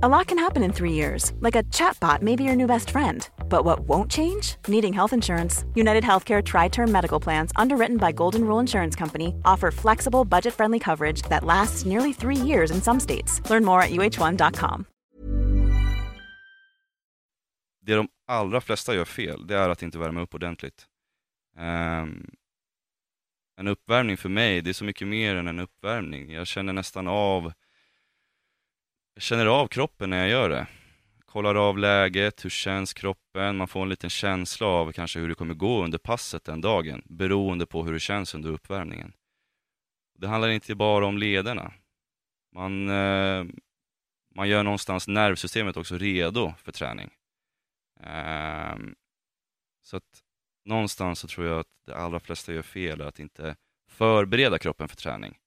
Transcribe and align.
A 0.00 0.08
lot 0.08 0.28
can 0.28 0.38
happen 0.38 0.62
in 0.62 0.72
three 0.72 0.92
years, 0.92 1.32
like 1.40 1.58
a 1.58 1.64
chatbot 1.72 2.22
may 2.22 2.36
be 2.36 2.44
your 2.44 2.54
new 2.54 2.68
best 2.68 2.90
friend. 2.90 3.28
But 3.48 3.64
what 3.64 3.80
won't 3.80 4.08
change? 4.08 4.54
Needing 4.68 4.92
health 4.92 5.12
insurance. 5.12 5.64
United 5.74 6.04
Healthcare 6.04 6.40
Tri 6.40 6.68
Term 6.68 6.92
Medical 6.92 7.18
Plans, 7.20 7.50
underwritten 7.56 7.96
by 7.96 8.12
Golden 8.12 8.44
Rule 8.44 8.60
Insurance 8.60 8.98
Company, 8.98 9.34
offer 9.44 9.72
flexible, 9.72 10.24
budget 10.24 10.54
friendly 10.54 10.78
coverage 10.78 11.22
that 11.22 11.42
lasts 11.44 11.84
nearly 11.84 12.12
three 12.12 12.36
years 12.36 12.70
in 12.70 12.80
some 12.80 13.00
states. 13.00 13.40
Learn 13.50 13.64
more 13.64 13.82
at 13.82 13.90
uh1.com. 13.90 14.84
Det 17.80 17.94
de 17.94 18.08
allra 18.26 18.60
flesta 18.60 18.94
gör 18.94 19.04
fel, 19.04 19.46
det 19.46 19.56
är 19.56 19.68
att 19.68 19.82
inte 19.82 19.98
värma 19.98 20.20
upp 20.20 20.34
ordentligt. 20.34 20.86
Um, 21.56 22.30
en 23.56 23.68
uppvärmning 23.68 24.16
för 24.16 24.28
mig, 24.28 24.60
det 24.60 24.70
är 24.70 24.74
så 24.74 24.84
mycket 24.84 25.08
mer 25.08 25.36
än 25.36 25.48
en 25.48 25.58
uppvärmning. 25.58 26.32
Jag 26.32 26.46
känner 26.46 26.72
nästan 26.72 27.08
av 27.08 27.52
jag 29.18 29.22
känner 29.22 29.46
av 29.46 29.66
kroppen 29.68 30.10
när 30.10 30.18
jag 30.18 30.28
gör 30.28 30.48
det. 30.48 30.66
Kollar 31.26 31.54
av 31.54 31.78
läget, 31.78 32.44
hur 32.44 32.50
känns 32.50 32.94
kroppen? 32.94 33.56
Man 33.56 33.68
får 33.68 33.82
en 33.82 33.88
liten 33.88 34.10
känsla 34.10 34.66
av 34.66 34.92
kanske 34.92 35.20
hur 35.20 35.28
det 35.28 35.34
kommer 35.34 35.54
gå 35.54 35.84
under 35.84 35.98
passet 35.98 36.44
den 36.44 36.60
dagen, 36.60 37.02
beroende 37.04 37.66
på 37.66 37.84
hur 37.84 37.92
det 37.92 38.00
känns 38.00 38.34
under 38.34 38.50
uppvärmningen. 38.50 39.12
Det 40.18 40.28
handlar 40.28 40.48
inte 40.48 40.74
bara 40.74 41.06
om 41.06 41.18
lederna. 41.18 41.72
Man, 42.54 42.88
eh, 42.88 43.44
man 44.34 44.48
gör 44.48 44.62
någonstans 44.62 45.08
nervsystemet 45.08 45.76
också 45.76 45.98
redo 45.98 46.54
för 46.58 46.72
träning. 46.72 47.10
Eh, 48.00 48.76
så 49.82 49.96
att 49.96 50.22
någonstans 50.64 51.18
så 51.18 51.28
tror 51.28 51.46
jag 51.46 51.58
att 51.60 51.86
de 51.86 51.92
allra 51.92 52.20
flesta 52.20 52.52
gör 52.52 52.62
fel, 52.62 53.02
att 53.02 53.20
inte 53.20 53.56
förbereda 53.88 54.58
kroppen 54.58 54.88
för 54.88 54.96
träning. 54.96 55.38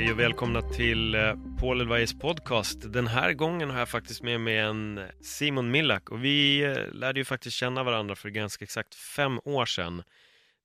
Hej 0.00 0.12
och 0.12 0.18
välkomna 0.18 0.62
till 0.62 1.14
eh, 1.14 1.34
Paul 1.58 1.80
Elvais 1.80 2.18
podcast. 2.18 2.92
Den 2.92 3.06
här 3.06 3.32
gången 3.32 3.70
har 3.70 3.78
jag 3.78 3.88
faktiskt 3.88 4.22
med 4.22 4.40
mig 4.40 4.58
en 4.58 5.00
Simon 5.20 5.70
Millak 5.70 6.10
och 6.10 6.24
vi 6.24 6.62
eh, 6.62 6.92
lärde 6.92 7.20
ju 7.20 7.24
faktiskt 7.24 7.56
känna 7.56 7.82
varandra 7.82 8.16
för 8.16 8.28
ganska 8.28 8.64
exakt 8.64 8.94
fem 8.94 9.40
år 9.44 9.66
sedan 9.66 10.02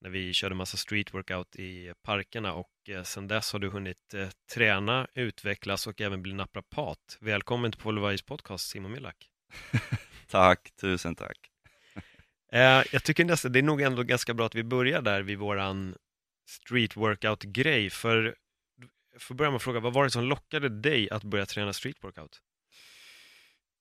när 0.02 0.10
vi 0.10 0.34
körde 0.34 0.56
massa 0.56 0.78
street 0.78 1.14
workout 1.14 1.56
i 1.56 1.94
parkerna 2.04 2.54
och 2.54 2.70
eh, 2.90 3.04
sedan 3.04 3.28
dess 3.28 3.54
har 3.54 3.60
du 3.60 3.70
hunnit 3.70 4.16
träna, 4.54 5.08
utvecklas 5.14 5.88
och 5.88 6.02
även 6.02 6.22
bli 6.22 6.34
naprapat. 6.34 7.18
Välkommen 7.20 7.72
till 7.72 7.82
Paul 7.82 7.98
Elvais 7.98 8.22
podcast 8.22 8.70
Simon 8.70 8.92
Millak. 8.92 9.30
tack, 10.28 10.72
tusen 10.82 11.16
tack. 11.16 11.38
Jag 12.92 13.04
tycker 13.04 13.26
nästan 13.26 13.52
det 13.52 13.60
är 13.60 13.64
nog 13.64 13.82
ändå 13.82 14.04
ganska 14.04 14.34
bra 14.34 14.46
att 14.46 14.56
vi 14.56 14.64
börjar 14.64 15.02
där 15.02 15.22
vid 15.22 15.38
våran 15.38 15.96
street 16.50 16.98
workout-grej 16.98 17.90
för 17.90 18.36
jag 19.16 19.22
får 19.22 19.36
börja 19.36 19.52
med 19.52 19.56
att 19.56 19.64
fråga, 19.64 19.80
vad 19.80 19.94
var 19.94 20.04
det 20.04 20.10
som 20.10 20.24
lockade 20.24 20.70
dig 20.70 21.10
att 21.10 21.24
börja 21.24 21.46
träna 21.46 21.74
street 21.74 22.04
workout? 22.04 22.42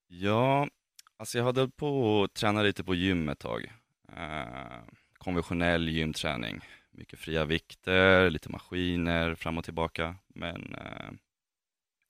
Ja, 0.06 0.68
alltså 1.16 1.38
jag 1.38 1.44
hade 1.44 1.68
på 1.68 2.22
att 2.22 2.34
träna 2.34 2.62
lite 2.62 2.84
på 2.84 2.94
gym 2.94 3.28
ett 3.28 3.38
tag. 3.38 3.72
Eh, 4.16 4.82
konventionell 5.18 5.88
gymträning. 5.88 6.60
Mycket 6.90 7.18
fria 7.18 7.44
vikter, 7.44 8.30
lite 8.30 8.48
maskiner 8.50 9.34
fram 9.34 9.58
och 9.58 9.64
tillbaka. 9.64 10.16
Men 10.28 10.74
eh, 10.74 11.10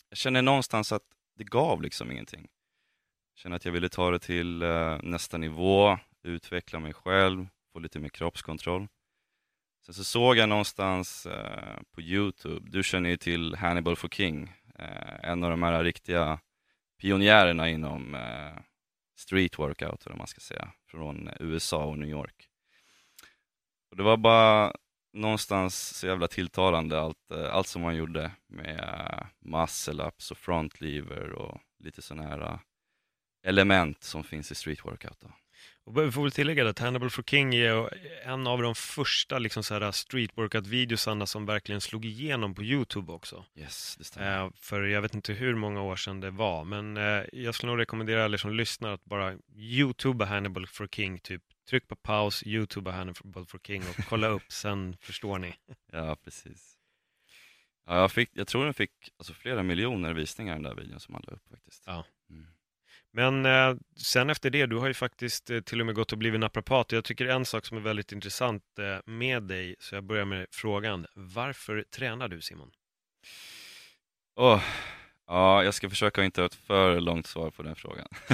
jag 0.09 0.19
känner 0.19 0.43
någonstans 0.43 0.93
att 0.93 1.03
det 1.37 1.45
gav 1.45 1.83
liksom 1.83 2.13
ingenting. 2.13 2.49
Jag 3.35 3.39
känner 3.39 3.57
att 3.57 3.65
jag 3.65 3.73
ville 3.73 3.89
ta 3.89 4.11
det 4.11 4.19
till 4.19 4.63
eh, 4.63 4.99
nästa 5.03 5.39
nivå, 5.39 5.99
utveckla 6.23 6.81
mig 6.81 6.95
själv, 6.95 7.49
få 7.73 7.79
lite 7.79 7.99
mer 7.99 8.09
kroppskontroll. 8.09 8.89
Sen 9.87 9.95
så 9.95 10.05
såg 10.05 10.37
jag 10.37 10.49
någonstans 10.49 11.27
eh, 11.27 11.79
på 11.93 12.01
Youtube, 12.01 12.71
du 12.71 12.83
känner 12.83 13.11
ju 13.11 13.17
till 13.17 13.55
Hannibal 13.55 13.97
for 13.97 14.09
King, 14.09 14.53
eh, 14.79 15.31
en 15.31 15.45
av 15.45 15.51
de 15.51 15.63
här 15.63 15.85
riktiga 15.85 16.41
pionjärerna 17.01 17.71
inom 17.71 18.15
eh, 18.15 18.63
street 19.17 19.59
workout, 19.59 20.07
eller 20.07 20.17
man 20.17 20.27
ska 20.27 20.41
säga, 20.41 20.73
från 20.91 21.31
USA 21.41 21.85
och 21.85 21.99
New 21.99 22.09
York. 22.09 22.49
Och 23.91 23.97
det 23.97 24.03
var 24.03 24.17
bara 24.17 24.73
någonstans 25.13 25.99
så 25.99 26.07
jävla 26.07 26.29
tilltalande 26.29 27.01
allt, 27.01 27.31
eh, 27.31 27.55
allt 27.55 27.67
som 27.67 27.83
han 27.83 27.97
gjorde 27.97 28.31
med 28.47 28.81
eh, 28.81 29.27
muscle 29.41 30.05
ups 30.05 30.31
och 30.31 30.39
front 30.39 30.81
lever 30.81 31.33
och 31.33 31.61
lite 31.79 32.03
sådana 32.03 32.29
här 32.29 32.41
eh, 32.41 32.59
element 33.43 34.03
som 34.03 34.25
finns 34.25 34.53
i 34.53 34.55
street 34.55 34.85
workout. 34.85 35.21
Då. 35.21 35.33
Och 35.87 35.99
vi 35.99 36.13
får 36.13 36.23
väl 36.23 36.33
tillägga 36.33 36.69
att 36.69 36.79
Hannibal 36.79 37.11
for 37.11 37.23
King 37.23 37.55
är 37.55 37.89
en 38.25 38.47
av 38.47 38.63
de 38.63 38.75
första 38.75 39.39
liksom 39.39 39.63
så 39.63 39.75
här 39.75 39.93
street 39.93 40.31
workout-videosarna 40.35 41.27
som 41.27 41.47
verkligen 41.47 41.81
slog 41.81 42.05
igenom 42.05 42.55
på 42.55 42.63
YouTube 42.63 43.13
också. 43.13 43.45
Yes, 43.57 43.97
det 43.99 44.05
stämmer. 44.05 44.45
Eh, 44.45 44.51
för 44.61 44.83
jag 44.83 45.03
vet 45.03 45.15
inte 45.15 45.33
hur 45.33 45.55
många 45.55 45.83
år 45.83 45.97
sedan 45.97 46.21
det 46.21 46.31
var, 46.31 46.65
men 46.65 46.97
eh, 46.97 47.23
jag 47.33 47.55
skulle 47.55 47.73
nog 47.73 47.81
rekommendera 47.81 48.25
alla 48.25 48.39
som 48.39 48.55
lyssnar 48.55 48.93
att 48.93 49.05
bara 49.05 49.37
YouTubea 49.57 50.29
Hannibal 50.29 50.67
for 50.67 50.87
King, 50.87 51.19
typ 51.19 51.43
tryck 51.71 51.89
på 51.89 51.97
paus, 51.97 52.43
YouTubea 52.47 52.95
Hannibal 52.95 53.47
for 53.47 53.59
King 53.59 53.83
och 53.83 54.05
kolla 54.09 54.27
upp, 54.27 54.43
sen 54.53 54.97
förstår 55.01 55.39
ni. 55.39 55.55
Ja, 55.93 56.17
precis. 56.25 56.79
Ja, 57.87 58.01
jag, 58.01 58.13
fick, 58.13 58.31
jag 58.33 58.47
tror 58.47 58.65
den 58.65 58.75
fick 58.75 58.91
alltså, 59.19 59.35
flera 59.35 59.63
miljoner 59.63 60.13
visningar 60.13 60.55
den 60.55 60.63
där 60.63 60.75
videon 60.75 61.01
som 61.01 61.15
han 61.15 61.25
la 61.27 61.33
upp 61.33 61.49
faktiskt. 61.51 61.83
Ja. 61.87 62.05
Mm. 62.31 62.47
Men 63.17 63.47
eh, 63.47 63.75
sen 63.97 64.31
efter 64.31 64.51
det, 64.51 64.67
du 64.67 64.77
har 64.77 64.87
ju 64.87 64.95
faktiskt 64.95 65.51
eh, 65.51 65.61
till 65.61 65.81
och 65.81 65.87
med 65.87 65.95
gått 65.95 66.13
och 66.13 66.19
blivit 66.19 66.41
naprapat. 66.41 66.93
Jag 66.93 67.05
tycker 67.05 67.27
en 67.27 67.45
sak 67.45 67.67
som 67.67 67.77
är 67.77 67.81
väldigt 67.81 68.13
intressant 68.13 68.63
eh, 68.79 69.13
med 69.13 69.43
dig, 69.43 69.77
så 69.79 69.95
jag 69.95 70.05
börjar 70.05 70.25
med 70.25 70.47
frågan. 70.51 71.07
Varför 71.15 71.85
tränar 71.91 72.29
du 72.29 72.41
Simon? 72.41 72.71
Oh, 74.37 74.63
ja, 75.27 75.65
jag 75.65 75.75
ska 75.75 75.91
försöka 75.91 76.25
inte 76.25 76.41
ha 76.41 76.47
ett 76.47 76.55
för 76.55 77.01
långt 77.01 77.27
svar 77.27 77.51
på 77.51 77.63
den 77.63 77.77
frågan. 77.77 78.07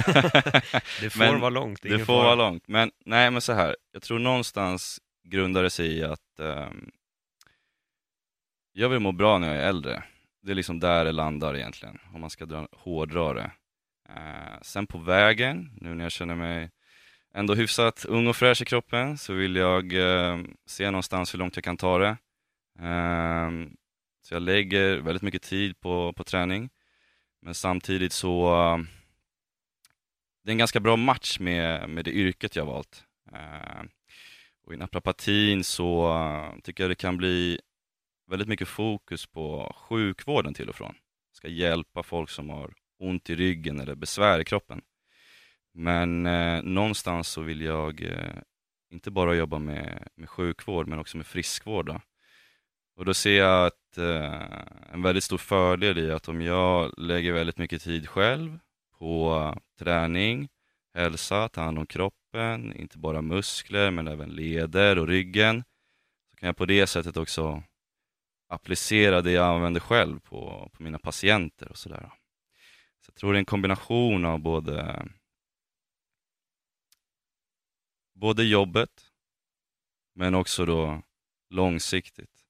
det 1.01 1.09
får 1.09 1.19
men, 1.19 1.39
vara 1.39 1.49
långt. 1.49 1.81
Det 1.81 1.99
får 1.99 2.05
fara. 2.05 2.23
vara 2.23 2.35
långt, 2.35 2.67
men 2.67 2.91
nej 3.05 3.31
men 3.31 3.41
så 3.41 3.53
här. 3.53 3.75
Jag 3.91 4.01
tror 4.01 4.19
någonstans 4.19 4.99
grundar 5.23 5.63
det 5.63 5.69
sig 5.69 5.97
i 5.97 6.03
att 6.03 6.39
um, 6.39 6.91
jag 8.71 8.89
vill 8.89 8.99
må 8.99 9.11
bra 9.11 9.37
när 9.37 9.47
jag 9.47 9.63
är 9.63 9.69
äldre. 9.69 10.03
Det 10.41 10.51
är 10.51 10.55
liksom 10.55 10.79
där 10.79 11.05
det 11.05 11.11
landar 11.11 11.55
egentligen, 11.55 11.99
om 12.13 12.21
man 12.21 12.29
ska 12.29 12.45
dra, 12.45 12.67
hårdra 12.71 13.33
det. 13.33 13.51
Eh, 14.15 14.61
sen 14.61 14.87
på 14.87 14.97
vägen, 14.97 15.69
nu 15.81 15.93
när 15.93 16.05
jag 16.05 16.11
känner 16.11 16.35
mig 16.35 16.69
ändå 17.33 17.55
hyfsat 17.55 18.05
ung 18.05 18.27
och 18.27 18.35
fräsch 18.35 18.61
i 18.61 18.65
kroppen, 18.65 19.17
så 19.17 19.33
vill 19.33 19.55
jag 19.55 19.93
eh, 19.93 20.39
se 20.65 20.91
någonstans 20.91 21.33
hur 21.33 21.39
långt 21.39 21.55
jag 21.55 21.63
kan 21.63 21.77
ta 21.77 21.97
det. 21.97 22.17
Eh, 22.79 23.51
så 24.21 24.33
jag 24.33 24.41
lägger 24.41 24.97
väldigt 24.97 25.23
mycket 25.23 25.41
tid 25.41 25.79
på, 25.79 26.13
på 26.13 26.23
träning, 26.23 26.69
men 27.41 27.53
samtidigt 27.53 28.13
så 28.13 28.55
det 30.43 30.49
är 30.49 30.51
en 30.51 30.57
ganska 30.57 30.79
bra 30.79 30.95
match 30.95 31.39
med, 31.39 31.89
med 31.89 32.05
det 32.05 32.11
yrket 32.11 32.55
jag 32.55 32.65
valt. 32.65 33.05
Uh, 33.33 33.83
och 34.63 34.73
I 34.73 34.77
naprapatin 34.77 35.63
så 35.63 36.13
uh, 36.13 36.59
tycker 36.63 36.83
jag 36.83 36.91
det 36.91 36.95
kan 36.95 37.17
bli 37.17 37.59
väldigt 38.27 38.47
mycket 38.47 38.67
fokus 38.67 39.25
på 39.25 39.75
sjukvården 39.77 40.53
till 40.53 40.69
och 40.69 40.75
från. 40.75 40.95
Ska 41.31 41.47
hjälpa 41.47 42.03
folk 42.03 42.29
som 42.29 42.49
har 42.49 42.73
ont 43.01 43.29
i 43.29 43.35
ryggen 43.35 43.79
eller 43.79 43.95
besvär 43.95 44.39
i 44.39 44.45
kroppen. 44.45 44.81
Men 45.73 46.25
eh, 46.25 46.63
någonstans 46.63 47.27
så 47.27 47.41
vill 47.41 47.61
jag 47.61 48.01
eh, 48.01 48.41
inte 48.91 49.11
bara 49.11 49.35
jobba 49.35 49.59
med, 49.59 50.07
med 50.15 50.29
sjukvård 50.29 50.87
men 50.87 50.99
också 50.99 51.17
med 51.17 51.25
friskvård. 51.25 51.85
Då. 51.85 52.01
Och 52.95 53.05
då 53.05 53.13
ser 53.13 53.37
jag 53.37 53.65
att, 53.65 53.97
eh, 53.97 54.93
en 54.93 55.01
väldigt 55.01 55.23
stor 55.23 55.37
fördel 55.37 55.97
i 55.97 56.11
att 56.11 56.27
om 56.27 56.41
jag 56.41 56.93
lägger 56.97 57.33
väldigt 57.33 57.57
mycket 57.57 57.81
tid 57.81 58.09
själv 58.09 58.59
på 58.99 59.35
eh, 59.35 59.61
träning, 59.79 60.49
hälsa, 60.93 61.49
ta 61.49 61.61
hand 61.61 61.79
om 61.79 61.85
kroppen, 61.85 62.73
inte 62.75 62.97
bara 62.97 63.21
muskler 63.21 63.91
men 63.91 64.07
även 64.07 64.29
leder 64.29 64.97
och 64.97 65.07
ryggen, 65.07 65.63
så 66.31 66.37
kan 66.37 66.47
jag 66.47 66.57
på 66.57 66.65
det 66.65 66.87
sättet 66.87 67.17
också 67.17 67.63
applicera 68.49 69.21
det 69.21 69.31
jag 69.31 69.55
använder 69.55 69.79
själv 69.81 70.19
på, 70.19 70.69
på 70.73 70.83
mina 70.83 70.99
patienter 70.99 71.69
och 71.69 71.77
sådär. 71.77 72.09
Så 73.01 73.09
jag 73.09 73.15
tror 73.15 73.33
det 73.33 73.37
är 73.37 73.39
en 73.39 73.45
kombination 73.45 74.25
av 74.25 74.39
både, 74.39 75.05
både 78.13 78.43
jobbet, 78.43 79.11
men 80.15 80.35
också 80.35 80.65
då 80.65 81.03
långsiktigt. 81.49 82.45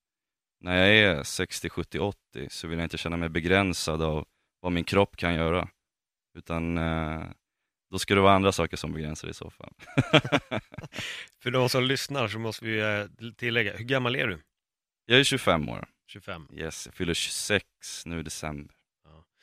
När 0.60 0.78
jag 0.78 0.96
är 0.96 1.24
60, 1.24 1.70
70, 1.70 2.00
80 2.00 2.48
så 2.50 2.68
vill 2.68 2.80
jag 2.80 2.86
inte 2.86 2.98
känna 2.98 3.18
mig 3.18 3.30
begränsad 3.30 4.02
av 4.02 4.28
vad 4.60 4.72
min 4.72 4.84
kropp 4.84 5.16
kan 5.16 5.34
göra. 5.36 5.70
Utan 6.38 6.78
eh, 6.78 7.24
då 7.92 8.00
ska 8.00 8.16
det 8.16 8.22
vara 8.22 8.34
andra 8.34 8.52
saker 8.52 8.78
som 8.78 8.94
begränsar 8.94 9.28
i 9.28 9.34
så 9.34 9.50
fall. 9.50 9.74
För 11.44 11.52
de 11.52 11.70
som 11.70 11.84
lyssnar 11.84 12.28
så 12.28 12.40
måste 12.40 12.66
vi 12.66 12.80
eh, 12.80 13.32
tillägga, 13.38 13.78
hur 13.78 13.86
gammal 13.86 14.16
är 14.16 14.28
du? 14.28 14.42
Jag 15.06 15.20
är 15.20 15.24
25 15.24 15.70
år. 15.70 15.88
25? 16.08 16.48
Yes, 16.54 16.86
jag 16.86 16.96
fyller 16.96 17.14
26 17.14 17.66
nu 18.06 18.20
i 18.20 18.24
december. 18.24 18.76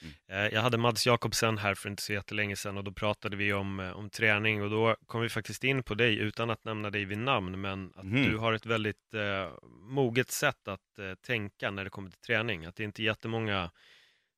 Mm. 0.03 0.53
Jag 0.53 0.63
hade 0.63 0.79
Mads 0.79 1.07
Jakobsen 1.07 1.59
här 1.59 1.75
för 1.75 1.89
inte 1.89 2.03
så 2.03 2.13
jättelänge 2.13 2.57
sedan 2.57 2.79
och 2.79 2.85
då 2.85 2.93
pratade 2.93 3.37
vi 3.37 3.53
om, 3.53 3.81
om 3.81 4.11
träning 4.11 4.63
och 4.63 4.71
då 4.71 4.97
kom 5.07 5.21
vi 5.21 5.29
faktiskt 5.29 5.65
in 5.65 5.83
på 5.83 5.95
dig 5.95 6.19
utan 6.19 6.51
att 6.51 6.65
nämna 6.65 6.91
dig 6.91 7.05
vid 7.05 7.19
namn, 7.19 7.61
men 7.61 7.93
att 7.97 8.03
mm. 8.03 8.31
du 8.31 8.37
har 8.37 8.53
ett 8.53 8.67
väldigt 8.67 9.15
eh, 9.15 9.53
moget 9.71 10.31
sätt 10.31 10.69
att 10.69 10.99
eh, 10.99 11.15
tänka 11.15 11.71
när 11.71 11.85
det 11.85 11.91
kommer 11.91 12.11
till 12.11 12.21
träning. 12.21 12.65
Att 12.65 12.77
det 12.77 12.83
är 12.83 12.85
inte 12.85 13.03
jättemånga 13.03 13.71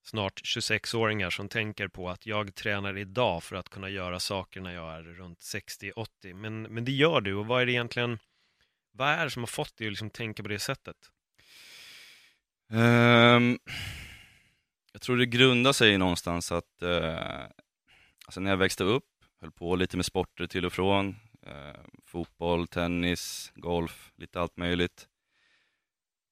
snart 0.03 0.41
26-åringar 0.41 1.31
som 1.31 1.49
tänker 1.49 1.89
på 1.89 2.09
att 2.09 2.27
jag 2.27 2.55
tränar 2.55 2.99
idag 2.99 3.43
för 3.43 3.57
att 3.57 3.69
kunna 3.69 3.89
göra 3.89 4.21
saker 4.21 4.61
när 4.61 4.75
jag 4.75 4.95
är 4.95 5.03
runt 5.03 5.39
60-80. 5.39 6.35
Men, 6.35 6.62
men 6.62 6.85
det 6.85 6.93
gör 6.93 7.21
du 7.21 7.35
och 7.35 7.47
vad 7.47 7.62
är 7.62 7.67
det 7.67 7.73
egentligen, 7.73 8.19
vad 8.93 9.09
är 9.09 9.25
det 9.25 9.31
som 9.31 9.43
har 9.43 9.47
fått 9.47 9.77
dig 9.77 9.87
att 9.87 9.93
liksom 9.93 10.11
tänka 10.11 10.43
på 10.43 10.49
det 10.49 10.59
sättet? 10.59 10.97
Um, 12.73 13.59
jag 14.93 15.03
tror 15.03 15.17
det 15.17 15.27
grundar 15.27 15.73
sig 15.73 15.99
någonstans 15.99 16.53
att 16.53 16.83
eh, 16.83 17.43
alltså 18.27 18.41
när 18.41 18.51
jag 18.51 18.57
växte 18.57 18.85
upp, 18.85 19.05
höll 19.41 19.53
på 19.53 19.77
lite 19.77 19.97
med 19.97 20.07
sporter 20.07 20.47
till 20.47 20.67
och 20.67 20.73
från, 20.73 21.17
eh, 21.47 21.81
fotboll, 22.07 22.67
tennis, 22.69 23.53
golf, 23.55 24.13
lite 24.17 24.41
allt 24.41 24.57
möjligt. 24.57 25.07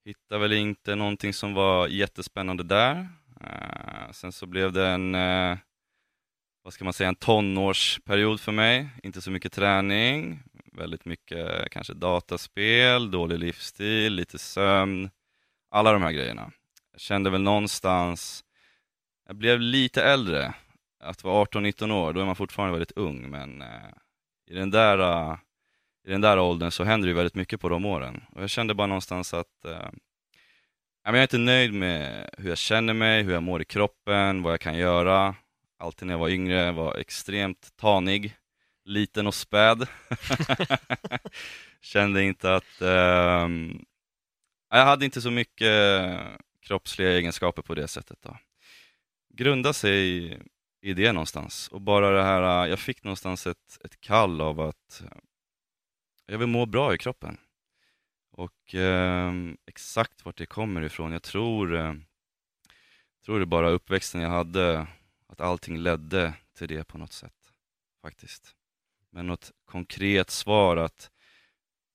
Hittade 0.04 0.40
väl 0.40 0.52
inte 0.52 0.94
någonting 0.94 1.32
som 1.32 1.54
var 1.54 1.88
jättespännande 1.88 2.62
där. 2.62 3.08
Eh, 3.40 4.10
sen 4.12 4.32
så 4.32 4.46
blev 4.46 4.72
det 4.72 4.86
en, 4.88 5.14
eh, 5.14 5.58
vad 6.62 6.72
ska 6.72 6.84
man 6.84 6.92
säga, 6.92 7.08
en 7.08 7.14
tonårsperiod 7.14 8.40
för 8.40 8.52
mig. 8.52 8.88
Inte 9.02 9.20
så 9.20 9.30
mycket 9.30 9.52
träning, 9.52 10.42
väldigt 10.72 11.04
mycket 11.04 11.70
kanske 11.70 11.94
dataspel, 11.94 13.10
dålig 13.10 13.38
livsstil, 13.38 14.14
lite 14.14 14.38
sömn, 14.38 15.10
alla 15.70 15.92
de 15.92 16.02
här 16.02 16.12
grejerna. 16.12 16.52
Jag 16.92 17.00
kände 17.00 17.30
väl 17.30 17.42
någonstans, 17.42 18.44
jag 19.28 19.36
blev 19.36 19.60
lite 19.60 20.02
äldre, 20.02 20.54
att 21.00 21.24
vara 21.24 21.44
18-19 21.44 21.92
år, 21.92 22.12
då 22.12 22.20
är 22.20 22.24
man 22.24 22.36
fortfarande 22.36 22.72
väldigt 22.72 22.96
ung, 22.96 23.30
men 23.30 23.62
eh, 23.62 23.90
i 24.50 24.54
den 24.54 24.70
där 24.70 24.98
eh, 24.98 25.36
i 26.08 26.10
den 26.10 26.20
där 26.20 26.38
åldern 26.38 26.70
så 26.70 26.84
händer 26.84 27.08
det 27.08 27.14
väldigt 27.14 27.34
mycket 27.34 27.60
på 27.60 27.68
de 27.68 27.84
åren. 27.84 28.24
Och 28.32 28.42
jag 28.42 28.50
kände 28.50 28.74
bara 28.74 28.86
någonstans 28.86 29.34
att 29.34 29.64
eh, 29.64 29.90
jag 31.04 31.18
är 31.18 31.22
inte 31.22 31.38
nöjd 31.38 31.74
med 31.74 32.30
hur 32.38 32.48
jag 32.48 32.58
känner 32.58 32.94
mig, 32.94 33.22
hur 33.22 33.32
jag 33.32 33.42
mår 33.42 33.62
i 33.62 33.64
kroppen, 33.64 34.42
vad 34.42 34.52
jag 34.52 34.60
kan 34.60 34.78
göra. 34.78 35.34
Alltid 35.78 36.06
när 36.06 36.14
jag 36.14 36.18
var 36.18 36.28
yngre 36.28 36.72
var 36.72 36.96
extremt 36.96 37.76
tanig, 37.76 38.36
liten 38.84 39.26
och 39.26 39.34
späd. 39.34 39.86
Kände 41.80 42.22
inte 42.22 42.54
att... 42.54 42.80
Eh, 42.82 43.48
jag 44.70 44.84
hade 44.84 45.04
inte 45.04 45.20
så 45.20 45.30
mycket 45.30 46.20
kroppsliga 46.60 47.10
egenskaper 47.10 47.62
på 47.62 47.74
det 47.74 47.88
sättet. 47.88 48.18
Då. 48.22 48.36
Grunda 49.38 49.72
sig 49.72 50.08
i, 50.08 50.38
i 50.80 50.94
det 50.94 51.12
någonstans. 51.12 51.68
Och 51.68 51.80
bara 51.80 52.10
det 52.10 52.22
här, 52.22 52.64
äh, 52.64 52.70
jag 52.70 52.78
fick 52.78 53.04
någonstans 53.04 53.46
ett, 53.46 53.78
ett 53.84 54.00
kall 54.00 54.40
av 54.40 54.60
att 54.60 55.02
äh, 55.04 55.18
jag 56.26 56.38
vill 56.38 56.48
må 56.48 56.66
bra 56.66 56.94
i 56.94 56.98
kroppen. 56.98 57.38
Och 58.30 58.74
eh, 58.74 59.32
exakt 59.66 60.24
vart 60.24 60.36
det 60.36 60.46
kommer 60.46 60.82
ifrån, 60.82 61.12
jag 61.12 61.22
tror, 61.22 61.76
eh, 61.76 61.94
tror 63.24 63.40
det 63.40 63.46
bara 63.46 63.70
uppväxten 63.70 64.20
jag 64.20 64.30
hade, 64.30 64.86
att 65.28 65.40
allting 65.40 65.78
ledde 65.78 66.34
till 66.54 66.68
det 66.68 66.84
på 66.84 66.98
något 66.98 67.12
sätt, 67.12 67.52
faktiskt. 68.02 68.54
Men 69.10 69.26
något 69.26 69.52
konkret 69.64 70.30
svar 70.30 70.76
att 70.76 71.10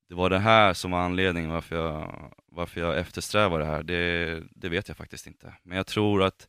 det 0.09 0.15
var 0.15 0.29
det 0.29 0.39
här 0.39 0.73
som 0.73 0.91
var 0.91 0.99
anledningen 0.99 1.51
varför 1.51 1.75
jag, 1.75 2.33
varför 2.45 2.81
jag 2.81 2.97
eftersträvar 2.97 3.59
det 3.59 3.65
här, 3.65 3.83
det, 3.83 4.43
det 4.51 4.69
vet 4.69 4.87
jag 4.87 4.97
faktiskt 4.97 5.27
inte. 5.27 5.53
Men 5.63 5.77
jag 5.77 5.87
tror 5.87 6.23
att 6.23 6.47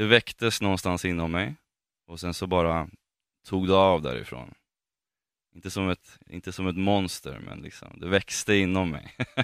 det 0.00 0.06
väcktes 0.06 0.60
någonstans 0.60 1.04
inom 1.04 1.32
mig 1.32 1.54
och 2.06 2.20
sen 2.20 2.34
så 2.34 2.46
bara 2.46 2.88
tog 3.46 3.68
det 3.68 3.74
av 3.74 4.02
därifrån. 4.02 4.54
Inte 5.54 5.70
som 5.70 5.88
ett, 5.88 6.18
inte 6.26 6.52
som 6.52 6.66
ett 6.66 6.76
monster, 6.76 7.38
men 7.38 7.58
liksom, 7.58 8.00
det 8.00 8.08
växte 8.08 8.54
inom 8.54 8.90
mig. 8.90 9.16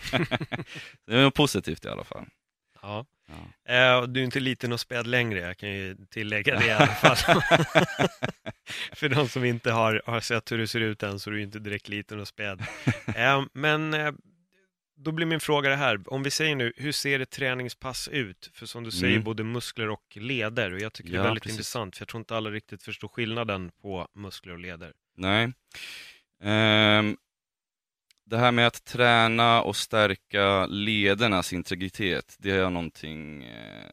det 1.06 1.22
var 1.22 1.30
positivt 1.30 1.84
i 1.84 1.88
alla 1.88 2.04
fall. 2.04 2.26
Ja. 2.82 3.06
ja. 3.26 3.74
Eh, 3.74 4.02
du 4.02 4.20
är 4.20 4.24
inte 4.24 4.40
liten 4.40 4.72
och 4.72 4.80
späd 4.80 5.06
längre, 5.06 5.40
jag 5.40 5.56
kan 5.58 5.68
ju 5.68 5.96
tillägga 6.10 6.58
det 6.58 6.66
i 6.66 6.72
alla 6.72 6.86
fall. 6.86 7.16
För 8.92 9.08
de 9.08 9.28
som 9.28 9.44
inte 9.44 9.72
har, 9.72 10.02
har 10.06 10.20
sett 10.20 10.52
hur 10.52 10.58
du 10.58 10.66
ser 10.66 10.80
ut 10.80 11.02
än 11.02 11.20
så 11.20 11.30
är 11.30 11.34
du 11.34 11.42
inte 11.42 11.58
direkt 11.58 11.88
liten 11.88 12.20
och 12.20 12.28
späd. 12.28 12.62
Eh, 13.16 13.42
men 13.52 13.94
eh, 13.94 14.12
då 14.96 15.12
blir 15.12 15.26
min 15.26 15.40
fråga 15.40 15.70
det 15.70 15.76
här, 15.76 16.00
om 16.06 16.22
vi 16.22 16.30
säger 16.30 16.56
nu, 16.56 16.72
hur 16.76 16.92
ser 16.92 17.20
ett 17.20 17.30
träningspass 17.30 18.08
ut? 18.08 18.50
För 18.54 18.66
som 18.66 18.84
du 18.84 18.90
säger, 18.90 19.12
mm. 19.14 19.24
både 19.24 19.44
muskler 19.44 19.90
och 19.90 20.16
leder. 20.16 20.72
Och 20.72 20.80
jag 20.80 20.92
tycker 20.92 21.10
ja, 21.10 21.14
det 21.14 21.20
är 21.20 21.24
väldigt 21.24 21.42
precis. 21.42 21.58
intressant, 21.58 21.96
för 21.96 22.02
jag 22.02 22.08
tror 22.08 22.18
inte 22.18 22.36
alla 22.36 22.50
riktigt 22.50 22.82
förstår 22.82 23.08
skillnaden 23.08 23.70
på 23.82 24.08
muskler 24.14 24.52
och 24.52 24.58
leder. 24.58 24.92
Nej. 25.16 25.44
Um, 26.42 27.16
det 28.24 28.38
här 28.38 28.52
med 28.52 28.66
att 28.66 28.84
träna 28.84 29.62
och 29.62 29.76
stärka 29.76 30.66
ledernas 30.66 31.52
integritet, 31.52 32.36
det 32.38 32.50
är 32.50 32.70
någonting 32.70 33.44
eh, 33.44 33.90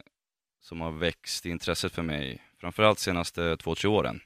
som 0.62 0.82
har 0.82 0.92
växt 0.92 1.46
i 1.46 1.50
intresset 1.50 1.94
för 1.94 2.02
mig, 2.02 2.42
framförallt 2.60 3.00
senaste 3.00 3.58
två, 3.58 3.76
tre 3.76 3.90
åren. 3.90 4.22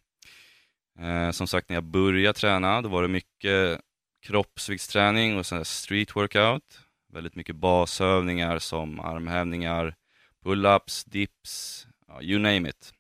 Eh, 1.00 1.32
som 1.32 1.48
sagt, 1.48 1.70
när 1.70 1.76
jag 1.76 1.84
började 1.84 2.40
träna, 2.40 2.82
då 2.82 2.90
var 2.90 3.02
det 3.02 3.08
mycket 3.08 3.82
kroppsviktsträning 4.22 5.38
och 5.38 5.46
street 5.68 6.16
workout. 6.16 6.80
Väldigt 7.14 7.36
mycket 7.36 7.56
basövningar 7.56 8.60
som 8.60 9.00
armhävningar, 9.00 9.96
pull-ups, 10.44 11.10
dips, 11.10 11.88
ja, 12.08 12.22
you 12.22 12.40
name 12.40 12.70
it. 12.70 12.94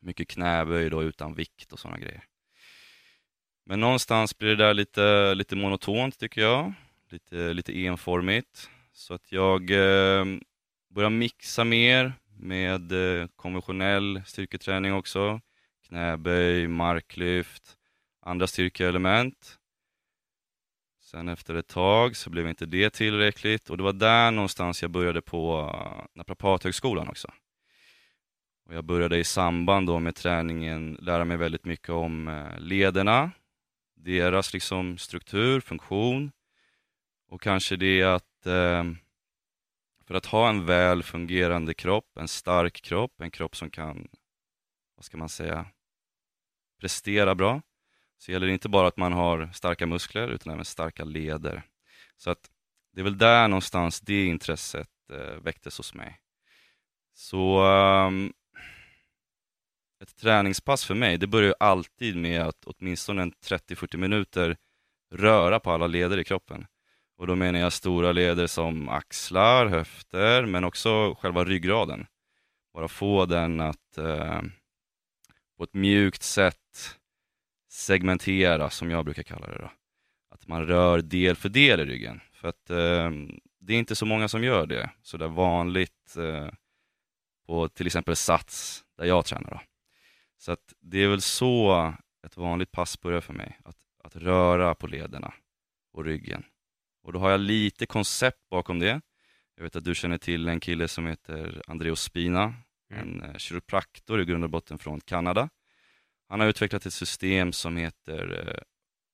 Mycket 0.00 0.28
knäböj 0.28 0.90
då 0.90 1.02
utan 1.02 1.34
vikt 1.34 1.72
och 1.72 1.78
sådana 1.78 1.98
grejer. 1.98 2.24
Men 3.66 3.80
någonstans 3.80 4.38
blir 4.38 4.48
det 4.48 4.64
där 4.64 4.74
lite, 4.74 5.34
lite 5.34 5.56
monotont 5.56 6.18
tycker 6.18 6.40
jag. 6.40 6.72
Lite, 7.10 7.52
lite 7.52 7.78
enformigt. 7.78 8.70
Så 8.92 9.14
att 9.14 9.32
jag 9.32 9.70
eh, 9.70 10.24
börjar 10.90 11.10
mixa 11.10 11.64
mer 11.64 12.12
med 12.38 12.92
eh, 12.92 13.26
konventionell 13.36 14.22
styrketräning 14.26 14.94
också. 14.94 15.40
Knäböj, 15.88 16.68
marklyft, 16.68 17.76
andra 18.22 18.46
styrkeelement. 18.46 19.59
Sen 21.10 21.28
efter 21.28 21.54
ett 21.54 21.68
tag 21.68 22.16
så 22.16 22.30
blev 22.30 22.48
inte 22.48 22.66
det 22.66 22.90
tillräckligt 22.90 23.70
och 23.70 23.76
det 23.76 23.82
var 23.82 23.92
där 23.92 24.30
någonstans 24.30 24.82
jag 24.82 24.90
började 24.90 25.22
på 25.22 25.70
eh, 25.74 26.04
Naprapathögskolan 26.14 27.08
också. 27.08 27.32
Och 28.66 28.74
jag 28.74 28.84
började 28.84 29.18
i 29.18 29.24
samband 29.24 29.86
då 29.86 29.98
med 29.98 30.14
träningen 30.14 30.98
lära 31.00 31.24
mig 31.24 31.36
väldigt 31.36 31.64
mycket 31.64 31.88
om 31.88 32.28
eh, 32.28 32.58
lederna, 32.58 33.30
deras 33.96 34.52
liksom 34.52 34.98
struktur, 34.98 35.60
funktion 35.60 36.32
och 37.28 37.42
kanske 37.42 37.76
det 37.76 38.02
att 38.02 38.46
eh, 38.46 38.84
för 40.06 40.14
att 40.14 40.26
ha 40.26 40.48
en 40.48 40.66
väl 40.66 41.02
fungerande 41.02 41.74
kropp, 41.74 42.16
en 42.16 42.28
stark 42.28 42.82
kropp, 42.82 43.20
en 43.20 43.30
kropp 43.30 43.56
som 43.56 43.70
kan, 43.70 44.08
vad 44.96 45.04
ska 45.04 45.16
man 45.16 45.28
säga, 45.28 45.66
prestera 46.80 47.34
bra, 47.34 47.62
så 48.20 48.32
gäller 48.32 48.46
det 48.46 48.52
inte 48.52 48.68
bara 48.68 48.88
att 48.88 48.96
man 48.96 49.12
har 49.12 49.50
starka 49.52 49.86
muskler 49.86 50.28
utan 50.28 50.52
även 50.52 50.64
starka 50.64 51.04
leder. 51.04 51.62
Så 52.16 52.30
att 52.30 52.50
det 52.92 53.00
är 53.00 53.04
väl 53.04 53.18
där 53.18 53.48
någonstans 53.48 54.00
det 54.00 54.26
intresset 54.26 54.88
eh, 55.12 55.42
väcktes 55.42 55.76
hos 55.76 55.94
mig. 55.94 56.20
Så 57.14 57.62
um, 57.66 58.32
ett 60.02 60.16
träningspass 60.16 60.84
för 60.84 60.94
mig, 60.94 61.18
det 61.18 61.26
börjar 61.26 61.54
alltid 61.60 62.16
med 62.16 62.42
att 62.42 62.64
åtminstone 62.64 63.24
30-40 63.24 63.96
minuter 63.96 64.56
röra 65.10 65.60
på 65.60 65.70
alla 65.70 65.86
leder 65.86 66.18
i 66.18 66.24
kroppen. 66.24 66.66
Och 67.16 67.26
då 67.26 67.36
menar 67.36 67.58
jag 67.58 67.72
stora 67.72 68.12
leder 68.12 68.46
som 68.46 68.88
axlar, 68.88 69.66
höfter, 69.66 70.46
men 70.46 70.64
också 70.64 71.14
själva 71.14 71.44
ryggraden. 71.44 72.06
Bara 72.74 72.88
få 72.88 73.26
den 73.26 73.60
att 73.60 73.98
eh, 73.98 74.42
på 75.56 75.64
ett 75.64 75.74
mjukt 75.74 76.22
sätt 76.22 76.99
segmentera, 77.70 78.70
som 78.70 78.90
jag 78.90 79.04
brukar 79.04 79.22
kalla 79.22 79.46
det. 79.46 79.58
Då. 79.58 79.70
Att 80.30 80.46
man 80.46 80.66
rör 80.66 81.02
del 81.02 81.36
för 81.36 81.48
del 81.48 81.80
i 81.80 81.84
ryggen. 81.84 82.20
För 82.32 82.48
att 82.48 82.70
eh, 82.70 83.10
det 83.60 83.74
är 83.74 83.78
inte 83.78 83.96
så 83.96 84.06
många 84.06 84.28
som 84.28 84.44
gör 84.44 84.66
det 84.66 84.90
så 85.02 85.16
där 85.16 85.28
vanligt 85.28 86.16
eh, 86.16 86.48
på 87.46 87.68
till 87.68 87.86
exempel 87.86 88.16
Sats, 88.16 88.84
där 88.98 89.04
jag 89.04 89.24
tränar. 89.24 89.50
Då. 89.50 89.60
Så 90.38 90.52
att 90.52 90.74
det 90.80 90.98
är 90.98 91.08
väl 91.08 91.20
så 91.20 91.92
ett 92.26 92.36
vanligt 92.36 92.72
pass 92.72 93.00
börjar 93.00 93.20
för 93.20 93.32
mig, 93.32 93.58
att, 93.64 93.76
att 94.04 94.16
röra 94.16 94.74
på 94.74 94.86
lederna 94.86 95.34
och 95.92 96.04
ryggen. 96.04 96.44
Och 97.02 97.12
då 97.12 97.18
har 97.18 97.30
jag 97.30 97.40
lite 97.40 97.86
koncept 97.86 98.48
bakom 98.50 98.78
det. 98.78 99.00
Jag 99.56 99.62
vet 99.62 99.76
att 99.76 99.84
du 99.84 99.94
känner 99.94 100.18
till 100.18 100.48
en 100.48 100.60
kille 100.60 100.88
som 100.88 101.06
heter 101.06 101.62
Andreo 101.66 101.96
Spina, 101.96 102.54
mm. 102.90 103.08
en 103.08 103.22
eh, 103.22 103.36
kiropraktor 103.36 104.20
i 104.20 104.24
grund 104.24 104.44
och 104.44 104.50
botten 104.50 104.78
från 104.78 105.00
Kanada. 105.00 105.48
Han 106.30 106.40
har 106.40 106.46
utvecklat 106.46 106.86
ett 106.86 106.92
system 106.92 107.52
som 107.52 107.76
heter 107.76 108.54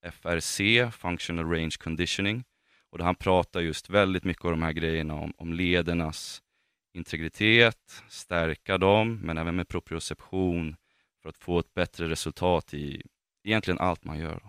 eh, 0.02 0.10
FRC, 0.10 0.90
Functional 0.92 1.50
Range 1.50 1.74
Conditioning, 1.78 2.44
och 2.90 2.98
där 2.98 3.04
han 3.04 3.14
pratar 3.14 3.60
just 3.60 3.90
väldigt 3.90 4.24
mycket 4.24 4.44
om 4.44 4.50
de 4.50 4.62
här 4.62 4.72
grejerna 4.72 5.14
om, 5.14 5.32
om 5.36 5.52
ledernas 5.52 6.42
integritet, 6.94 8.02
stärka 8.08 8.78
dem, 8.78 9.20
men 9.22 9.38
även 9.38 9.56
med 9.56 9.68
proprioception 9.68 10.76
för 11.22 11.28
att 11.28 11.38
få 11.38 11.58
ett 11.58 11.74
bättre 11.74 12.08
resultat 12.08 12.74
i 12.74 13.02
egentligen 13.44 13.78
allt 13.78 14.04
man 14.04 14.18
gör. 14.18 14.42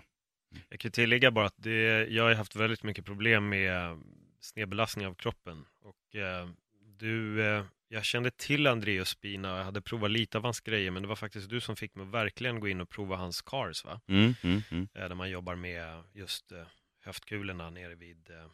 Jag 0.69 0.79
kan 0.79 0.91
tillägga 0.91 1.31
bara 1.31 1.45
att 1.45 1.57
det, 1.57 2.07
jag 2.07 2.23
har 2.23 2.33
haft 2.33 2.55
väldigt 2.55 2.83
mycket 2.83 3.05
problem 3.05 3.49
med 3.49 3.99
snedbelastning 4.39 5.07
av 5.07 5.13
kroppen 5.13 5.65
och 5.81 6.15
eh, 6.15 6.49
du, 6.97 7.45
eh, 7.47 7.63
jag 7.87 8.05
kände 8.05 8.31
till 8.31 8.67
Andreas 8.67 9.09
Spina, 9.09 9.57
jag 9.57 9.63
hade 9.65 9.81
provat 9.81 10.11
lite 10.11 10.37
av 10.37 10.43
hans 10.43 10.59
grejer, 10.59 10.91
men 10.91 11.01
det 11.01 11.07
var 11.07 11.15
faktiskt 11.15 11.49
du 11.49 11.61
som 11.61 11.75
fick 11.75 11.95
mig 11.95 12.03
att 12.03 12.13
verkligen 12.13 12.59
gå 12.59 12.67
in 12.67 12.81
och 12.81 12.89
prova 12.89 13.15
hans 13.15 13.41
cars, 13.41 13.85
va? 13.85 14.01
Mm, 14.07 14.35
mm, 14.43 14.61
mm. 14.71 14.87
Eh, 14.93 15.07
där 15.09 15.15
man 15.15 15.29
jobbar 15.29 15.55
med 15.55 16.03
just 16.13 16.51
eh, 16.51 16.67
höftkulorna 16.99 17.69
nere 17.69 17.95
vid 17.95 18.29
eh, 18.29 18.47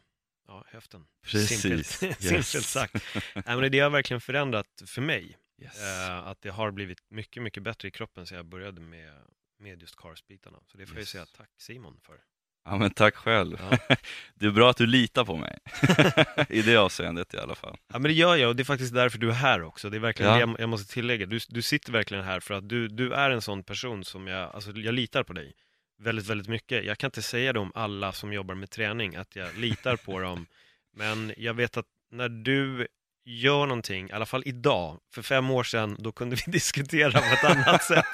ja, 0.46 0.64
höften. 0.68 1.06
Precis, 1.22 1.60
Simpelt, 1.60 2.02
yes. 2.02 2.48
simpelt 2.48 2.66
sagt. 2.66 3.04
Men 3.46 3.72
det 3.72 3.78
har 3.80 3.90
verkligen 3.90 4.20
förändrat 4.20 4.82
för 4.86 5.02
mig. 5.02 5.36
Yes. 5.62 5.82
Eh, 5.82 6.26
att 6.26 6.40
det 6.40 6.50
har 6.50 6.70
blivit 6.70 6.98
mycket, 7.10 7.42
mycket 7.42 7.62
bättre 7.62 7.88
i 7.88 7.90
kroppen 7.90 8.26
sen 8.26 8.36
jag 8.36 8.46
började 8.46 8.80
med, 8.80 9.14
med 9.58 9.82
just 9.82 9.96
cars-bitarna. 9.96 10.58
Så 10.66 10.78
det 10.78 10.86
får 10.86 10.96
jag 10.96 11.00
Yes. 11.00 11.08
säga 11.10 11.26
tack 11.26 11.50
Simon 11.56 12.00
för. 12.02 12.20
Ja 12.64 12.76
men 12.76 12.90
tack 12.90 13.14
själv. 13.16 13.58
Ja. 13.70 13.96
Det 14.34 14.46
är 14.46 14.50
bra 14.50 14.70
att 14.70 14.76
du 14.76 14.86
litar 14.86 15.24
på 15.24 15.36
mig. 15.36 15.58
I 16.48 16.62
det 16.62 16.76
avseendet 16.76 17.34
i 17.34 17.38
alla 17.38 17.54
fall. 17.54 17.76
Ja 17.92 17.98
men 17.98 18.02
det 18.02 18.12
gör 18.12 18.36
jag 18.36 18.48
och 18.48 18.56
det 18.56 18.62
är 18.62 18.64
faktiskt 18.64 18.94
därför 18.94 19.18
du 19.18 19.28
är 19.28 19.34
här 19.34 19.62
också. 19.62 19.90
Det 19.90 19.96
är 19.96 20.00
verkligen 20.00 20.30
Ja. 20.32 20.34
det 20.36 20.40
jag, 20.40 20.60
jag 20.60 20.68
måste 20.68 20.92
tillägga. 20.92 21.26
Du, 21.26 21.38
du 21.48 21.62
sitter 21.62 21.92
verkligen 21.92 22.24
här 22.24 22.40
för 22.40 22.54
att 22.54 22.68
du, 22.68 22.88
du 22.88 23.12
är 23.12 23.30
en 23.30 23.42
sån 23.42 23.62
person 23.62 24.04
som 24.04 24.26
jag, 24.26 24.50
alltså 24.54 24.70
jag 24.70 24.94
litar 24.94 25.22
på 25.22 25.32
dig 25.32 25.52
väldigt, 26.02 26.26
väldigt 26.26 26.48
mycket. 26.48 26.84
Jag 26.84 26.98
kan 26.98 27.08
inte 27.08 27.22
säga 27.22 27.52
det 27.52 27.58
om 27.60 27.72
alla 27.74 28.12
som 28.12 28.32
jobbar 28.32 28.54
med 28.54 28.70
träning, 28.70 29.16
att 29.16 29.36
jag 29.36 29.56
litar 29.56 29.96
på 29.96 30.18
dem. 30.20 30.46
Men 30.96 31.32
jag 31.36 31.54
vet 31.54 31.76
att 31.76 31.86
när 32.10 32.28
du 32.28 32.86
gör 33.26 33.66
någonting, 33.66 34.08
i 34.08 34.12
alla 34.12 34.26
fall 34.26 34.42
idag, 34.46 34.98
för 35.14 35.22
fem 35.22 35.50
år 35.50 35.64
sedan, 35.64 35.96
då 35.98 36.12
kunde 36.12 36.36
vi 36.46 36.52
diskutera 36.52 37.10
på 37.10 37.18
ett 37.18 37.44
annat 37.44 37.82
sätt. 37.84 38.04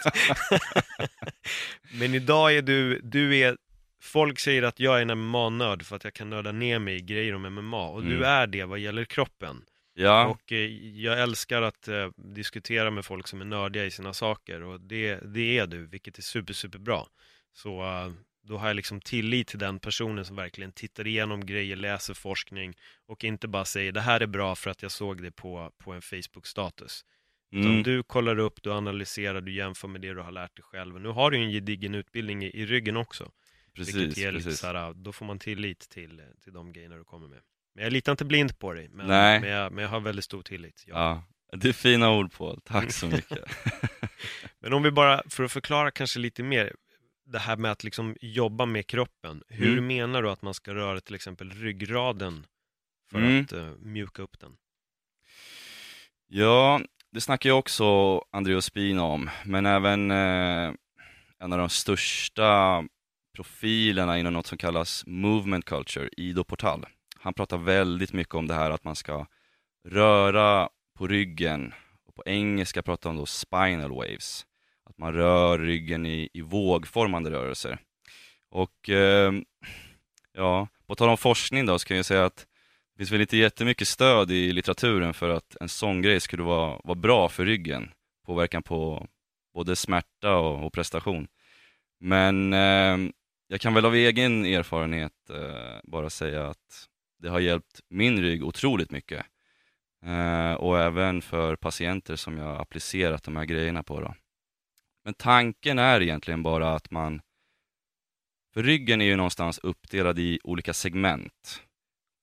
Men 1.93 2.15
idag 2.15 2.55
är 2.57 2.63
du, 2.63 3.01
du 3.01 3.39
är, 3.39 3.57
folk 4.01 4.39
säger 4.39 4.63
att 4.63 4.81
jag 4.81 4.99
är 4.99 5.03
en 5.03 5.19
MMA-nörd 5.19 5.83
för 5.83 5.97
att 5.97 6.05
jag 6.05 6.15
kan 6.15 6.31
nörda 6.31 6.53
ner 6.53 6.79
mig 6.79 6.97
i 6.97 7.01
grejer 7.01 7.35
om 7.35 7.43
MMA 7.55 7.89
och 7.89 8.03
du 8.03 8.17
Mm. 8.17 8.23
är 8.23 8.47
det 8.47 8.65
vad 8.65 8.79
gäller 8.79 9.05
kroppen. 9.05 9.65
Ja, 9.95 10.27
Och 10.27 10.53
eh, 10.53 10.71
jag 11.01 11.21
älskar 11.21 11.63
att 11.63 11.89
eh, 11.89 12.09
diskutera 12.17 12.91
med 12.91 13.05
folk 13.05 13.29
som 13.29 13.41
är 13.41 13.45
nördiga 13.45 13.85
i 13.85 13.91
sina 13.91 14.13
saker 14.13 14.63
och 14.63 14.81
det, 14.81 15.21
det 15.35 15.59
är 15.59 15.67
du, 15.67 15.87
vilket 15.87 16.19
är 16.19 16.23
super, 16.23 16.55
super 16.55 16.79
bra. 16.79 17.09
Så 17.53 17.83
eh, 17.83 18.13
då 18.43 18.57
har 18.57 18.67
jag 18.67 18.77
liksom 18.77 19.01
tillit 19.01 19.47
till 19.49 19.59
den 19.59 19.79
personen 19.81 20.25
som 20.25 20.37
verkligen 20.37 20.73
tittar 20.73 21.07
igenom 21.07 21.47
grejer, 21.47 21.77
läser 21.77 22.15
forskning 22.15 22.75
och 23.07 23.25
inte 23.25 23.49
bara 23.49 23.65
säger 23.65 23.93
det 23.93 24.01
här 24.01 24.21
är 24.21 24.27
bra 24.27 24.55
för 24.57 24.71
att 24.71 24.83
jag 24.83 24.91
såg 24.91 25.23
det 25.23 25.31
på, 25.31 25.73
på 25.79 25.93
en 25.93 26.03
Facebook-status. 26.03 27.05
Utan 27.53 27.71
mm, 27.71 27.83
du 27.83 28.03
kollar 28.03 28.39
upp, 28.39 28.63
du 28.63 28.73
analyserar, 28.73 29.41
du 29.41 29.53
jämför 29.53 29.89
med 29.89 30.01
det 30.01 30.15
du 30.15 30.21
har 30.21 30.33
lärt 30.33 30.57
dig 30.57 30.63
själv. 30.65 31.01
Nu 31.01 31.09
har 31.09 31.31
du 31.31 31.37
en 31.39 31.51
gedigen 31.51 31.95
utbildning 31.95 32.45
i, 32.45 32.47
i 32.49 32.67
ryggen 32.67 32.97
också. 32.97 33.31
Vilket 33.87 34.05
precis. 34.05 34.19
ger 34.19 34.33
lite 34.33 34.45
precis. 34.45 34.61
så 34.61 34.67
här, 34.67 34.93
då 34.95 35.13
får 35.13 35.27
man 35.27 35.39
tillit 35.39 35.79
till, 35.89 36.23
till 36.45 36.53
de 36.53 36.73
grejerna 36.73 36.97
du 36.97 37.05
kommer 37.05 37.29
med. 37.29 37.41
Men 37.75 37.85
jag 37.85 37.93
litar 37.93 38.13
inte 38.13 38.25
blind 38.25 38.59
på 38.59 38.73
dig, 38.73 38.89
men, 38.89 39.07
Nej. 39.07 39.41
men, 39.41 39.51
jag, 39.51 39.73
men 39.73 39.83
jag 39.83 39.89
har 39.91 40.01
väldigt 40.01 40.25
stor 40.25 40.43
tillit. 40.43 40.85
Ja. 40.87 41.23
Ja, 41.53 41.59
det 41.59 41.69
är 41.69 41.73
fina 41.73 42.11
ord 42.11 42.33
Paul. 42.33 42.61
Tack 42.65 42.93
så 42.93 43.07
mycket. 43.17 43.39
Men 44.61 44.73
om 44.73 44.83
vi 44.83 44.91
bara, 44.91 45.23
för 45.29 45.45
att 45.45 45.53
förklara 45.53 45.91
kanske 45.91 46.19
lite 46.19 46.43
mer, 46.43 46.73
det 47.25 47.39
här 47.39 47.57
med 47.57 47.71
att 47.71 47.85
liksom 47.85 48.17
jobba 48.21 48.67
med 48.67 48.87
kroppen. 48.87 49.43
Hur 49.49 49.73
Mm. 49.73 49.87
menar 49.87 50.23
du 50.23 50.31
att 50.31 50.43
man 50.43 50.55
ska 50.55 50.75
röra 50.75 51.01
till 51.01 51.15
exempel 51.15 51.51
ryggraden 51.51 52.47
för 53.11 53.19
Mm. 53.19 53.45
att 53.45 53.53
uh, 53.53 53.73
mjuka 53.79 54.23
upp 54.23 54.39
den? 54.41 54.57
Ja, 56.29 56.81
det 57.13 57.21
snackar 57.21 57.51
ju 57.51 57.55
också 57.55 58.19
Andreas 58.33 58.65
Spina 58.65 59.03
om, 59.05 59.31
men 59.45 59.67
även 59.67 60.11
eh, 60.11 60.73
en 61.39 61.53
av 61.53 61.59
de 61.59 61.69
största 61.69 62.85
profilerna 63.41 64.19
inom 64.19 64.33
något 64.33 64.47
som 64.47 64.59
kallas 64.59 65.05
movement 65.07 65.65
culture, 65.65 66.09
Ido 66.17 66.45
Portal. 66.45 66.87
Han 67.19 67.35
pratar 67.35 67.59
väldigt 67.59 68.13
mycket 68.13 68.35
om 68.35 68.47
det 68.47 68.55
här 68.55 68.71
att 68.71 68.85
man 68.85 68.97
ska 68.97 69.27
röra 69.89 70.69
på 70.99 71.07
ryggen, 71.07 71.75
och 72.07 72.15
på 72.15 72.23
engelska 72.27 72.83
pratar 72.83 73.11
han 73.11 73.17
då 73.17 73.27
spinal 73.27 73.91
waves, 73.91 74.47
att 74.85 74.99
man 74.99 75.13
rör 75.13 75.59
ryggen 75.59 76.07
i, 76.07 76.29
i 76.33 76.41
vågformande 76.41 77.31
rörelser. 77.31 77.79
Och 78.51 78.89
eh, 78.89 79.33
ja, 80.33 80.69
på 80.87 80.95
tal 80.95 81.09
om 81.09 81.19
forskning 81.19 81.67
då, 81.67 81.79
så 81.79 81.87
kan 81.87 81.97
jag 81.97 82.07
säga 82.07 82.25
att 82.25 82.47
det 82.93 82.99
finns 82.99 83.11
väl 83.13 83.21
inte 83.21 83.37
jättemycket 83.37 83.89
stöd 83.89 84.31
i 84.31 84.53
litteraturen 84.53 85.15
för 85.15 85.29
att 85.29 85.57
en 85.61 85.69
sån 85.69 86.03
grej 86.03 86.21
skulle 86.21 86.43
vara, 86.43 86.81
vara 86.85 86.99
bra 86.99 87.29
för 87.29 87.45
ryggen. 87.45 87.91
Påverkan 88.27 88.63
på 88.63 89.07
både 89.55 89.77
smärta 89.77 90.37
och, 90.37 90.67
och 90.67 90.73
prestation. 90.73 91.29
Men 92.01 92.53
eh, 92.53 93.11
jag 93.51 93.61
kan 93.61 93.75
väl 93.75 93.85
av 93.85 93.95
egen 93.95 94.45
erfarenhet 94.47 95.31
eh, 95.31 95.81
bara 95.83 96.11
säga 96.11 96.47
att 96.47 96.89
det 97.19 97.29
har 97.29 97.41
hjälpt 97.41 97.81
min 97.89 98.23
rygg 98.23 98.45
otroligt 98.45 98.91
mycket. 98.91 99.27
Eh, 100.05 100.53
och 100.53 100.79
även 100.79 101.23
för 101.23 101.57
patienter 101.57 102.17
som 102.17 102.39
jag 102.39 102.45
har 102.45 102.61
applicerat 102.63 103.23
de 103.23 103.37
här 103.37 103.45
grejerna 103.45 103.83
på. 103.83 104.01
Då. 104.01 104.15
Men 105.05 105.15
tanken 105.15 105.79
är 105.79 106.03
egentligen 106.03 106.43
bara 106.43 106.75
att 106.75 106.91
man, 106.91 107.23
för 108.55 108.63
ryggen 108.63 109.01
är 109.01 109.05
ju 109.05 109.17
någonstans 109.17 109.59
uppdelad 109.59 110.19
i 110.19 110.41
olika 110.45 110.73
segment 110.73 111.63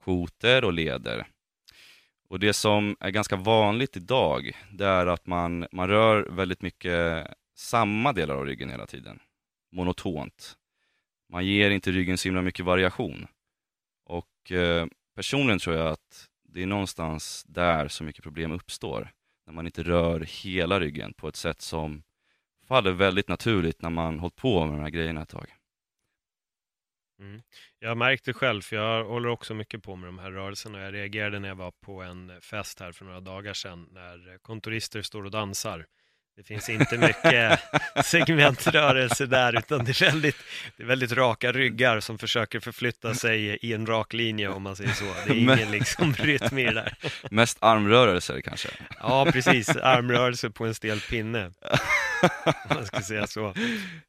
Koter 0.03 0.63
och 0.63 0.73
leder. 0.73 1.27
Och 2.29 2.39
det 2.39 2.53
som 2.53 2.95
är 2.99 3.09
ganska 3.09 3.35
vanligt 3.35 3.97
idag, 3.97 4.51
det 4.71 4.85
är 4.85 5.07
att 5.07 5.27
man, 5.27 5.67
man 5.71 5.87
rör 5.87 6.29
väldigt 6.29 6.61
mycket 6.61 7.27
samma 7.55 8.13
delar 8.13 8.35
av 8.35 8.45
ryggen 8.45 8.69
hela 8.69 8.85
tiden. 8.85 9.19
Monotont. 9.71 10.57
Man 11.29 11.45
ger 11.45 11.71
inte 11.71 11.91
ryggen 11.91 12.17
så 12.17 12.27
himla 12.27 12.41
mycket 12.41 12.65
variation. 12.65 13.27
Och 14.05 14.51
eh, 14.51 14.87
personligen 15.15 15.59
tror 15.59 15.75
jag 15.75 15.87
att 15.87 16.29
det 16.43 16.61
är 16.61 16.67
någonstans 16.67 17.43
där 17.47 17.87
så 17.87 18.03
mycket 18.03 18.23
problem 18.23 18.51
uppstår. 18.51 19.11
När 19.45 19.53
man 19.53 19.65
inte 19.65 19.83
rör 19.83 20.19
hela 20.19 20.79
ryggen 20.79 21.13
på 21.13 21.27
ett 21.27 21.35
sätt 21.35 21.61
som 21.61 22.03
faller 22.67 22.91
väldigt 22.91 23.27
naturligt 23.27 23.81
när 23.81 23.89
man 23.89 24.19
hållit 24.19 24.35
på 24.35 24.65
med 24.65 24.77
de 24.77 24.81
här 24.81 24.89
grejerna 24.89 25.21
ett 25.21 25.29
tag. 25.29 25.53
Mm. 27.19 27.41
Jag 27.79 27.89
har 27.89 27.95
märkt 27.95 28.25
det 28.25 28.33
själv, 28.33 28.61
för 28.61 28.75
jag 28.75 29.05
håller 29.05 29.29
också 29.29 29.53
mycket 29.53 29.83
på 29.83 29.95
med 29.95 30.07
de 30.07 30.19
här 30.19 30.31
rörelserna. 30.31 30.81
Jag 30.81 30.93
reagerade 30.93 31.39
när 31.39 31.47
jag 31.47 31.55
var 31.55 31.71
på 31.71 32.01
en 32.01 32.41
fest 32.41 32.79
här 32.79 32.91
för 32.91 33.05
några 33.05 33.19
dagar 33.19 33.53
sedan, 33.53 33.89
när 33.91 34.37
kontorister 34.37 35.01
står 35.01 35.25
och 35.25 35.31
dansar. 35.31 35.85
Det 36.37 36.43
finns 36.43 36.69
inte 36.69 36.97
mycket 36.97 37.59
segmentrörelse 38.05 39.25
där, 39.25 39.57
utan 39.57 39.85
det 39.85 40.01
är, 40.01 40.05
väldigt, 40.05 40.35
det 40.77 40.83
är 40.83 40.87
väldigt 40.87 41.11
raka 41.11 41.51
ryggar 41.51 41.99
som 41.99 42.17
försöker 42.17 42.59
förflytta 42.59 43.13
sig 43.13 43.45
i 43.45 43.73
en 43.73 43.85
rak 43.85 44.13
linje, 44.13 44.49
om 44.49 44.63
man 44.63 44.75
säger 44.75 44.93
så. 44.93 45.05
Det 45.25 45.31
är 45.31 45.35
ingen 45.37 45.71
liksom 45.71 46.13
rytm 46.13 46.57
i 46.57 46.63
det 46.63 46.73
där. 46.73 46.93
Mest 47.31 47.57
armrörelser 47.61 48.41
kanske? 48.41 48.69
Ja, 48.99 49.27
precis. 49.31 49.69
Armrörelse 49.69 50.49
på 50.49 50.65
en 50.65 50.75
stel 50.75 50.99
pinne. 50.99 51.51
Man 52.75 52.85
ska 52.85 53.01
säga 53.01 53.27
så. 53.27 53.53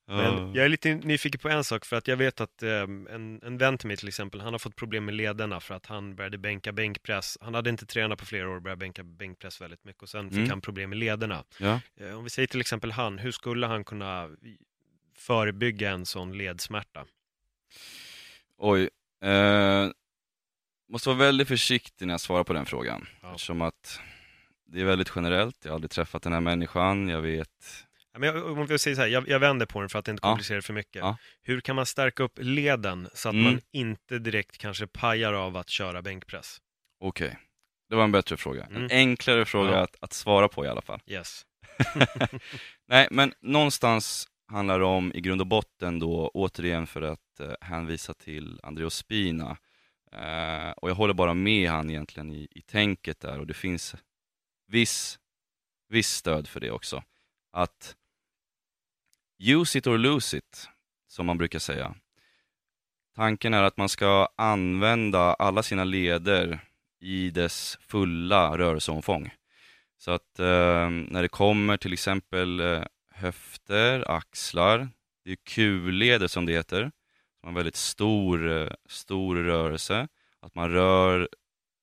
Men 0.06 0.54
jag 0.54 0.64
är 0.64 0.68
lite 0.68 0.94
nyfiken 0.94 1.38
på 1.40 1.48
en 1.48 1.64
sak, 1.64 1.84
för 1.84 1.96
att 1.96 2.08
jag 2.08 2.16
vet 2.16 2.40
att 2.40 2.62
eh, 2.62 2.70
en, 2.80 3.40
en 3.42 3.58
vän 3.58 3.78
till 3.78 3.88
mig 3.88 3.96
till 3.96 4.08
exempel, 4.08 4.40
han 4.40 4.52
har 4.54 4.58
fått 4.58 4.76
problem 4.76 5.04
med 5.04 5.14
lederna 5.14 5.60
för 5.60 5.74
att 5.74 5.86
han 5.86 6.14
började 6.16 6.38
bänka 6.38 6.72
bänkpress. 6.72 7.38
Han 7.40 7.54
hade 7.54 7.70
inte 7.70 7.86
tränat 7.86 8.18
på 8.18 8.26
flera 8.26 8.48
år 8.50 8.56
och 8.56 8.62
började 8.62 8.80
bänka 8.80 9.02
bänkpress 9.04 9.60
väldigt 9.60 9.84
mycket 9.84 10.02
och 10.02 10.08
sen 10.08 10.28
fick 10.30 10.38
Mm. 10.38 10.50
han 10.50 10.60
problem 10.60 10.90
med 10.90 10.98
lederna. 10.98 11.44
Ja. 11.58 11.80
Eh, 12.00 12.18
om 12.18 12.24
vi 12.24 12.30
säger 12.30 12.46
till 12.46 12.60
exempel 12.60 12.92
han, 12.92 13.18
hur 13.18 13.32
skulle 13.32 13.66
han 13.66 13.84
kunna 13.84 14.30
förebygga 15.16 15.90
en 15.90 16.06
sån 16.06 16.38
ledsmärta? 16.38 17.04
Oj. 18.58 18.90
Eh, 19.22 19.88
måste 20.88 21.08
vara 21.08 21.18
väldigt 21.18 21.48
försiktig 21.48 22.06
när 22.06 22.14
jag 22.14 22.20
svarar 22.20 22.44
på 22.44 22.52
den 22.52 22.66
frågan. 22.66 23.06
Ja. 23.22 23.30
Eftersom 23.30 23.62
att 23.62 24.00
det 24.66 24.80
är 24.80 24.84
väldigt 24.84 25.12
generellt. 25.16 25.56
Jag 25.62 25.70
har 25.70 25.74
aldrig 25.74 25.90
träffat 25.90 26.22
den 26.22 26.32
här 26.32 26.40
människan. 26.40 27.08
Jag 27.08 27.20
vet... 27.22 27.84
Ja, 28.26 28.32
Men 28.32 28.42
jag, 28.42 28.58
om 28.58 28.66
vi 28.66 28.78
säger 28.78 28.94
så 28.94 29.00
här, 29.00 29.08
jag, 29.08 29.28
jag 29.28 29.38
vänder 29.38 29.66
på 29.66 29.80
den 29.80 29.88
för 29.88 29.98
att 29.98 30.08
inte 30.08 30.20
Ja. 30.22 30.28
komplicera 30.30 30.56
det 30.56 30.62
för 30.62 30.72
mycket. 30.72 30.96
Ja. 31.00 31.16
Hur 31.42 31.60
kan 31.60 31.76
man 31.76 31.86
stärka 31.86 32.22
upp 32.22 32.38
leden 32.42 33.08
så 33.14 33.28
att 33.28 33.32
Mm. 33.32 33.44
man 33.44 33.60
inte 33.72 34.18
direkt 34.18 34.58
kanske 34.58 34.86
pajar 34.86 35.32
av 35.32 35.56
att 35.56 35.68
köra 35.68 36.02
bänkpress? 36.02 36.58
Okej. 37.00 37.38
Det 37.88 37.96
var 37.96 38.04
en 38.04 38.12
bättre 38.12 38.36
fråga. 38.36 38.64
Mm. 38.66 38.82
En 38.84 38.90
enklare 38.90 39.44
fråga 39.44 39.70
Ja. 39.70 39.78
att, 39.78 39.96
att 40.00 40.12
svara 40.12 40.48
på 40.48 40.64
i 40.64 40.68
alla 40.68 40.82
fall. 40.82 41.00
Yes. 41.06 41.42
Nej, 42.88 43.08
men 43.10 43.32
någonstans 43.40 44.28
handlar 44.52 44.78
det 44.78 44.84
om 44.84 45.12
i 45.14 45.20
grund 45.20 45.40
och 45.40 45.46
botten 45.46 45.98
då, 45.98 46.30
återigen 46.34 46.86
för 46.86 47.02
att 47.02 47.40
eh, 47.40 47.52
hänvisa 47.60 48.14
till 48.14 48.60
Andreas 48.62 48.94
Spina. 48.94 49.56
Eh, 50.12 50.70
och 50.70 50.90
jag 50.90 50.94
håller 50.94 51.14
bara 51.14 51.34
med 51.34 51.70
han 51.70 51.90
egentligen 51.90 52.30
i, 52.30 52.48
i 52.50 52.62
tänket 52.62 53.20
där 53.20 53.38
och 53.40 53.46
det 53.46 53.54
finns 53.54 53.94
viss, 54.66 55.18
viss 55.88 56.08
stöd 56.10 56.48
för 56.48 56.60
det 56.60 56.70
också. 56.70 57.02
Att 57.52 57.96
use 59.38 59.78
it 59.78 59.86
or 59.86 59.98
lose 59.98 60.36
it, 60.36 60.68
som 61.08 61.26
man 61.26 61.38
brukar 61.38 61.58
säga. 61.58 61.94
Tanken 63.16 63.54
är 63.54 63.62
att 63.62 63.76
man 63.76 63.88
ska 63.88 64.28
använda 64.36 65.34
alla 65.34 65.62
sina 65.62 65.84
leder 65.84 66.60
i 67.00 67.30
dess 67.30 67.78
fulla 67.80 68.58
rörelseomfång. 68.58 69.30
Så 69.98 70.10
att 70.10 70.38
eh, 70.38 70.90
när 70.90 71.22
det 71.22 71.28
kommer 71.28 71.76
till 71.76 71.92
exempel 71.92 72.60
eh, 72.60 72.82
höfter, 73.10 74.10
axlar, 74.10 74.88
det 75.24 75.30
är 75.30 75.36
kulleder 75.36 76.26
som 76.26 76.46
det 76.46 76.52
heter, 76.52 76.90
som 77.40 77.48
har 77.48 77.54
väldigt 77.54 77.76
stor, 77.76 78.52
eh, 78.52 78.70
stor 78.88 79.36
rörelse, 79.36 80.08
att 80.40 80.54
man 80.54 80.70
rör 80.70 81.28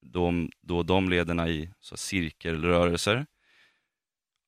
de, 0.01 0.51
då 0.62 0.83
de 0.83 1.09
lederna 1.09 1.50
i 1.50 1.69
så 1.79 1.97
cirkelrörelser. 1.97 3.25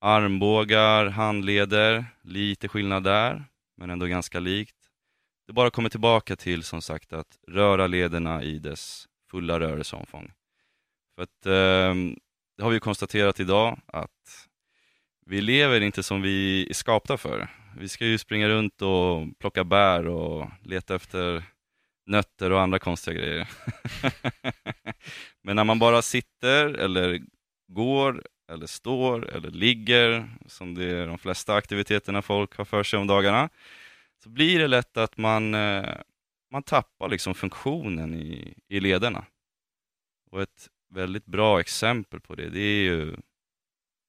Armbågar, 0.02 1.06
handleder, 1.06 2.06
lite 2.22 2.68
skillnad 2.68 3.04
där, 3.04 3.46
men 3.78 3.90
ändå 3.90 4.06
ganska 4.06 4.40
likt. 4.40 4.76
Det 5.48 5.54
bara 5.54 5.70
kommer 5.70 5.90
tillbaka 5.90 6.36
till 6.36 6.64
som 6.64 6.82
sagt 6.82 7.14
att 7.14 7.38
röra 7.48 7.88
lederna 7.88 8.44
i 8.44 8.60
dess 8.60 9.06
fulla 9.32 9.60
rörelseomfång. 9.60 10.32
För 11.16 11.24
att 11.24 11.46
eh, 11.46 11.96
det 12.58 12.64
har 12.64 12.70
vi 12.70 12.80
konstaterat 12.80 13.40
idag 13.40 13.80
att 13.86 14.48
vi 15.26 15.42
lever 15.42 15.82
inte 15.82 16.04
som 16.04 16.22
vi 16.22 16.68
är 16.70 16.74
skapta 16.74 17.18
för. 17.18 17.48
Vi 17.78 17.90
ska 17.90 18.06
ju 18.06 18.18
springa 18.18 18.50
runt 18.50 18.82
och 18.82 19.40
plocka 19.40 19.64
bär 19.64 20.08
och 20.08 20.50
leta 20.64 20.96
efter 20.96 21.44
nötter 22.06 22.52
och 22.52 22.62
andra 22.62 22.80
konstiga 22.80 23.18
grejer. 23.18 23.50
Men 25.44 25.56
när 25.56 25.64
man 25.64 25.80
bara 25.80 26.02
sitter 26.02 26.74
eller 26.74 27.22
går 27.68 28.24
eller 28.48 28.68
står 28.68 29.30
eller 29.30 29.52
ligger, 29.52 30.30
som 30.46 30.76
det 30.76 30.86
är 30.86 31.08
de 31.08 31.18
flesta 31.18 31.56
aktiviteterna 31.56 32.22
folk 32.22 32.58
har 32.58 32.66
för 32.66 32.84
sig 32.84 33.00
om 33.00 33.08
dagarna, 33.08 33.50
så 34.24 34.30
blir 34.30 34.60
det 34.60 34.68
lätt 34.68 34.98
att 34.98 35.18
man, 35.18 35.54
eh, 35.54 35.96
man 36.52 36.64
tappar 36.64 37.10
liksom 37.10 37.36
funktionen 37.36 38.14
i, 38.14 38.54
i 38.68 38.80
lederna. 38.80 39.26
Och 40.32 40.42
ett 40.42 40.70
väldigt 40.90 41.26
bra 41.26 41.60
exempel 41.60 42.20
på 42.20 42.36
det, 42.36 42.50
det 42.50 42.60
är 42.60 42.84
ju 42.84 43.16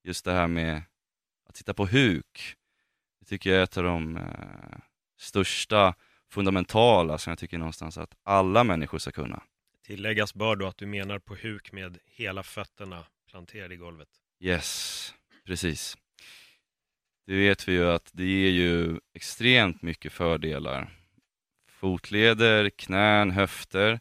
just 0.05 0.25
det 0.25 0.33
här 0.33 0.47
med 0.47 0.83
att 1.49 1.57
sitta 1.57 1.75
på 1.75 1.87
huk. 1.87 2.57
Det 3.21 3.27
tycker 3.27 3.51
jag 3.51 3.59
är 3.59 3.65
ett 3.65 3.77
av 3.77 3.85
de 3.85 4.17
eh, 4.17 4.79
största 5.19 5.95
fundamentala 6.31 7.19
som 7.19 7.31
jag 7.31 7.39
tycker 7.39 7.59
någonstans 7.59 7.99
att 7.99 8.15
alla 8.23 8.65
människor 8.65 8.99
ska 8.99 9.11
kunna. 9.11 9.43
Tilläggas 9.83 10.35
bör 10.35 10.57
då 10.57 10.67
att 10.67 10.77
du 10.77 10.87
menar 10.87 11.19
på 11.19 11.35
huk 11.35 11.73
med 11.73 11.99
hela 12.05 12.43
fötterna 12.43 13.05
planterade 13.31 13.75
i 13.75 13.77
golvet. 13.77 14.09
Yes, 14.41 15.15
precis. 15.47 15.97
Det 17.27 17.35
vet 17.35 17.69
vi 17.69 17.73
ju 17.73 17.91
att 17.91 18.11
det 18.13 18.25
ger 18.25 18.51
ju 18.51 19.01
extremt 19.15 19.83
mycket 19.83 20.13
fördelar. 20.13 20.91
Fotleder, 21.71 22.71
knän, 22.71 23.31
höfter, 23.31 24.01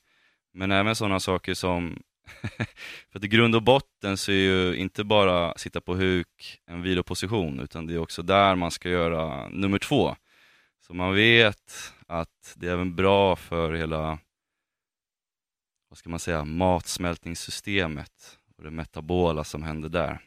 men 0.53 0.72
även 0.72 0.96
sådana 0.96 1.20
saker 1.20 1.53
som 1.53 2.03
för 3.10 3.20
att 3.20 3.24
i 3.24 3.27
grund 3.27 3.56
och 3.56 3.63
botten 3.63 4.17
så 4.17 4.32
är 4.32 4.36
ju 4.36 4.75
inte 4.75 5.03
bara 5.03 5.58
sitta 5.58 5.82
på 5.82 5.96
huk 5.96 6.62
en 6.65 6.82
viloposition, 6.82 7.60
utan 7.60 7.88
det 7.88 7.94
är 7.94 7.98
också 7.98 8.22
där 8.22 8.56
man 8.56 8.72
ska 8.72 8.89
göra 8.89 9.50
nummer 9.50 9.79
två. 9.79 10.15
Så 10.88 10.94
man 10.94 11.13
vet 11.15 11.94
att 12.08 12.53
det 12.56 12.67
är 12.67 12.72
även 12.72 12.96
bra 12.96 13.36
för 13.36 13.74
hela, 13.74 14.20
vad 15.89 15.98
ska 15.98 16.10
man 16.10 16.20
säga, 16.20 16.46
matsmältningssystemet 16.46 18.39
och 18.58 18.63
det 18.63 18.72
metabola 18.72 19.44
som 19.44 19.63
händer 19.63 19.89
där. 19.89 20.26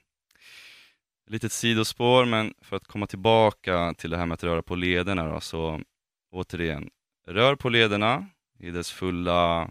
Litet 1.30 1.52
sidospår, 1.52 2.24
men 2.24 2.54
för 2.60 2.76
att 2.76 2.86
komma 2.86 3.06
tillbaka 3.06 3.94
till 3.94 4.10
det 4.10 4.16
här 4.16 4.26
med 4.26 4.34
att 4.34 4.44
röra 4.44 4.62
på 4.62 4.74
lederna 4.74 5.32
då, 5.32 5.40
så 5.40 5.82
återigen, 6.30 6.90
rör 7.26 7.56
på 7.56 7.68
lederna 7.68 8.26
i 8.58 8.70
dess 8.70 8.90
fulla 8.90 9.70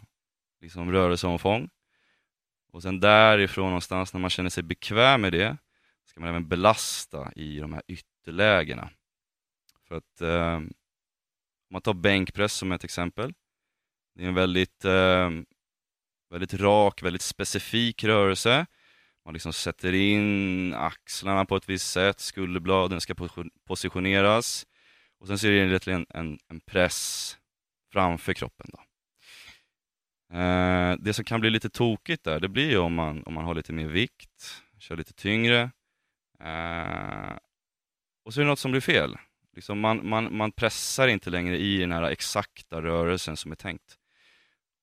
liksom, 0.62 0.92
rörelseomfång. 0.92 1.70
Och 2.72 2.82
sen 2.84 3.00
därifrån 3.00 3.66
någonstans, 3.66 4.14
när 4.14 4.22
man 4.22 4.30
känner 4.30 4.50
sig 4.50 4.64
bekväm 4.64 5.22
med 5.22 5.34
det, 5.34 5.58
ska 6.06 6.20
man 6.20 6.30
även 6.30 6.48
belasta 6.48 7.32
i 7.36 7.60
de 7.60 7.74
här 7.74 7.84
ytterlägena. 7.88 8.90
För 9.88 9.96
att 9.96 10.22
eh, 10.22 10.56
om 10.56 10.74
man 11.72 11.82
tar 11.82 11.94
bänkpress 11.94 12.54
som 12.54 12.72
ett 12.72 12.84
exempel, 12.84 13.34
det 14.16 14.24
är 14.24 14.28
en 14.28 14.34
väldigt, 14.34 14.86
eh, 14.86 15.30
väldigt 16.30 16.54
rak, 16.54 17.04
väldigt 17.04 17.22
specifik 17.22 18.04
rörelse. 18.04 18.66
Man 19.26 19.34
liksom 19.34 19.54
sätter 19.54 19.94
in 19.94 20.74
axlarna 20.74 21.46
på 21.46 21.56
ett 21.56 21.70
visst 21.70 21.92
sätt, 21.92 22.20
skulderbladen 22.20 23.02
ska 23.02 23.16
positioneras 23.68 24.66
och 25.20 25.28
sen 25.28 25.40
så 25.40 25.48
är 25.48 25.52
det 25.52 25.58
egentligen 25.58 26.06
en, 26.10 26.40
en 26.48 26.60
press 26.60 27.38
framför 27.94 28.34
kroppen. 28.34 28.68
Då. 28.74 28.80
Eh, 30.38 30.96
det 31.00 31.14
som 31.14 31.26
kan 31.26 31.40
bli 31.40 31.50
lite 31.50 31.70
tokigt 31.70 32.24
där, 32.24 32.40
det 32.40 32.50
blir 32.50 32.70
ju 32.70 32.78
om 32.78 32.94
man, 32.94 33.24
om 33.24 33.34
man 33.34 33.46
har 33.46 33.56
lite 33.56 33.74
mer 33.74 33.88
vikt, 33.88 34.64
kör 34.80 34.98
lite 34.98 35.14
tyngre. 35.14 35.72
Eh, 36.40 37.38
och 38.26 38.34
så 38.34 38.40
är 38.40 38.44
det 38.44 38.50
något 38.50 38.60
som 38.60 38.72
blir 38.72 38.82
fel. 38.82 39.18
Liksom 39.56 39.80
man, 39.80 40.10
man, 40.10 40.38
man 40.38 40.52
pressar 40.52 41.08
inte 41.08 41.30
längre 41.30 41.58
i 41.58 41.78
den 41.78 41.92
här 41.92 42.04
exakta 42.04 42.82
rörelsen 42.82 43.38
som 43.38 43.52
är 43.52 43.56
tänkt. 43.56 43.99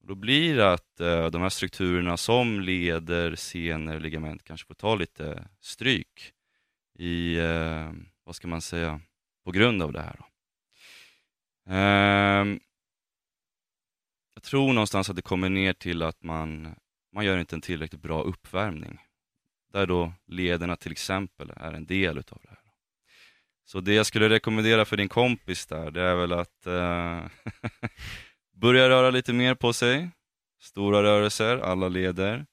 Då 0.07 0.15
blir 0.15 0.57
det 0.57 0.73
att 0.73 1.01
eh, 1.01 1.27
de 1.27 1.43
här 1.43 1.49
strukturerna 1.49 2.17
som 2.17 2.61
leder, 2.61 3.35
senor, 3.35 4.01
ligament 4.01 4.45
kanske 4.45 4.67
får 4.67 4.75
ta 4.75 4.95
lite 4.95 5.49
stryk 5.61 6.33
i, 6.99 7.37
eh, 7.39 7.93
vad 8.25 8.37
ska 8.37 8.49
man 8.49 8.61
säga, 8.61 9.01
på 9.45 9.51
grund 9.51 9.83
av 9.83 9.93
det 9.93 10.01
här. 10.01 10.17
Då. 10.19 10.27
Eh, 11.73 12.59
jag 14.35 14.43
tror 14.43 14.73
någonstans 14.73 15.11
att 15.11 15.17
det 15.17 15.23
kommer 15.23 15.49
ner 15.49 15.73
till 15.73 16.03
att 16.03 16.23
man, 16.23 16.75
man 17.13 17.25
gör 17.25 17.39
inte 17.39 17.57
en 17.57 17.61
tillräckligt 17.61 18.03
bra 18.03 18.23
uppvärmning. 18.23 18.99
Där 19.73 19.87
då 19.87 20.13
lederna 20.27 20.77
till 20.77 20.93
exempel 20.93 21.53
är 21.57 21.73
en 21.73 21.87
del 21.87 22.19
utav 22.19 22.39
det 22.43 22.49
här. 22.49 22.59
Så 23.65 23.81
det 23.81 23.95
jag 23.95 24.07
skulle 24.07 24.29
rekommendera 24.29 24.85
för 24.85 24.97
din 24.97 25.09
kompis 25.09 25.67
där, 25.67 25.91
det 25.91 26.03
är 26.03 26.15
väl 26.15 26.33
att 26.33 26.67
eh, 26.67 27.27
börja 28.57 28.89
röra 28.89 29.11
lite 29.11 29.33
mer 29.33 29.55
på 29.55 29.73
sig. 29.73 30.11
Stora 30.61 31.03
rörelser, 31.03 31.59
alla 31.59 31.89
leder. 31.89 32.47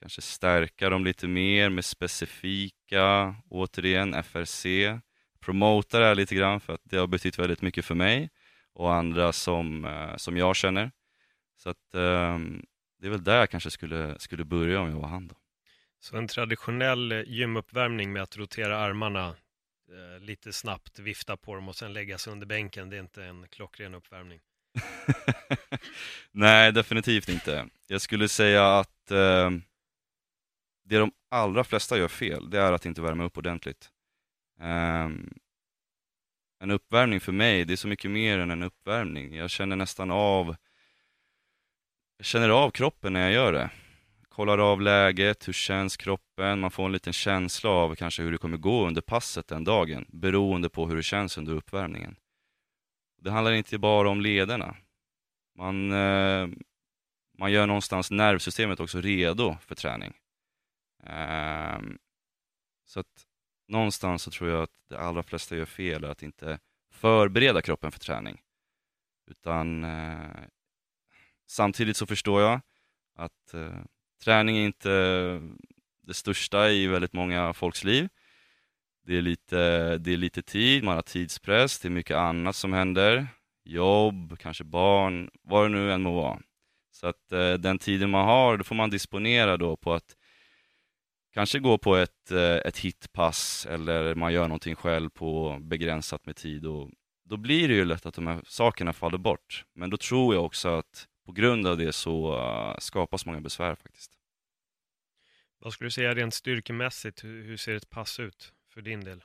Kanske 0.00 0.22
stärka 0.22 0.90
dem 0.90 1.04
lite 1.04 1.28
mer 1.28 1.68
med 1.68 1.84
specifika, 1.84 3.34
återigen 3.50 4.14
FRC. 4.22 4.64
Promota 5.40 5.98
det 5.98 6.04
här 6.04 6.14
lite 6.14 6.34
grann 6.34 6.60
för 6.60 6.72
att 6.72 6.80
det 6.84 6.96
har 6.96 7.06
betytt 7.06 7.38
väldigt 7.38 7.62
mycket 7.62 7.84
för 7.84 7.94
mig 7.94 8.30
och 8.74 8.94
andra 8.94 9.32
som, 9.32 9.84
eh, 9.84 10.16
som 10.16 10.36
jag 10.36 10.56
känner. 10.56 10.90
Så 11.56 11.70
att 11.70 11.94
ehm, 11.94 12.64
det 12.98 13.06
är 13.06 13.10
väl 13.10 13.24
där 13.24 13.36
jag 13.38 13.50
kanske 13.50 13.70
skulle, 13.70 14.18
skulle 14.18 14.44
börja 14.44 14.80
om 14.80 14.90
jag 14.90 14.96
var 14.96 15.08
han 15.08 15.28
då. 15.28 15.34
Så 16.00 16.16
en 16.16 16.28
traditionell 16.28 17.12
eh, 17.12 17.22
gymuppvärmning 17.26 18.12
med 18.12 18.22
att 18.22 18.36
rotera 18.36 18.78
armarna 18.78 19.28
eh, 19.28 20.20
lite 20.20 20.52
snabbt, 20.52 20.98
vifta 20.98 21.36
på 21.36 21.54
dem 21.54 21.68
och 21.68 21.76
sen 21.76 21.92
lägga 21.92 22.18
sig 22.18 22.32
under 22.32 22.46
bänken, 22.46 22.90
det 22.90 22.96
är 22.96 23.00
inte 23.00 23.24
en 23.24 23.48
klockren 23.48 23.94
uppvärmning? 23.94 24.40
Nej, 26.32 26.72
definitivt 26.72 27.28
inte. 27.28 27.68
Jag 27.86 28.00
skulle 28.00 28.28
säga 28.28 28.78
att 28.78 29.10
eh, 29.10 29.50
det 30.84 30.98
de 30.98 31.12
allra 31.30 31.64
flesta 31.64 31.98
gör 31.98 32.08
fel, 32.08 32.50
det 32.50 32.60
är 32.60 32.72
att 32.72 32.86
inte 32.86 33.02
värma 33.02 33.24
upp 33.24 33.38
ordentligt. 33.38 33.90
Eh, 34.60 35.08
en 36.60 36.70
uppvärmning 36.70 37.20
för 37.20 37.32
mig, 37.32 37.64
det 37.64 37.74
är 37.74 37.76
så 37.76 37.88
mycket 37.88 38.10
mer 38.10 38.38
än 38.38 38.50
en 38.50 38.62
uppvärmning. 38.62 39.36
Jag 39.36 39.50
känner 39.50 39.76
nästan 39.76 40.10
av 40.10 40.56
jag 42.18 42.26
känner 42.26 42.48
av 42.48 42.70
kroppen 42.70 43.12
när 43.12 43.20
jag 43.20 43.32
gör 43.32 43.52
det. 43.52 43.70
Kollar 44.28 44.58
av 44.58 44.80
läget, 44.80 45.48
hur 45.48 45.52
känns 45.52 45.96
kroppen? 45.96 46.60
Man 46.60 46.70
får 46.70 46.84
en 46.84 46.92
liten 46.92 47.12
känsla 47.12 47.70
av 47.70 47.94
kanske 47.94 48.22
hur 48.22 48.32
det 48.32 48.38
kommer 48.38 48.56
gå 48.56 48.86
under 48.86 49.00
passet 49.00 49.48
den 49.48 49.64
dagen, 49.64 50.06
beroende 50.08 50.68
på 50.68 50.86
hur 50.86 50.96
det 50.96 51.02
känns 51.02 51.38
under 51.38 51.52
uppvärmningen. 51.54 52.16
Det 53.20 53.30
handlar 53.30 53.52
inte 53.52 53.78
bara 53.78 54.08
om 54.08 54.20
lederna. 54.20 54.76
Man, 55.54 55.92
eh, 55.92 56.48
man 57.38 57.52
gör 57.52 57.66
någonstans 57.66 58.10
nervsystemet 58.10 58.80
också 58.80 59.00
redo 59.00 59.56
för 59.60 59.74
träning. 59.74 60.14
Eh, 61.04 61.78
så 62.84 63.00
att 63.00 63.26
någonstans 63.68 64.22
så 64.22 64.30
tror 64.30 64.50
jag 64.50 64.62
att 64.62 64.88
de 64.88 64.96
allra 64.96 65.22
flesta 65.22 65.56
gör 65.56 65.64
fel 65.64 66.04
att 66.04 66.22
inte 66.22 66.58
förbereda 66.90 67.62
kroppen 67.62 67.92
för 67.92 67.98
träning. 68.00 68.40
Utan 69.26 69.84
eh, 69.84 70.44
samtidigt 71.46 71.96
så 71.96 72.06
förstår 72.06 72.42
jag 72.42 72.60
att 73.14 73.54
eh, 73.54 73.82
träning 74.24 74.56
är 74.56 74.66
inte 74.66 74.90
det 76.02 76.14
största 76.14 76.70
i 76.70 76.86
väldigt 76.86 77.12
många 77.12 77.52
folks 77.52 77.84
liv. 77.84 78.08
Det 79.08 79.16
är, 79.16 79.22
lite, 79.22 79.98
det 79.98 80.12
är 80.12 80.16
lite 80.16 80.42
tid, 80.42 80.84
man 80.84 80.94
har 80.94 81.02
tidspress, 81.02 81.78
det 81.78 81.88
är 81.88 81.90
mycket 81.90 82.16
annat 82.16 82.56
som 82.56 82.72
händer. 82.72 83.26
Jobb, 83.64 84.38
kanske 84.38 84.64
barn, 84.64 85.30
vad 85.42 85.64
det 85.64 85.68
nu 85.68 85.92
än 85.92 86.02
må 86.02 86.14
vara. 86.14 86.40
Så 86.90 87.06
att 87.06 87.32
eh, 87.32 87.52
den 87.52 87.78
tiden 87.78 88.10
man 88.10 88.24
har, 88.24 88.56
då 88.56 88.64
får 88.64 88.74
man 88.74 88.90
disponera 88.90 89.56
då 89.56 89.76
på 89.76 89.92
att 89.92 90.16
kanske 91.34 91.58
gå 91.58 91.78
på 91.78 91.96
ett, 91.96 92.30
eh, 92.30 92.56
ett 92.56 92.78
hitpass 92.78 93.66
eller 93.70 94.14
man 94.14 94.32
gör 94.32 94.48
någonting 94.48 94.74
själv 94.74 95.10
på 95.10 95.58
begränsat 95.60 96.26
med 96.26 96.36
tid 96.36 96.66
och 96.66 96.90
då 97.24 97.36
blir 97.36 97.68
det 97.68 97.74
ju 97.74 97.84
lätt 97.84 98.06
att 98.06 98.14
de 98.14 98.26
här 98.26 98.40
sakerna 98.46 98.92
faller 98.92 99.18
bort. 99.18 99.64
Men 99.74 99.90
då 99.90 99.96
tror 99.96 100.34
jag 100.34 100.44
också 100.44 100.68
att 100.68 101.08
på 101.26 101.32
grund 101.32 101.66
av 101.66 101.76
det 101.78 101.92
så 101.92 102.36
uh, 102.36 102.78
skapas 102.78 103.26
många 103.26 103.40
besvär 103.40 103.74
faktiskt. 103.74 104.12
Vad 105.58 105.72
skulle 105.72 105.86
du 105.86 105.92
säga 105.92 106.14
rent 106.14 106.34
styrkemässigt, 106.34 107.24
hur, 107.24 107.44
hur 107.44 107.56
ser 107.56 107.76
ett 107.76 107.90
pass 107.90 108.20
ut 108.20 108.52
för 108.78 108.82
din 108.82 109.04
del? 109.04 109.24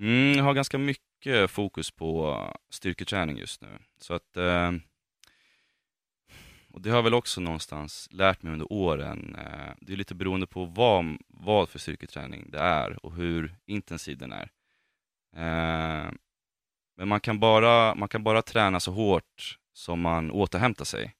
Mm, 0.00 0.36
jag 0.36 0.44
har 0.44 0.54
ganska 0.54 0.78
mycket 0.78 1.50
fokus 1.50 1.90
på 1.90 2.38
styrketräning 2.70 3.38
just 3.38 3.60
nu. 3.60 3.68
Så 3.98 4.14
att, 4.14 4.36
eh, 4.36 4.72
och 6.72 6.80
det 6.80 6.90
har 6.90 6.96
jag 6.96 7.02
väl 7.02 7.14
också 7.14 7.40
någonstans 7.40 8.08
lärt 8.10 8.42
mig 8.42 8.52
under 8.52 8.72
åren. 8.72 9.36
Eh, 9.38 9.74
det 9.80 9.92
är 9.92 9.96
lite 9.96 10.14
beroende 10.14 10.46
på 10.46 10.64
vad, 10.64 11.18
vad 11.28 11.68
för 11.68 11.78
styrketräning 11.78 12.50
det 12.50 12.58
är 12.58 13.06
och 13.06 13.14
hur 13.14 13.56
intensiv 13.66 14.18
den 14.18 14.32
är. 14.32 14.50
Eh, 15.36 16.10
men 16.96 17.08
man 17.08 17.20
kan, 17.20 17.40
bara, 17.40 17.94
man 17.94 18.08
kan 18.08 18.24
bara 18.24 18.42
träna 18.42 18.80
så 18.80 18.92
hårt 18.92 19.58
som 19.72 20.00
man 20.00 20.30
återhämtar 20.30 20.84
sig. 20.84 21.14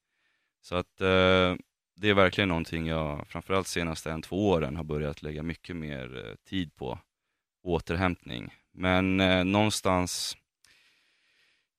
Så 0.61 0.77
att 0.77 1.01
eh, 1.01 1.55
det 1.97 2.09
är 2.09 2.15
verkligen 2.15 2.49
någonting 2.49 2.87
jag, 2.87 3.27
framförallt 3.29 3.67
senaste 3.67 4.11
en, 4.11 4.23
två 4.23 4.49
åren, 4.49 4.77
har 4.77 4.85
börjat 4.85 5.23
lägga 5.23 5.43
mycket 5.43 5.77
mer 5.77 6.27
eh, 6.27 6.35
tid 6.49 6.75
på. 6.77 6.99
Återhämtning. 7.67 8.55
Men 8.73 9.21
eh, 9.21 9.45
någonstans, 9.45 10.37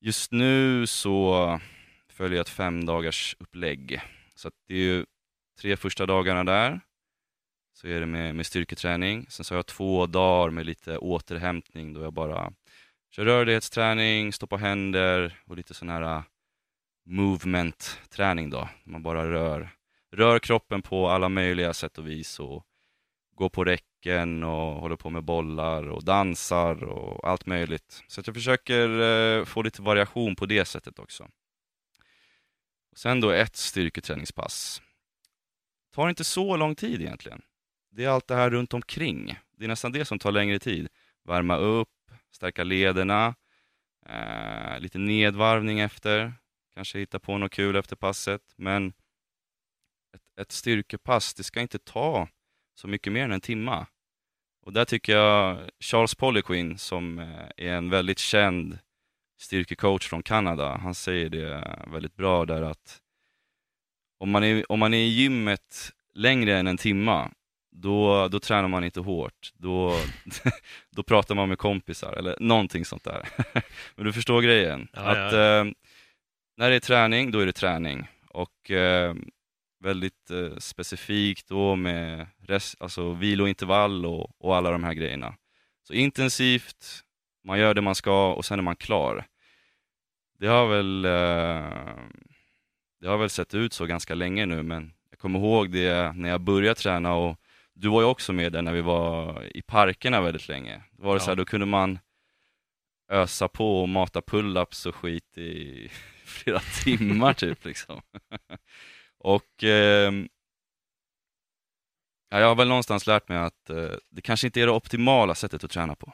just 0.00 0.32
nu 0.32 0.86
så 0.86 1.60
följer 2.08 2.36
jag 2.36 2.44
ett 2.44 2.48
fem 2.48 2.86
dagars 2.86 3.36
upplägg. 3.38 4.00
Så 4.34 4.50
det 4.66 4.74
är 4.74 4.78
ju 4.78 5.06
tre 5.60 5.76
första 5.76 6.06
dagarna 6.06 6.44
där, 6.44 6.80
så 7.72 7.88
är 7.88 8.00
det 8.00 8.06
med, 8.06 8.34
med 8.34 8.46
styrketräning. 8.46 9.26
Sen 9.28 9.44
så 9.44 9.54
har 9.54 9.58
jag 9.58 9.66
två 9.66 10.06
dagar 10.06 10.50
med 10.50 10.66
lite 10.66 10.98
återhämtning 10.98 11.94
då 11.94 12.02
jag 12.02 12.12
bara 12.12 12.52
kör 13.10 13.24
rörlighetsträning, 13.24 14.32
stoppa 14.32 14.56
händer 14.56 15.38
och 15.46 15.56
lite 15.56 15.74
sån 15.74 15.88
här 15.88 16.02
eh, 16.02 16.22
movement-träning 17.06 18.50
då. 18.50 18.68
Man 18.84 19.02
bara 19.02 19.30
rör, 19.30 19.70
rör 20.12 20.38
kroppen 20.38 20.82
på 20.82 21.08
alla 21.08 21.28
möjliga 21.28 21.74
sätt 21.74 21.98
och 21.98 22.08
vis 22.08 22.40
och 22.40 22.64
går 23.38 23.48
på 23.48 23.64
räcken 23.64 24.44
och 24.44 24.80
håller 24.80 24.96
på 24.96 25.10
med 25.10 25.24
bollar 25.24 25.88
och 25.88 26.04
dansar 26.04 26.84
och 26.84 27.28
allt 27.28 27.46
möjligt. 27.46 28.04
Så 28.08 28.22
jag 28.26 28.34
försöker 28.34 29.00
eh, 29.00 29.44
få 29.44 29.62
lite 29.62 29.82
variation 29.82 30.36
på 30.36 30.46
det 30.46 30.64
sättet 30.64 30.98
också. 30.98 31.28
Sen 32.96 33.20
då 33.20 33.30
ett 33.30 33.56
styrketräningspass. 33.56 34.82
Tar 35.94 36.08
inte 36.08 36.24
så 36.24 36.56
lång 36.56 36.74
tid 36.74 37.00
egentligen. 37.00 37.42
Det 37.90 38.04
är 38.04 38.08
allt 38.08 38.26
det 38.26 38.34
här 38.34 38.50
runt 38.50 38.74
omkring. 38.74 39.38
Det 39.56 39.64
är 39.64 39.68
nästan 39.68 39.92
det 39.92 40.04
som 40.04 40.18
tar 40.18 40.32
längre 40.32 40.58
tid. 40.58 40.88
Värma 41.24 41.56
upp, 41.56 42.10
stärka 42.30 42.64
lederna, 42.64 43.34
eh, 44.06 44.80
lite 44.80 44.98
nedvarvning 44.98 45.80
efter, 45.80 46.32
kanske 46.74 46.98
hitta 46.98 47.18
på 47.18 47.38
något 47.38 47.52
kul 47.52 47.76
efter 47.76 47.96
passet. 47.96 48.42
Men 48.56 48.92
ett, 50.14 50.40
ett 50.40 50.52
styrkepass, 50.52 51.34
det 51.34 51.44
ska 51.44 51.60
inte 51.60 51.78
ta 51.78 52.28
så 52.78 52.88
mycket 52.88 53.12
mer 53.12 53.24
än 53.24 53.32
en 53.32 53.40
timma. 53.40 53.86
Och 54.66 54.72
där 54.72 54.84
tycker 54.84 55.16
jag 55.16 55.58
Charles 55.80 56.14
Poliquin, 56.14 56.78
som 56.78 57.18
eh, 57.18 57.48
är 57.56 57.72
en 57.72 57.90
väldigt 57.90 58.18
känd 58.18 58.78
styrkecoach 59.40 60.08
från 60.08 60.22
Kanada, 60.22 60.76
han 60.76 60.94
säger 60.94 61.28
det 61.28 61.78
väldigt 61.92 62.16
bra 62.16 62.44
där 62.44 62.62
att 62.62 62.98
om 64.18 64.30
man 64.30 64.44
är, 64.44 64.72
om 64.72 64.78
man 64.78 64.94
är 64.94 64.98
i 64.98 65.08
gymmet 65.08 65.92
längre 66.14 66.58
än 66.58 66.66
en 66.66 66.76
timma, 66.76 67.30
då, 67.70 68.28
då 68.28 68.40
tränar 68.40 68.68
man 68.68 68.84
inte 68.84 69.00
hårt. 69.00 69.52
Då, 69.54 69.94
då 70.90 71.02
pratar 71.02 71.34
man 71.34 71.48
med 71.48 71.58
kompisar 71.58 72.12
eller 72.12 72.36
någonting 72.40 72.84
sånt 72.84 73.04
där. 73.04 73.28
Men 73.96 74.04
du 74.06 74.12
förstår 74.12 74.42
grejen. 74.42 74.88
Ja, 74.92 75.00
att 75.00 75.32
ja. 75.32 75.60
Eh, 75.60 75.64
När 76.56 76.70
det 76.70 76.76
är 76.76 76.80
träning, 76.80 77.30
då 77.30 77.40
är 77.40 77.46
det 77.46 77.52
träning. 77.52 78.06
Och 78.28 78.70
eh, 78.70 79.14
väldigt 79.80 80.30
eh, 80.30 80.56
specifikt 80.58 81.48
då 81.48 81.76
med 81.76 82.26
rest, 82.38 82.82
alltså 82.82 83.12
vilointervall 83.12 84.06
och, 84.06 84.30
och 84.44 84.56
alla 84.56 84.70
de 84.70 84.84
här 84.84 84.94
grejerna. 84.94 85.34
Så 85.82 85.92
intensivt, 85.94 87.02
man 87.44 87.58
gör 87.58 87.74
det 87.74 87.80
man 87.80 87.94
ska 87.94 88.32
och 88.32 88.44
sen 88.44 88.58
är 88.58 88.62
man 88.62 88.76
klar. 88.76 89.24
Det 90.38 90.46
har 90.46 90.66
väl, 90.66 91.04
eh, 91.04 91.94
det 93.00 93.08
har 93.08 93.18
väl 93.18 93.30
sett 93.30 93.54
ut 93.54 93.72
så 93.72 93.86
ganska 93.86 94.14
länge 94.14 94.46
nu, 94.46 94.62
men 94.62 94.92
jag 95.10 95.18
kommer 95.18 95.38
ihåg 95.38 95.70
det 95.70 96.12
när 96.12 96.28
jag 96.28 96.40
började 96.40 96.74
träna 96.80 97.14
och 97.14 97.36
du 97.74 97.88
var 97.88 98.00
ju 98.00 98.06
också 98.06 98.32
med 98.32 98.52
där 98.52 98.62
när 98.62 98.72
vi 98.72 98.80
var 98.80 99.42
i 99.56 99.62
parkerna 99.62 100.20
väldigt 100.20 100.48
länge. 100.48 100.82
Då 100.92 101.02
var 101.06 101.14
det 101.14 101.20
Ja. 101.20 101.24
så 101.24 101.30
här, 101.30 101.36
då 101.36 101.44
kunde 101.44 101.66
man 101.66 101.98
ösa 103.10 103.48
på 103.48 103.80
och 103.82 103.88
mata 103.88 104.20
pull-ups 104.20 104.86
och 104.86 104.94
skit 104.94 105.38
i 105.38 105.88
flera 106.24 106.58
timmar 106.84 107.32
typ 107.32 107.64
liksom. 107.64 108.00
och 109.18 109.64
eh, 109.64 110.12
jag 112.30 112.48
har 112.48 112.54
väl 112.54 112.68
någonstans 112.68 113.06
lärt 113.06 113.28
mig 113.28 113.38
att 113.38 113.70
eh, 113.70 113.90
det 114.10 114.22
kanske 114.22 114.46
inte 114.46 114.60
är 114.60 114.66
det 114.66 114.72
optimala 114.72 115.34
sättet 115.34 115.64
att 115.64 115.70
träna 115.70 115.94
på. 115.94 116.12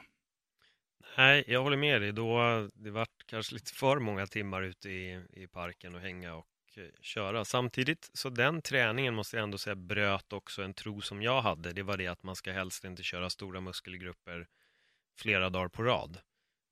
Nej, 1.17 1.43
jag 1.47 1.63
håller 1.63 1.77
med 1.77 2.01
dig. 2.01 2.11
Då 2.11 2.39
det 2.73 2.91
vart 2.91 3.25
kanske 3.25 3.53
lite 3.53 3.73
för 3.73 3.99
många 3.99 4.27
timmar 4.27 4.61
ute 4.61 4.89
i, 4.89 5.23
i 5.33 5.47
parken 5.47 5.95
och 5.95 6.01
hänga 6.01 6.35
och 6.35 6.47
eh, 6.77 6.83
köra. 7.01 7.45
Samtidigt 7.45 8.09
så 8.13 8.29
den 8.29 8.61
träningen 8.61 9.15
måste 9.15 9.37
jag 9.37 9.43
ändå 9.43 9.57
säga 9.57 9.75
bröt 9.75 10.33
också 10.33 10.63
en 10.63 10.73
tro 10.73 11.01
som 11.01 11.21
jag 11.21 11.41
hade. 11.41 11.73
Det 11.73 11.83
var 11.83 11.97
det 11.97 12.07
att 12.07 12.23
man 12.23 12.35
ska 12.35 12.51
helst 12.51 12.83
inte 12.83 13.03
köra 13.03 13.29
stora 13.29 13.61
muskelgrupper 13.61 14.47
flera 15.17 15.49
dagar 15.49 15.67
på 15.67 15.83
rad. 15.83 16.17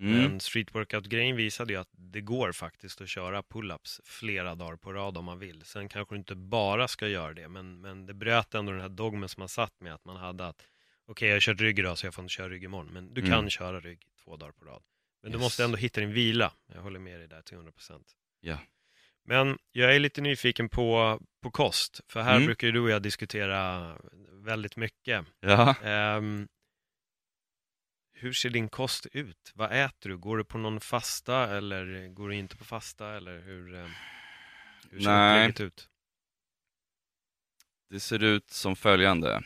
Mm. 0.04 0.22
Men 0.22 0.40
street 0.40 0.76
workout-grejen 0.76 1.36
visade 1.36 1.74
ju 1.74 1.80
att 1.80 1.90
det 1.92 2.22
går 2.22 2.52
faktiskt 2.52 3.02
att 3.02 3.10
köra 3.10 3.42
pull-ups 3.42 4.02
flera 4.04 4.56
dagar 4.56 4.76
på 4.76 4.94
rad 4.94 5.18
om 5.18 5.26
man 5.26 5.40
vill. 5.40 5.62
Sen 5.66 5.90
kanske 5.90 6.16
du 6.16 6.20
inte 6.20 6.36
bara 6.36 6.88
ska 6.88 7.08
göra 7.08 7.34
det, 7.34 7.48
men, 7.50 7.82
men 7.82 8.06
det 8.06 8.14
bröt 8.14 8.54
ändå 8.56 8.72
den 8.72 8.82
här 8.82 8.90
dogmen 8.90 9.30
som 9.30 9.42
man 9.42 9.50
satt 9.50 9.82
med 9.82 9.94
att 9.94 10.06
man 10.06 10.16
hade 10.18 10.48
att 10.48 10.68
okej, 11.08 11.28
jag 11.28 11.36
har 11.36 11.40
kört 11.40 11.62
rygg 11.62 11.80
idag 11.80 11.98
så 11.98 12.06
jag 12.08 12.14
får 12.14 12.24
inte 12.24 12.34
köra 12.34 12.50
rygg 12.50 12.64
imorgon, 12.64 12.94
men 12.94 13.14
du 13.14 13.22
Mm. 13.22 13.32
kan 13.34 13.50
köra 13.50 13.80
rygg 13.80 14.00
två 14.24 14.38
dagar 14.38 14.52
på 14.52 14.66
rad. 14.66 14.84
Men 15.22 15.32
du 15.32 15.38
Yes. 15.38 15.44
måste 15.44 15.64
ändå 15.64 15.78
hitta 15.78 16.02
din 16.02 16.14
vila. 16.14 16.54
Jag 16.74 16.82
håller 16.82 17.00
med 17.00 17.20
dig 17.20 17.28
där 17.28 17.42
till 17.42 17.58
100%. 17.58 18.02
Ja. 18.42 18.58
Men 19.26 19.58
jag 19.72 19.96
är 19.96 20.00
lite 20.00 20.22
nyfiken 20.22 20.70
på, 20.70 21.20
på 21.44 21.52
kost, 21.52 22.02
för 22.08 22.22
här 22.22 22.36
Mm. 22.36 22.46
brukar 22.46 22.68
ju 22.68 22.74
du 22.74 22.80
och 22.80 22.90
jag 22.90 23.02
diskutera 23.02 23.92
väldigt 24.32 24.76
mycket. 24.76 25.26
Ja. 25.40 25.76
Ehm, 25.84 26.48
hur 28.24 28.34
ser 28.34 28.50
din 28.50 28.70
kost 28.70 29.06
ut? 29.12 29.52
Vad 29.56 29.72
äter 29.72 30.10
du? 30.10 30.18
Går 30.18 30.38
du 30.38 30.44
på 30.44 30.58
någon 30.58 30.80
fasta 30.80 31.58
eller 31.58 32.08
går 32.08 32.30
du 32.30 32.36
inte 32.36 32.58
på 32.58 32.64
fasta? 32.64 33.16
Eller 33.16 33.42
hur, 33.42 33.76
eh, 33.76 33.90
hur 34.90 35.00
ser 35.00 35.10
Nej. 35.10 35.40
upplägget 35.40 35.62
ut? 35.62 35.90
Det 37.90 38.00
ser 38.00 38.24
ut 38.24 38.50
som 38.50 38.76
följande. 38.76 39.44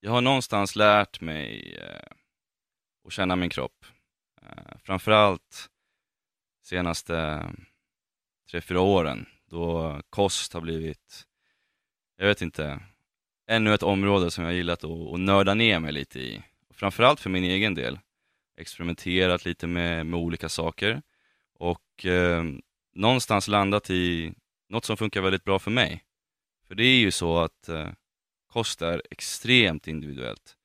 Jag 0.00 0.10
har 0.10 0.20
någonstans 0.20 0.76
lärt 0.76 1.20
mig 1.20 1.74
eh, 1.76 2.12
att 3.06 3.12
känna 3.12 3.36
min 3.36 3.50
kropp. 3.50 3.86
Eh, 4.42 4.78
framförallt 4.84 5.70
senaste 6.62 7.46
tre, 8.50 8.60
fyra 8.60 8.80
åren 8.80 9.26
då 9.46 10.00
kost 10.10 10.52
har 10.52 10.60
blivit, 10.60 11.26
jag 12.16 12.26
vet 12.26 12.42
inte, 12.42 12.80
ännu 13.50 13.74
ett 13.74 13.82
område 13.82 14.30
som 14.30 14.44
jag 14.44 14.54
gillat 14.54 14.84
att, 14.84 14.90
att 14.90 15.20
nörda 15.20 15.54
ner 15.54 15.80
mig 15.80 15.92
lite 15.92 16.20
i. 16.20 16.42
Framförallt 16.74 17.20
för 17.20 17.30
min 17.30 17.44
egen 17.44 17.74
del. 17.74 17.98
Experimenterat 18.56 19.44
lite 19.44 19.66
med, 19.66 20.06
med 20.06 20.20
olika 20.20 20.48
saker 20.48 21.02
och 21.58 22.06
eh, 22.06 22.44
någonstans 22.94 23.48
landat 23.48 23.90
i 23.90 24.32
något 24.68 24.84
som 24.84 24.96
funkar 24.96 25.20
väldigt 25.20 25.44
bra 25.44 25.58
för 25.58 25.70
mig. 25.70 26.04
För 26.68 26.74
det 26.74 26.84
är 26.84 26.98
ju 26.98 27.10
så 27.10 27.38
att 27.38 27.68
eh, 27.68 27.88
kost 28.52 28.82
är 28.82 29.02
extremt 29.10 29.88
individuellt. 29.88 30.56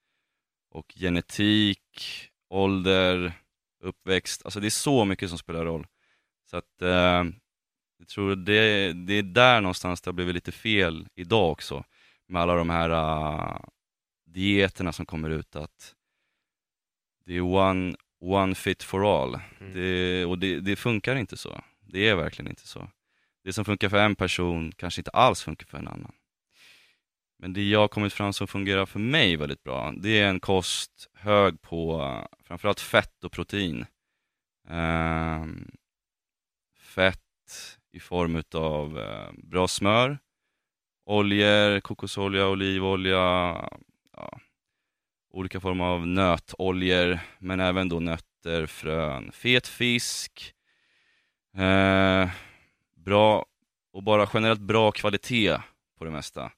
Och 0.72 0.94
genetik, 0.96 1.82
ålder, 2.50 3.34
uppväxt, 3.84 4.46
alltså 4.46 4.60
det 4.60 4.68
är 4.68 4.70
så 4.70 5.06
mycket 5.06 5.30
som 5.30 5.38
spelar 5.38 5.66
roll. 5.66 5.88
Så 6.50 6.58
att 6.58 6.82
eh, 6.82 7.24
jag 8.00 8.08
tror 8.08 8.36
det, 8.36 8.94
det 8.94 9.14
är 9.14 9.24
där 9.24 9.62
någonstans 9.62 10.02
det 10.02 10.08
har 10.08 10.14
blivit 10.14 10.36
lite 10.36 10.52
fel 10.52 11.08
idag 11.16 11.52
också. 11.52 11.84
Med 12.28 12.42
alla 12.42 12.56
de 12.56 12.70
här 12.70 12.90
uh, 12.90 13.60
dieterna 14.26 14.94
som 14.94 15.06
kommer 15.06 15.30
ut 15.30 15.56
att 15.56 15.96
det 17.26 17.34
är 17.38 17.42
one, 17.42 17.96
one 18.20 18.56
fit 18.56 18.84
for 18.84 19.24
all. 19.24 19.40
Mm. 19.60 19.74
Det, 19.74 20.26
och 20.26 20.40
det, 20.40 20.60
det 20.60 20.76
funkar 20.76 21.16
inte 21.16 21.38
så. 21.38 21.62
Det 21.82 22.10
är 22.10 22.16
verkligen 22.16 22.50
inte 22.50 22.68
så. 22.68 22.90
Det 23.44 23.54
som 23.54 23.66
funkar 23.66 23.90
för 23.90 23.98
en 23.98 24.16
person 24.16 24.72
kanske 24.72 25.02
inte 25.02 25.12
alls 25.12 25.44
funkar 25.44 25.66
för 25.66 25.78
en 25.78 25.88
annan. 25.88 26.12
Men 27.38 27.54
det 27.54 27.70
jag 27.70 27.80
har 27.80 27.88
kommit 27.88 28.14
fram 28.14 28.34
som 28.34 28.48
fungerar 28.48 28.86
för 28.86 29.00
mig 29.00 29.36
väldigt 29.36 29.64
bra, 29.64 29.94
det 29.98 30.20
är 30.20 30.28
en 30.28 30.40
kost 30.40 31.10
hög 31.14 31.62
på 31.62 32.02
eh, 32.02 32.38
framförallt 32.44 32.80
fett 32.80 33.24
och 33.24 33.32
protein. 33.32 33.86
Ehm, 34.70 35.72
fett 36.80 37.20
i 37.92 38.00
form 38.00 38.44
av 38.54 39.00
eh, 39.00 39.32
bra 39.34 39.68
smör, 39.68 40.20
oljor, 41.06 41.80
kokosolja, 41.80 42.48
olivolja, 42.48 43.20
ja, 44.18 44.40
olika 45.30 45.60
former 45.60 45.86
av 45.86 46.08
nötoljor, 46.08 47.20
men 47.40 47.60
även 47.60 47.90
då 47.90 48.00
nötter, 48.00 48.66
frön, 48.66 49.32
fet 49.32 49.68
fisk, 49.68 50.54
eh, 51.58 52.30
bra 52.96 53.46
och 53.94 54.04
bara 54.04 54.30
generellt 54.34 54.62
bra 54.62 54.92
kvalitet 54.92 55.58
på 55.98 56.06
det 56.06 56.12
mesta. 56.12 56.52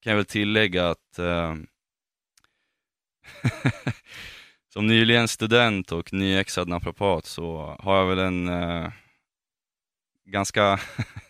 kan 0.00 0.10
jag 0.10 0.16
väl 0.16 0.24
tillägga 0.24 0.90
att 0.90 1.18
eh, 1.18 1.54
som 4.72 4.86
nyligen 4.86 5.28
student 5.28 5.92
och 5.92 6.12
nyexad 6.12 6.68
naprapat 6.68 7.26
så 7.26 7.76
har 7.80 7.96
jag 7.96 8.06
väl 8.06 8.18
en 8.18 8.48
eh, 8.48 8.92
ganska, 10.24 10.80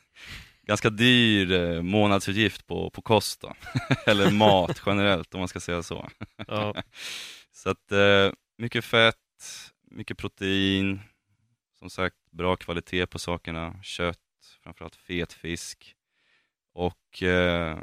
ganska 0.63 0.91
dyr 0.91 1.53
eh, 1.53 1.83
månadsutgift 1.83 2.67
på, 2.67 2.91
på 2.91 3.03
kost 3.03 3.41
då. 3.41 3.55
Eller 4.07 4.31
mat 4.31 4.83
generellt 4.87 5.35
om 5.35 5.39
man 5.39 5.49
ska 5.49 5.61
säga 5.61 5.83
så. 5.83 6.11
Ja. 6.47 6.83
så 7.53 7.71
att 7.71 7.93
eh, 7.93 8.33
mycket 8.59 8.85
fett, 8.85 9.17
mycket 9.91 10.19
protein, 10.19 11.01
som 11.79 11.91
sagt 11.91 12.17
bra 12.31 12.57
kvalitet 12.57 13.07
på 13.07 13.19
sakerna, 13.19 13.83
kött, 13.83 14.19
framförallt 14.63 14.97
fet 14.97 15.33
fisk 15.33 15.95
och 16.73 17.23
eh, 17.23 17.79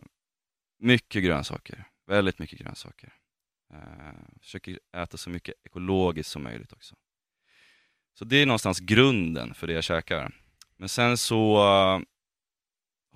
mycket 0.79 1.23
grönsaker, 1.23 1.83
väldigt 2.07 2.39
mycket 2.39 2.59
grönsaker. 2.59 3.13
Eh, 3.73 4.39
försöker 4.41 4.79
äta 4.95 5.17
så 5.17 5.29
mycket 5.29 5.55
ekologiskt 5.63 6.31
som 6.31 6.43
möjligt 6.43 6.73
också. 6.73 6.95
Så 8.13 8.25
det 8.25 8.37
är 8.37 8.45
någonstans 8.45 8.79
grunden 8.79 9.53
för 9.53 9.67
det 9.67 9.73
jag 9.73 9.83
käkar. 9.83 10.31
Men 10.77 10.89
sen 10.89 11.17
så 11.17 11.57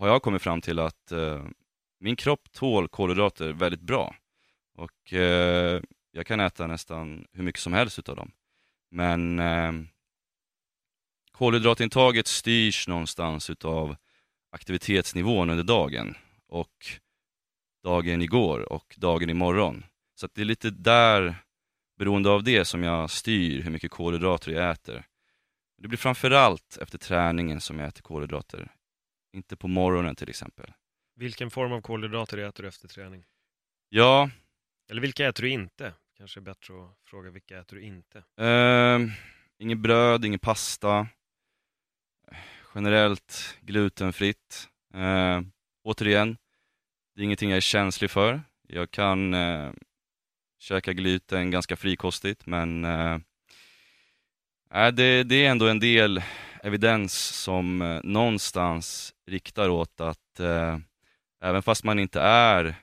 har 0.02 0.08
jag 0.08 0.22
kommit 0.22 0.42
fram 0.42 0.62
till 0.62 0.80
att 0.80 1.12
eh, 1.12 1.46
min 2.00 2.16
kropp 2.16 2.52
tål 2.52 2.88
kolhydrater 2.88 3.54
väldigt 3.54 3.82
bra. 3.82 4.16
Och 4.78 5.14
eh, 5.14 5.82
jag 6.12 6.26
kan 6.26 6.40
äta 6.40 6.68
nästan 6.68 7.26
hur 7.32 7.44
mycket 7.44 7.62
som 7.62 7.74
helst 7.74 8.00
utav 8.00 8.16
dem. 8.16 8.32
Men 8.92 9.40
eh, 9.40 9.72
kolhydratintaget 11.32 12.28
styrs 12.28 12.88
någonstans 12.88 13.50
utav 13.50 13.96
aktivitetsnivån 14.52 15.50
under 15.50 15.64
dagen 15.64 16.16
och 16.48 16.86
dagen 17.84 18.22
igår 18.22 18.74
och 18.74 18.96
dagen 18.98 19.30
imorgon. 19.30 19.86
Så 20.16 20.28
det 20.34 20.42
är 20.42 20.46
lite 20.46 20.70
där, 20.70 21.36
beroende 21.98 22.30
av 22.30 22.44
det, 22.44 22.66
som 22.66 22.84
jag 22.84 23.10
styr 23.10 23.62
hur 23.62 23.72
mycket 23.72 23.92
kolhydrater 23.92 24.52
jag 24.52 24.72
äter. 24.72 25.06
Det 25.82 25.88
blir 25.88 25.98
framförallt 25.98 26.78
efter 26.82 26.98
träningen 26.98 27.62
som 27.62 27.80
jag 27.80 27.88
äter 27.88 28.02
kolhydrater. 28.02 28.72
Inte 29.34 29.56
på 29.56 29.68
morgonen 29.68 30.16
till 30.16 30.30
exempel. 30.30 30.74
Vilken 31.16 31.50
form 31.50 31.72
av 31.72 31.82
kolhydrater 31.82 32.38
äter 32.38 32.64
du 32.64 32.70
efter 32.70 32.88
träning? 32.88 33.26
Ja. 33.90 34.30
Eller 34.90 35.02
vilka 35.02 35.28
äter 35.28 35.44
du 35.44 35.50
inte? 35.50 35.94
Kanske 36.18 36.40
är 36.40 36.42
bättre 36.42 36.74
att 36.84 36.98
fråga 37.06 37.30
vilka 37.30 37.60
äter 37.60 37.76
du 37.76 37.84
inte? 37.84 38.24
Eh, 38.38 39.00
inget 39.60 39.78
bröd, 39.78 40.26
ingen 40.26 40.40
pasta. 40.40 41.08
Generellt 42.76 43.58
glutenfritt. 43.62 44.70
Eh, 44.94 45.42
återigen, 45.84 46.38
det 47.16 47.22
är 47.22 47.26
ingenting 47.26 47.50
jag 47.50 47.58
är 47.58 47.62
känslig 47.62 48.12
för. 48.12 48.42
Jag 48.68 48.92
kan 48.92 49.34
eh, 49.34 49.72
käka 50.60 50.94
gluten 50.94 51.52
ganska 51.52 51.76
frikostigt 51.76 52.46
men 52.46 52.86
Äh, 54.74 54.88
det, 54.88 55.24
det 55.24 55.46
är 55.46 55.52
ändå 55.52 55.68
en 55.68 55.80
del 55.80 56.24
evidens 56.64 57.14
som 57.14 57.82
eh, 57.82 58.00
någonstans 58.04 59.14
riktar 59.28 59.70
åt 59.70 60.02
att 60.02 60.40
eh, 60.40 60.78
även 61.42 61.64
fast 61.64 61.84
man 61.84 62.00
inte 62.00 62.22
är 62.22 62.76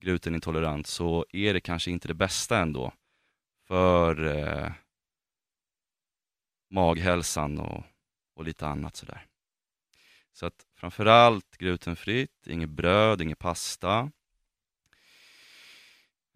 glutenintolerant 0.00 0.86
så 0.86 1.26
är 1.32 1.54
det 1.54 1.60
kanske 1.60 1.90
inte 1.90 2.08
det 2.08 2.14
bästa 2.14 2.58
ändå 2.58 2.92
för 3.68 4.26
eh, 4.26 4.72
maghälsan 6.70 7.58
och, 7.58 7.84
och 8.36 8.44
lite 8.44 8.66
annat 8.66 8.96
sådär. 8.96 9.26
Så 10.32 10.46
att 10.46 10.66
framförallt 10.76 11.56
glutenfritt, 11.56 12.46
inget 12.46 12.70
bröd, 12.70 13.20
inget 13.20 13.38
pasta. 13.38 14.10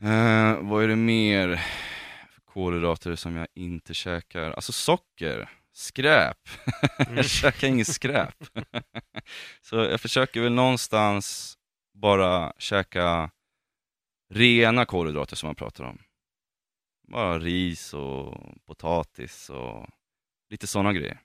Eh, 0.02 0.58
vad 0.60 0.84
är 0.84 0.88
det 0.88 0.96
mer 0.96 1.60
kolhydrater 2.56 3.14
som 3.16 3.36
jag 3.36 3.46
inte 3.54 3.94
käkar? 3.94 4.50
Alltså 4.50 4.72
socker, 4.72 5.50
skräp. 5.72 6.38
Mm. 6.98 7.16
jag 7.16 7.30
käkar 7.30 7.68
inget 7.68 7.86
skräp. 7.86 8.34
Så 9.60 9.76
jag 9.76 10.00
försöker 10.00 10.40
väl 10.40 10.52
någonstans 10.52 11.58
bara 11.94 12.52
käka 12.58 13.30
rena 14.34 14.84
kolhydrater 14.84 15.36
som 15.36 15.46
man 15.46 15.54
pratar 15.54 15.84
om. 15.84 15.98
Bara 17.08 17.38
ris 17.38 17.94
och 17.94 18.34
potatis 18.66 19.50
och 19.50 19.86
lite 20.50 20.66
sådana 20.66 20.92
grejer. 20.92 21.20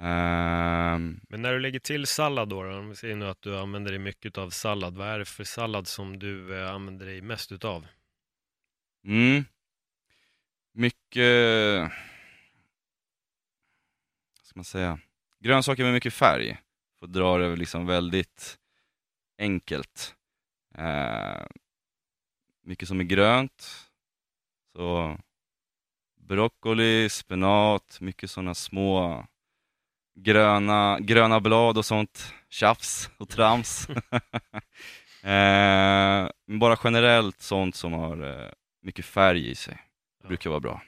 Um, 0.00 1.20
Men 1.28 1.42
när 1.42 1.52
du 1.52 1.60
lägger 1.60 1.80
till 1.80 2.06
sallad 2.06 2.48
då, 2.48 2.62
då, 2.62 2.78
om 2.78 2.88
vi 2.88 2.96
säger 2.96 3.16
nu 3.16 3.26
att 3.28 3.42
du 3.42 3.58
använder 3.58 3.90
dig 3.90 3.98
mycket 3.98 4.38
av 4.38 4.50
sallad, 4.50 4.96
vad 4.96 5.08
är 5.08 5.18
det 5.18 5.24
för 5.24 5.44
sallad 5.44 5.86
som 5.86 6.18
du 6.18 6.60
eh, 6.60 6.74
använder 6.74 7.06
dig 7.06 7.20
mest 7.20 7.52
utav? 7.52 7.86
Mm. 9.06 9.44
Mycket, 10.78 11.80
vad 14.38 14.46
ska 14.46 14.52
man 14.58 14.64
säga, 14.64 14.98
grönsaker 15.40 15.84
med 15.84 15.92
mycket 15.92 16.14
färg. 16.14 16.58
Får 17.00 17.06
dra 17.06 17.38
det 17.38 17.56
liksom 17.56 17.86
väldigt 17.86 18.58
enkelt. 19.38 20.14
Eh, 20.74 21.46
mycket 22.62 22.88
som 22.88 23.00
är 23.00 23.04
grönt. 23.04 23.88
Så 24.72 25.18
broccoli, 26.20 27.08
spenat, 27.08 27.98
mycket 28.00 28.30
sådana 28.30 28.54
små 28.54 29.26
gröna, 30.14 30.98
gröna 31.00 31.40
blad 31.40 31.78
och 31.78 31.86
sånt 31.86 32.34
tjafs 32.48 33.10
och 33.16 33.28
trams. 33.28 33.88
eh, 35.22 36.28
bara 36.46 36.78
generellt 36.84 37.42
sånt 37.42 37.74
som 37.74 37.92
har 37.92 38.22
eh, 38.22 38.50
mycket 38.82 39.04
färg 39.04 39.50
i 39.50 39.54
sig. 39.54 39.87
Det 40.22 40.28
brukar 40.28 40.50
vara 40.50 40.60
bra. 40.60 40.82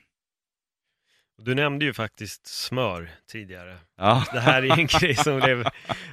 Du 1.43 1.55
nämnde 1.55 1.85
ju 1.85 1.93
faktiskt 1.93 2.47
smör 2.47 3.11
tidigare. 3.27 3.79
Ja. 3.97 4.25
Det 4.33 4.41
här 4.41 4.63
är 4.63 4.79
en 4.79 4.87
grej 4.87 5.15
som, 5.15 5.41
blev, 5.41 5.65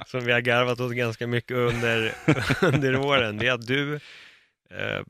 som 0.06 0.24
vi 0.24 0.32
har 0.32 0.40
garvat 0.40 0.80
åt 0.80 0.92
ganska 0.92 1.26
mycket 1.26 1.56
under, 1.56 2.14
under 2.62 2.96
åren. 2.96 3.36
Det 3.38 3.46
är 3.46 3.52
att 3.52 3.66
du, 3.66 3.94
eh, 4.70 5.02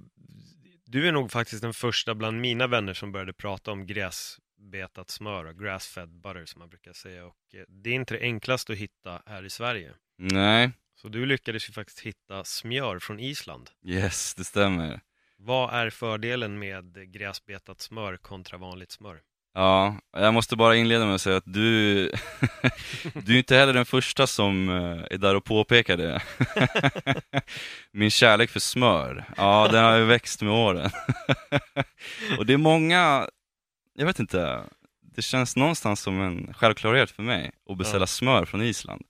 du 0.87 1.09
är 1.09 1.13
nog 1.13 1.33
faktiskt 1.33 1.63
den 1.63 1.75
första 1.75 2.15
bland 2.15 2.41
mina 2.41 2.67
vänner 2.67 2.95
som 2.95 3.13
började 3.13 3.33
prata 3.33 3.73
om 3.73 3.87
gräsbetat 3.87 5.11
smör 5.11 5.45
och 5.45 5.59
grass-fed 5.59 6.09
butter 6.09 6.45
som 6.47 6.59
man 6.59 6.69
brukar 6.69 6.93
säga. 6.93 7.27
Och 7.27 7.55
eh, 7.55 7.65
det 7.69 7.91
är 7.91 7.95
inte 7.95 8.15
det 8.15 8.21
enklaste 8.21 8.73
att 8.73 8.79
hitta 8.79 9.23
här 9.27 9.45
i 9.45 9.51
Sverige. 9.51 9.93
Nej, 10.19 10.71
Så 10.97 11.09
du 11.09 11.27
lyckades 11.27 11.69
ju 11.69 11.73
faktiskt 11.73 12.01
hitta 12.01 12.45
smör 12.45 12.99
från 12.99 13.21
Island. 13.21 13.71
yes, 13.85 14.35
det 14.35 14.45
stämmer. 14.45 15.01
Vad 15.41 15.75
är 15.75 15.91
fördelen 15.91 16.59
med 16.59 17.13
gräsbetat 17.13 17.81
smör 17.81 18.17
kontra 18.17 18.59
vanligt 18.59 18.93
smör? 18.93 19.21
Ja, 19.55 19.97
jag 20.13 20.35
måste 20.35 20.57
bara 20.57 20.77
inleda 20.77 21.07
med 21.07 21.15
att 21.15 21.21
säga 21.21 21.37
att 21.37 21.53
du, 21.53 22.03
du 23.15 23.35
är 23.35 23.39
inte 23.39 23.57
heller 23.57 23.73
den 23.73 23.85
första 23.87 24.27
som 24.27 24.69
eh, 24.69 25.05
är 25.11 25.19
där 25.19 25.35
och 25.35 25.45
påpekar 25.45 25.97
det. 25.97 26.23
Min 27.93 28.11
kärlek 28.11 28.51
för 28.51 28.61
smör, 28.61 29.25
ja 29.37 29.69
den 29.73 29.85
har 29.85 29.97
ju 29.97 30.05
växt 30.05 30.43
med 30.43 30.53
åren. 30.53 30.91
Och 32.39 32.47
det 32.47 32.53
är 32.53 32.57
många, 32.57 33.29
jag 33.95 34.07
vet 34.07 34.19
inte, 34.19 34.63
det 35.03 35.23
känns 35.23 35.57
någonstans 35.57 36.01
som 36.01 36.21
en 36.21 36.55
självklarhet 36.55 37.11
för 37.11 37.23
mig 37.23 37.51
att 37.71 37.79
beställa 37.79 38.03
Ja. 38.03 38.07
smör 38.07 38.45
från 38.45 38.63
Island. 38.63 39.03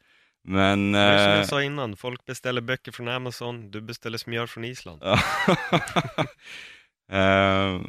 Men... 0.51 0.93
Det 0.93 0.99
är 0.99 1.19
som 1.25 1.33
eh, 1.33 1.39
jag 1.39 1.47
sa 1.47 1.63
innan, 1.63 1.97
folk 1.97 2.25
beställer 2.25 2.61
böcker 2.61 2.93
från 2.93 3.09
Amazon, 3.09 3.71
du 3.71 3.81
beställer 3.81 4.19
smör 4.19 4.47
från 4.47 4.65
Island. 4.65 5.03
Eh, 7.11 7.81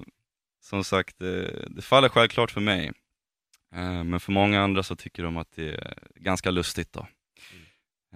som 0.61 0.83
sagt, 0.83 1.19
det, 1.19 1.81
faller 1.81 2.09
självklart 2.09 2.51
för 2.51 2.61
mig. 2.61 2.91
Eh, 3.75 4.03
men 4.03 4.19
för 4.19 4.31
många 4.31 4.61
andra 4.61 4.83
så 4.83 4.95
tycker 4.95 5.23
de 5.23 5.37
att 5.37 5.51
det 5.55 5.69
är 5.73 5.93
ganska 6.15 6.51
lustigt 6.51 6.93
då. 6.93 6.99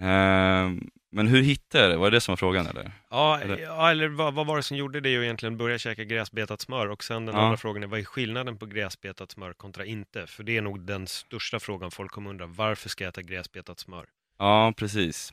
Eh, 0.04 0.70
men 1.12 1.26
hur 1.28 1.42
hittade 1.42 1.84
jag 1.84 1.92
det? 1.92 1.96
Var 1.96 2.10
det 2.10 2.16
det 2.16 2.20
som 2.20 2.32
var 2.32 2.36
frågan 2.36 2.66
eller? 2.66 2.92
Ja, 3.10 3.40
Eller- 3.40 3.58
ja, 3.58 3.90
eller 3.90 4.08
vad, 4.08 4.34
vad 4.34 4.46
var 4.46 4.56
det 4.56 4.62
som 4.62 4.76
gjorde 4.76 5.00
det 5.00 5.16
att 5.16 5.22
egentligen 5.22 5.56
börja 5.56 5.78
käka 5.78 6.04
gräsbetat 6.04 6.60
smör? 6.60 6.88
Och 6.88 7.04
sen 7.04 7.26
den 7.26 7.34
Ja. 7.34 7.40
andra 7.42 7.56
frågan 7.56 7.82
är, 7.82 7.86
vad 7.86 8.00
är 8.00 8.04
skillnaden 8.04 8.58
på 8.58 8.66
gräsbetat 8.66 9.30
smör 9.32 9.52
kontra 9.52 9.84
inte? 9.84 10.26
För 10.26 10.42
det 10.42 10.56
är 10.56 10.62
nog 10.62 10.80
den 10.80 11.06
största 11.06 11.60
frågan 11.60 11.90
folk 11.90 12.10
kommer 12.10 12.30
undra, 12.30 12.46
varför 12.46 12.88
ska 12.88 13.04
jag 13.04 13.08
äta 13.08 13.22
gräsbetat 13.22 13.80
smör? 13.80 14.06
Ja, 14.38 14.72
precis. 14.76 15.32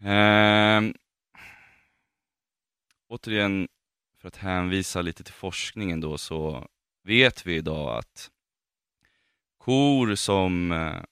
Eh, 0.00 0.80
återigen, 3.08 3.68
för 4.20 4.28
att 4.28 4.36
hänvisa 4.36 5.02
lite 5.02 5.24
till 5.24 5.34
forskningen 5.34 6.00
då, 6.00 6.18
så 6.18 6.68
vet 7.04 7.46
vi 7.46 7.54
idag 7.54 7.98
att 7.98 8.30
kor 9.58 10.14
som 10.14 10.72
eh, 10.72 11.02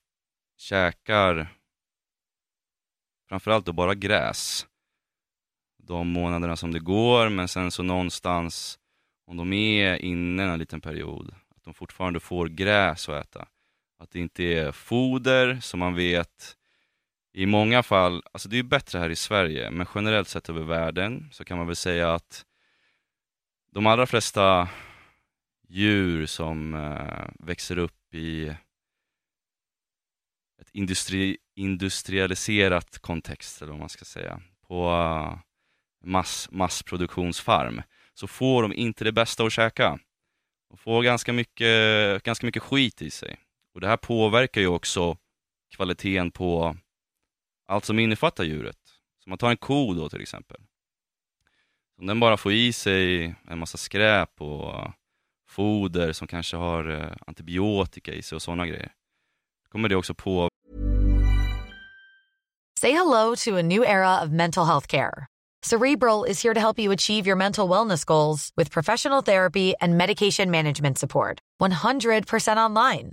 käkar 0.57 1.49
framförallt 3.29 3.67
då 3.67 3.73
bara 3.73 3.95
gräs, 3.95 4.67
de 5.83 6.09
månaderna 6.09 6.57
som 6.57 6.73
det 6.73 6.81
går, 6.81 7.29
men 7.29 7.49
sen 7.49 7.71
så 7.71 7.83
någonstans, 7.83 8.79
om 9.27 9.37
de 9.37 9.53
är 9.53 9.97
inne 9.97 10.43
en 10.43 10.59
liten 10.59 10.81
period, 10.81 11.35
att 11.57 11.65
de 11.65 11.75
fortfarande 11.75 12.21
får 12.21 12.49
gräs 12.49 13.09
att 13.09 13.27
äta. 13.27 13.49
Att 13.99 14.11
det 14.11 14.19
inte 14.19 14.45
är 14.45 14.73
foder 14.73 15.61
som 15.61 15.81
man 15.81 15.95
vet 15.95 16.57
i 17.37 17.47
många 17.47 17.83
fall, 17.83 18.23
alltså 18.33 18.49
det 18.49 18.59
är 18.59 18.63
bättre 18.63 18.99
här 18.99 19.11
i 19.11 19.17
Sverige, 19.17 19.71
men 19.71 19.87
generellt 19.95 20.29
sett 20.29 20.49
över 20.49 20.63
världen 20.63 21.29
så 21.33 21.45
kan 21.45 21.59
man 21.59 21.67
väl 21.67 21.77
säga 21.77 22.15
att 22.15 22.47
de 23.73 23.87
allra 23.87 24.07
flesta 24.07 24.69
djur 25.69 26.27
som 26.27 26.75
eh, 26.75 27.47
växer 27.47 27.79
upp 27.79 28.15
i 28.15 28.49
ett 30.61 30.71
industri, 30.73 31.39
industrialiserat 31.55 32.99
kontext, 32.99 33.63
eller 33.63 33.73
vad 33.73 33.81
man 33.81 33.89
ska 33.89 34.05
säga, 34.05 34.41
på 34.69 34.91
eh, 34.91 35.39
mass, 36.05 36.49
massproduktionsfarm, 36.51 37.83
så 38.15 38.27
får 38.27 38.63
de 38.63 38.73
inte 38.73 39.05
det 39.05 39.13
bästa 39.13 39.45
att 39.45 39.53
käka. 39.53 39.99
De 40.71 40.79
får 40.79 41.03
ganska 41.03 41.33
mycket, 41.33 42.23
ganska 42.23 42.47
mycket 42.47 42.63
skit 42.63 43.03
i 43.03 43.11
sig. 43.11 43.37
Och 43.75 43.81
det 43.81 43.89
här 43.89 43.97
påverkar 43.97 44.61
ju 44.61 44.67
också 44.67 45.17
kvaliteten 45.77 46.31
på 46.31 46.77
allt 47.67 47.85
som 47.85 47.99
innefattar 47.99 48.45
djuret. 48.45 48.79
Så 49.25 49.31
man 49.31 49.39
tar 49.39 49.51
en 49.51 49.57
ko 49.57 49.95
då 49.95 50.09
till 50.09 50.21
exempel. 50.21 50.61
Om 51.99 52.07
den 52.07 52.21
bara 52.21 52.37
får 52.37 52.53
i 52.53 52.73
sig 52.73 53.35
en 53.49 53.59
massa 53.59 53.79
skräp 53.79 54.41
och 54.41 54.93
foder 55.49 56.13
som 56.13 56.29
kanske 56.29 56.57
har 56.57 56.91
eh, 56.91 57.13
antibiotika 57.27 58.13
i 58.13 58.23
sig 58.23 58.37
och 58.37 58.43
sådana 58.43 58.67
grejer. 58.67 58.93
Då 59.65 59.69
kommer 59.71 59.89
det 59.89 59.97
också 59.97 60.15
på 60.15 60.49
Say 62.81 62.93
hello 62.93 63.37
to 63.37 63.57
a 63.57 63.63
new 63.63 63.83
era 63.85 64.23
of 64.23 64.31
mental 64.31 64.67
health 64.67 64.87
care. 64.87 65.27
Cerebral 65.63 66.25
is 66.25 66.43
here 66.43 66.55
to 66.55 66.61
help 66.61 66.79
you 66.79 66.93
achieve 66.93 67.27
your 67.27 67.37
mental 67.37 67.69
wellness 67.69 68.05
goals 68.05 68.51
with 68.57 68.71
professional 68.71 69.23
therapy 69.23 69.75
and 69.81 69.97
medication 69.97 70.51
management 70.51 70.99
support. 70.99 71.41
100% 71.61 72.57
online. 72.59 73.13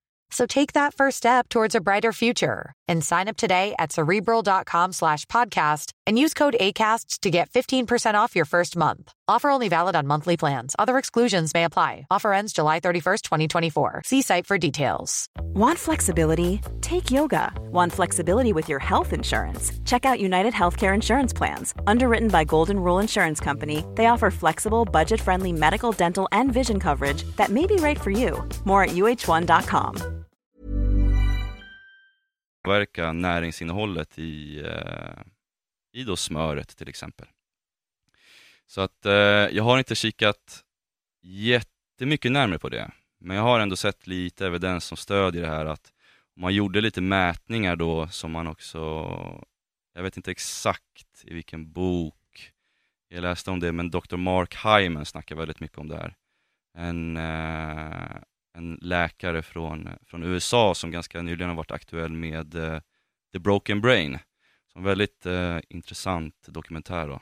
So 0.31 0.45
take 0.45 0.73
that 0.73 0.93
first 0.93 1.17
step 1.17 1.49
towards 1.49 1.75
a 1.75 1.81
brighter 1.81 2.13
future 2.13 2.73
and 2.87 3.03
sign 3.03 3.27
up 3.27 3.37
today 3.37 3.75
at 3.77 3.91
cerebral.com 3.91 4.93
slash 4.93 5.25
podcast 5.25 5.91
and 6.07 6.17
use 6.17 6.33
code 6.33 6.55
ACasts 6.59 7.19
to 7.19 7.29
get 7.29 7.49
15% 7.49 8.15
off 8.15 8.35
your 8.35 8.45
first 8.45 8.75
month. 8.77 9.13
Offer 9.27 9.49
only 9.49 9.69
valid 9.69 9.95
on 9.95 10.07
monthly 10.07 10.35
plans. 10.37 10.75
Other 10.79 10.97
exclusions 10.97 11.53
may 11.53 11.65
apply. 11.65 12.07
Offer 12.09 12.33
ends 12.33 12.53
July 12.53 12.79
31st, 12.79 13.21
2024. 13.21 14.01
See 14.05 14.21
site 14.21 14.45
for 14.47 14.57
details. 14.57 15.27
Want 15.39 15.77
flexibility? 15.77 16.61
Take 16.81 17.11
yoga. 17.11 17.53
Want 17.71 17.93
flexibility 17.93 18.51
with 18.51 18.67
your 18.67 18.79
health 18.79 19.13
insurance? 19.13 19.71
Check 19.85 20.05
out 20.05 20.19
United 20.19 20.53
Healthcare 20.53 20.93
Insurance 20.93 21.33
Plans. 21.33 21.73
Underwritten 21.87 22.29
by 22.29 22.43
Golden 22.43 22.79
Rule 22.79 22.99
Insurance 22.99 23.39
Company, 23.39 23.85
they 23.95 24.07
offer 24.07 24.31
flexible, 24.31 24.85
budget 24.85 25.21
friendly 25.21 25.53
medical, 25.53 25.91
dental, 25.91 26.27
and 26.31 26.51
vision 26.51 26.79
coverage 26.79 27.23
that 27.37 27.49
may 27.49 27.65
be 27.65 27.75
right 27.75 27.99
for 27.99 28.11
you. 28.11 28.47
More 28.65 28.83
at 28.83 28.91
uh1.com. 28.91 30.20
påverka 32.63 33.13
näringsinnehållet 33.13 34.19
i, 34.19 34.59
eh, 34.59 35.23
i 35.93 36.03
då 36.03 36.15
smöret 36.15 36.77
till 36.77 36.89
exempel. 36.89 37.27
Så 38.67 38.81
att 38.81 39.05
eh, 39.05 39.13
jag 39.51 39.63
har 39.63 39.77
inte 39.77 39.95
kikat 39.95 40.63
jättemycket 41.21 42.31
närmare 42.31 42.59
på 42.59 42.69
det, 42.69 42.91
men 43.19 43.37
jag 43.37 43.43
har 43.43 43.59
ändå 43.59 43.75
sett 43.75 44.07
lite 44.07 44.45
evidens 44.45 44.85
som 44.85 44.97
stödjer 44.97 45.41
det 45.41 45.47
här 45.47 45.65
att 45.65 45.93
om 46.35 46.41
man 46.41 46.53
gjorde 46.53 46.81
lite 46.81 47.01
mätningar 47.01 47.75
då 47.75 48.07
som 48.07 48.31
man 48.31 48.47
också, 48.47 48.79
jag 49.93 50.03
vet 50.03 50.17
inte 50.17 50.31
exakt 50.31 51.23
i 51.23 51.33
vilken 51.33 51.71
bok 51.71 52.15
jag 53.09 53.21
läste 53.21 53.51
om 53.51 53.59
det, 53.59 53.71
men 53.71 53.91
Dr. 53.91 54.17
Mark 54.17 54.55
Hyman 54.65 55.05
snackar 55.05 55.35
väldigt 55.35 55.59
mycket 55.59 55.77
om 55.77 55.87
det 55.87 55.97
här. 55.97 56.15
En, 56.77 57.17
eh, 57.17 58.21
en 58.53 58.79
läkare 58.81 59.41
från, 59.41 59.89
från 60.05 60.23
USA 60.23 60.75
som 60.75 60.91
ganska 60.91 61.21
nyligen 61.21 61.49
har 61.49 61.55
varit 61.55 61.71
aktuell 61.71 62.11
med 62.11 62.55
uh, 62.55 62.79
The 63.33 63.39
Broken 63.39 63.81
Brain. 63.81 64.19
Som 64.73 64.83
väldigt 64.83 65.25
uh, 65.25 65.59
intressant 65.69 66.35
dokumentär. 66.47 67.07
Då. 67.07 67.21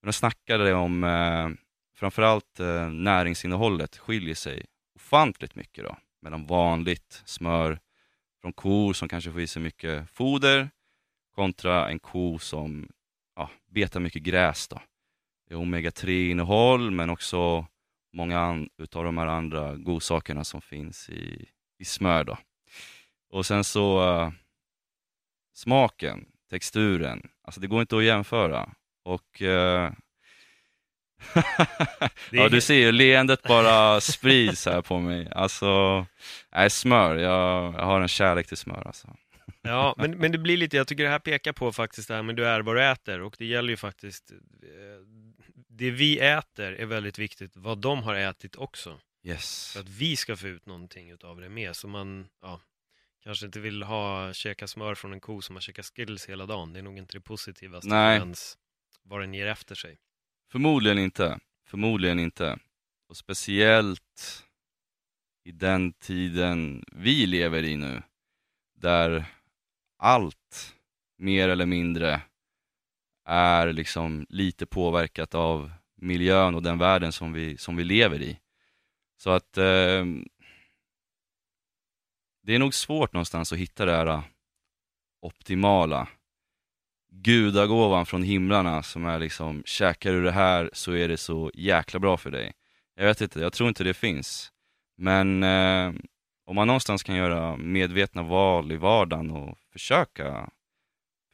Men 0.00 0.06
de 0.06 0.12
snackade 0.12 0.74
om 0.74 1.04
uh, 1.04 1.48
framförallt 1.96 2.60
uh, 2.60 2.88
näringsinnehållet 2.88 3.96
skiljer 3.96 4.34
sig 4.34 4.66
ofantligt 4.94 5.54
mycket 5.54 5.84
då, 5.84 5.96
mellan 6.22 6.46
vanligt 6.46 7.22
smör 7.24 7.78
från 8.40 8.52
kor 8.52 8.92
som 8.92 9.08
kanske 9.08 9.32
får 9.32 9.40
i 9.40 9.46
sig 9.46 9.62
mycket 9.62 10.10
foder 10.10 10.70
kontra 11.34 11.88
en 11.88 11.98
ko 11.98 12.38
som 12.38 12.88
ja, 13.36 13.50
betar 13.70 14.00
mycket 14.00 14.22
gräs. 14.22 14.68
Då. 14.68 14.80
Det 15.48 15.54
är 15.54 15.58
omega-3-innehåll 15.58 16.90
men 16.90 17.10
också 17.10 17.66
många 18.14 18.66
utav 18.78 19.04
de 19.04 19.18
här 19.18 19.26
andra 19.26 19.76
godsakerna 19.76 20.44
som 20.44 20.62
finns 20.62 21.08
i, 21.08 21.48
i 21.78 21.84
smör. 21.84 22.24
Då. 22.24 22.38
Och 23.30 23.46
sen 23.46 23.64
så 23.64 24.14
uh, 24.20 24.30
smaken, 25.54 26.26
texturen, 26.50 27.22
alltså 27.42 27.60
det 27.60 27.66
går 27.66 27.80
inte 27.80 27.96
att 27.96 28.04
jämföra. 28.04 28.70
Och 29.04 29.40
uh, 29.42 29.90
ja, 32.30 32.48
du 32.48 32.60
ser 32.60 32.74
ju, 32.74 32.92
leendet 32.92 33.42
bara 33.42 34.00
sprids 34.00 34.66
här 34.66 34.82
på 34.82 35.00
mig. 35.00 35.28
Alltså, 35.32 36.06
nej, 36.54 36.70
smör, 36.70 37.16
jag, 37.16 37.74
jag 37.74 37.84
har 37.84 38.00
en 38.00 38.08
kärlek 38.08 38.46
till 38.46 38.56
smör 38.56 38.86
alltså. 38.86 39.08
Ja, 39.62 39.94
men, 39.98 40.10
men 40.10 40.32
det 40.32 40.38
blir 40.38 40.56
lite, 40.56 40.76
jag 40.76 40.86
tycker 40.86 41.04
det 41.04 41.10
här 41.10 41.18
pekar 41.18 41.52
på 41.52 41.72
faktiskt 41.72 42.08
det 42.08 42.14
här 42.14 42.22
med 42.22 42.36
du 42.36 42.46
är 42.46 42.60
vad 42.60 42.76
du 42.76 42.84
äter 42.84 43.20
och 43.20 43.34
det 43.38 43.44
gäller 43.44 43.70
ju 43.70 43.76
faktiskt 43.76 44.30
eh, 44.30 44.38
det 45.76 45.90
vi 45.90 46.18
äter 46.18 46.72
är 46.72 46.86
väldigt 46.86 47.18
viktigt, 47.18 47.56
vad 47.56 47.78
de 47.78 48.02
har 48.02 48.14
ätit 48.14 48.56
också. 48.56 49.00
Yes. 49.22 49.72
För 49.72 49.80
att 49.80 49.88
vi 49.88 50.16
ska 50.16 50.36
få 50.36 50.46
ut 50.46 50.66
någonting 50.66 51.10
utav 51.10 51.40
det 51.40 51.48
med, 51.48 51.76
så 51.76 51.88
man 51.88 52.28
ja, 52.40 52.60
kanske 53.22 53.46
inte 53.46 53.60
vill 53.60 53.82
ha 53.82 54.32
käka 54.32 54.66
smör 54.66 54.94
från 54.94 55.12
en 55.12 55.20
ko 55.20 55.42
som 55.42 55.56
har 55.56 55.60
käkat 55.60 55.86
skills 55.86 56.28
hela 56.28 56.46
dagen. 56.46 56.72
Det 56.72 56.78
är 56.78 56.82
nog 56.82 56.98
inte 56.98 57.16
det 57.16 57.20
positivaste 57.20 57.88
Nej. 57.88 58.18
ens 58.18 58.58
vad 59.02 59.20
den 59.20 59.34
ger 59.34 59.46
efter 59.46 59.74
sig. 59.74 59.98
Förmodligen 60.52 60.98
inte. 60.98 61.38
Förmodligen 61.66 62.18
inte. 62.18 62.58
Och 63.08 63.16
speciellt 63.16 64.44
i 65.44 65.52
den 65.52 65.92
tiden 65.92 66.84
vi 66.92 67.26
lever 67.26 67.62
i 67.62 67.76
nu, 67.76 68.02
där 68.74 69.24
allt 69.98 70.74
mer 71.18 71.48
eller 71.48 71.66
mindre 71.66 72.22
är 73.24 73.72
liksom 73.72 74.26
lite 74.28 74.66
påverkat 74.66 75.34
av 75.34 75.72
miljön 75.96 76.54
och 76.54 76.62
den 76.62 76.78
världen 76.78 77.12
som 77.12 77.32
vi, 77.32 77.56
som 77.56 77.76
vi 77.76 77.84
lever 77.84 78.22
i. 78.22 78.38
Så 79.16 79.30
att 79.30 79.58
eh, 79.58 80.04
det 82.42 82.54
är 82.54 82.58
nog 82.58 82.74
svårt 82.74 83.12
någonstans 83.12 83.52
att 83.52 83.58
hitta 83.58 83.84
det 83.84 83.92
här 83.92 84.06
äh, 84.06 84.22
optimala 85.22 86.08
gudagåvan 87.12 88.06
från 88.06 88.22
himlarna 88.22 88.82
som 88.82 89.06
är 89.06 89.18
liksom, 89.18 89.62
käkar 89.66 90.12
du 90.12 90.22
det 90.22 90.32
här 90.32 90.70
så 90.72 90.92
är 90.92 91.08
det 91.08 91.16
så 91.16 91.50
jäkla 91.54 92.00
bra 92.00 92.16
för 92.16 92.30
dig. 92.30 92.52
Jag 92.96 93.04
vet 93.04 93.20
inte, 93.20 93.40
jag 93.40 93.52
tror 93.52 93.68
inte 93.68 93.84
det 93.84 93.94
finns. 93.94 94.52
Men 94.96 95.42
eh, 95.42 95.92
om 96.46 96.56
man 96.56 96.66
någonstans 96.66 97.02
kan 97.02 97.16
göra 97.16 97.56
medvetna 97.56 98.22
val 98.22 98.72
i 98.72 98.76
vardagen 98.76 99.30
och 99.30 99.58
försöka 99.72 100.50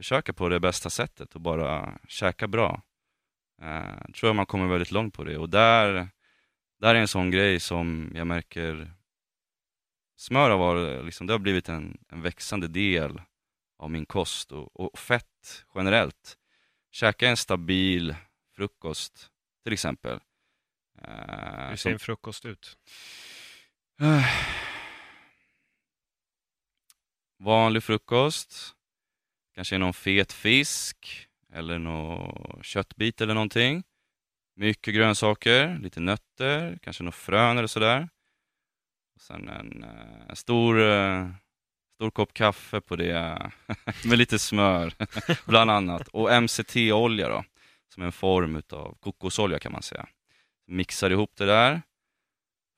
försöka 0.00 0.32
på 0.32 0.48
det 0.48 0.60
bästa 0.60 0.90
sättet 0.90 1.34
och 1.34 1.40
bara 1.40 1.98
käka 2.08 2.48
bra. 2.48 2.82
Eh, 3.62 4.12
tror 4.14 4.28
jag 4.28 4.36
man 4.36 4.46
kommer 4.46 4.66
väldigt 4.66 4.90
långt 4.90 5.14
på 5.14 5.24
det 5.24 5.38
och 5.38 5.48
där, 5.48 6.08
där 6.78 6.94
är 6.94 7.00
en 7.00 7.08
sån 7.08 7.30
grej 7.30 7.60
som 7.60 8.12
jag 8.14 8.27
märker 8.27 8.92
smör 10.16 10.50
har, 10.50 10.58
varit, 10.58 11.04
liksom, 11.04 11.27
det 11.27 11.33
har 11.35 11.38
blivit 11.38 11.68
en, 11.68 11.98
en 12.08 12.22
växande 12.22 12.68
del 12.68 13.22
av 13.79 13.90
min 13.90 14.06
kost 14.06 14.52
och, 14.52 14.81
och 14.81 14.98
fett 14.98 15.64
generellt. 15.75 16.38
Käka 16.90 17.29
en 17.29 17.37
stabil 17.37 18.14
frukost 18.56 19.31
till 19.64 19.72
exempel. 19.72 20.20
Eh, 21.02 21.68
Hur 21.68 21.77
ser 21.77 21.92
en 21.92 21.98
frukost 21.98 22.44
ut? 22.44 22.77
vanlig 27.38 27.83
frukost 27.83 28.77
Kanske 29.61 29.79
någon 29.79 29.94
fet 29.94 30.33
fisk 30.33 31.29
eller 31.52 31.79
någon 31.79 32.63
köttbit 32.63 33.21
eller 33.21 33.35
någonting. 33.35 33.83
Mycket 34.56 34.94
grönsaker, 34.94 35.79
lite 35.79 36.00
nötter, 36.00 36.79
kanske 36.83 37.02
några 37.02 37.13
frön 37.13 37.58
eller 37.58 37.69
sådär. 37.69 38.08
Och 39.15 39.21
sen 39.21 39.48
en, 39.48 39.85
eh, 39.85 40.29
en 40.29 40.37
stor, 40.37 40.81
eh, 40.81 41.29
stor 41.94 42.11
kopp 42.11 42.35
kaffe 42.35 42.81
på 42.81 42.96
det 42.96 43.50
med 44.04 44.19
lite 44.19 44.38
smör 44.38 44.94
bland 45.46 45.71
annat. 45.71 46.08
Och 46.08 46.42
MCT-olja 46.42 47.29
då, 47.29 47.44
som 47.94 48.02
är 48.02 48.06
en 48.06 48.13
form 48.13 48.63
av 48.71 48.96
kokosolja 49.00 49.58
kan 49.58 49.73
man 49.73 49.83
säga. 49.83 50.06
Mixar 50.67 51.11
ihop 51.11 51.37
det 51.37 51.46
där, 51.46 51.83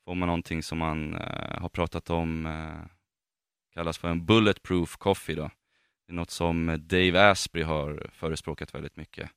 får 0.04 0.14
man 0.14 0.26
någonting 0.26 0.62
som 0.62 0.78
man 0.78 1.14
eh, 1.14 1.60
har 1.60 1.68
pratat 1.68 2.10
om, 2.10 2.48
kallas 3.74 3.98
för 3.98 4.08
en 4.08 4.26
bulletproof 4.26 4.96
coffee 4.96 5.34
då. 5.34 5.50
Det 6.12 6.14
är 6.14 6.18
något 6.18 6.30
som 6.30 6.66
Dave 6.86 7.30
Asprey 7.30 7.64
har 7.64 8.06
förespråkat 8.12 8.74
väldigt 8.74 8.96
mycket. 8.96 9.30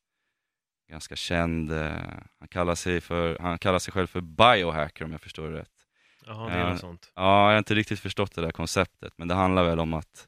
Ganska 0.90 1.16
känd, 1.16 1.72
eh, 1.72 1.92
han, 2.40 2.48
kallar 2.48 2.76
sig 2.76 3.02
för, 3.02 3.38
han 3.40 3.60
kallar 3.60 3.80
sig 3.80 3.94
själv 3.94 4.08
för 4.08 4.22
biohacker 4.22 5.06
om 5.06 5.12
jag 5.12 5.22
förstår 5.22 5.50
det 5.50 5.60
rätt. 5.60 5.88
Jaha, 6.26 6.50
det 6.50 6.56
är 6.56 6.70
något 6.70 6.80
sånt. 6.80 7.12
Ja, 7.16 7.46
jag 7.46 7.52
har 7.52 7.58
inte 7.58 7.76
riktigt 7.76 8.00
förstått 8.00 8.36
det 8.36 8.42
där 8.42 8.52
konceptet, 8.52 9.14
men 9.18 9.28
det 9.28 9.34
handlar 9.34 9.64
väl 9.64 9.80
om 9.80 9.94
att 9.94 10.28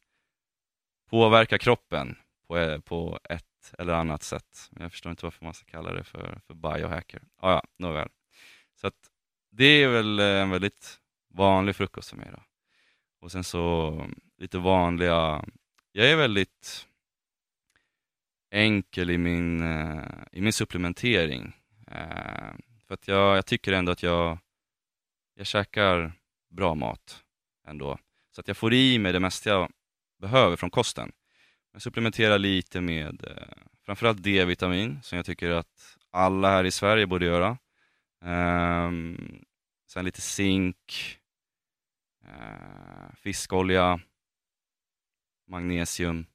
påverka 1.09 1.57
kroppen 1.57 2.17
på, 2.47 2.57
eh, 2.57 2.79
på 2.79 3.19
ett 3.23 3.73
eller 3.77 3.93
annat 3.93 4.23
sätt. 4.23 4.71
Jag 4.79 4.91
förstår 4.91 5.09
inte 5.09 5.25
varför 5.25 5.45
man 5.45 5.53
ska 5.53 5.65
kalla 5.65 5.93
det 5.93 6.03
för, 6.03 6.39
för 6.47 6.53
biohacker. 6.53 7.21
Ja, 7.41 7.51
ja, 7.51 7.63
nåväl. 7.77 8.09
Så 8.81 8.87
att 8.87 9.11
det 9.51 9.83
är 9.83 9.87
väl 9.87 10.19
eh, 10.19 10.25
en 10.25 10.49
väldigt 10.49 10.99
vanlig 11.33 11.75
frukost 11.75 12.09
för 12.09 12.17
mig 12.17 12.29
då. 12.31 12.43
Och 13.21 13.31
sen 13.31 13.43
så 13.43 14.05
lite 14.37 14.57
vanliga, 14.57 15.45
jag 15.97 16.11
är 16.11 16.15
väldigt 16.15 16.87
enkel 18.51 19.09
i 19.09 19.17
min, 19.17 19.61
eh, 19.61 20.03
i 20.31 20.41
min 20.41 20.53
supplementering. 20.53 21.53
Eh, 21.87 22.53
för 22.87 22.93
att 22.93 23.07
jag, 23.07 23.37
jag 23.37 23.45
tycker 23.45 23.71
ändå 23.71 23.91
att 23.91 24.03
jag, 24.03 24.37
jag 25.35 25.47
käkar 25.47 26.13
bra 26.49 26.75
mat 26.75 27.23
ändå. 27.67 27.97
Så 28.31 28.41
att 28.41 28.47
jag 28.47 28.57
får 28.57 28.73
i 28.73 28.99
mig 28.99 29.13
det 29.13 29.19
mesta 29.19 29.49
jag 29.49 29.71
behöver 30.19 30.55
från 30.55 30.69
kosten. 30.69 31.11
Jag 31.73 31.81
supplementerar 31.81 32.39
lite 32.39 32.81
med 32.81 33.23
eh, 33.23 33.57
framförallt 33.85 34.23
D-vitamin 34.23 34.99
som 35.03 35.15
jag 35.15 35.25
tycker 35.25 35.51
att 35.51 35.97
alla 36.11 36.49
här 36.49 36.63
i 36.63 36.71
Sverige 36.71 37.07
borde 37.07 37.25
göra. 37.25 37.57
Ehm, 38.23 39.41
sen 39.87 40.05
lite 40.05 40.21
zink, 40.21 41.17
eh, 42.25 43.15
fiskolja, 43.15 43.99
magnesium. 45.47 46.25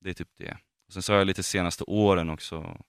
Det 0.00 0.10
är 0.10 0.14
typ 0.14 0.30
det. 0.36 0.58
Och 0.86 0.92
sen 0.92 1.02
så 1.02 1.12
har 1.12 1.18
jag 1.18 1.26
lite 1.26 1.42
senaste 1.42 1.84
åren 1.84 2.30
också, 2.30 2.84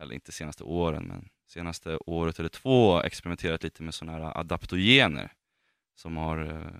eller 0.00 0.14
inte 0.14 0.32
senaste 0.32 0.64
åren, 0.64 1.04
men 1.04 1.28
senaste 1.46 1.96
året 1.96 2.38
eller 2.38 2.48
två 2.48 3.02
experimenterat 3.02 3.62
lite 3.62 3.82
med 3.82 3.94
sådana 3.94 4.18
här 4.18 4.38
adaptogener 4.38 5.32
som 5.94 6.16
har 6.16 6.38
eh, 6.38 6.72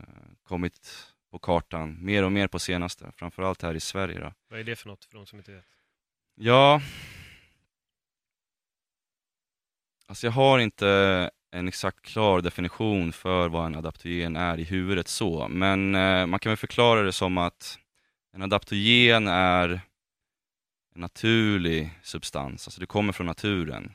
kommit 0.42 1.06
på 1.30 1.38
kartan 1.38 2.04
mer 2.04 2.24
och 2.24 2.32
mer 2.32 2.48
på 2.48 2.58
senaste, 2.58 3.12
framförallt 3.16 3.62
här 3.62 3.74
i 3.74 3.80
Sverige. 3.80 4.20
Då. 4.20 4.32
Vad 4.48 4.60
är 4.60 4.64
det 4.64 4.76
för 4.76 4.88
något 4.88 5.04
för 5.04 5.16
de 5.16 5.26
som 5.26 5.38
inte 5.38 5.52
vet? 5.52 5.64
Ja, 6.34 6.82
alltså 10.06 10.26
jag 10.26 10.32
har 10.32 10.58
inte 10.58 11.30
en 11.52 11.68
exakt 11.68 12.02
klar 12.02 12.40
definition 12.40 13.12
för 13.12 13.48
vad 13.48 13.66
en 13.66 13.76
adaptogen 13.76 14.36
är 14.36 14.58
i 14.58 14.64
huvudet 14.64 15.08
så, 15.08 15.48
men 15.48 15.94
eh, 15.94 16.26
man 16.26 16.40
kan 16.40 16.50
väl 16.50 16.56
förklara 16.56 17.02
det 17.02 17.12
som 17.12 17.38
att 17.38 17.78
en 18.32 18.42
adaptogen 18.42 19.28
är 19.28 19.68
en 20.94 21.00
naturlig 21.00 21.90
substans, 22.02 22.66
alltså 22.66 22.80
det 22.80 22.86
kommer 22.86 23.12
från 23.12 23.26
naturen. 23.26 23.92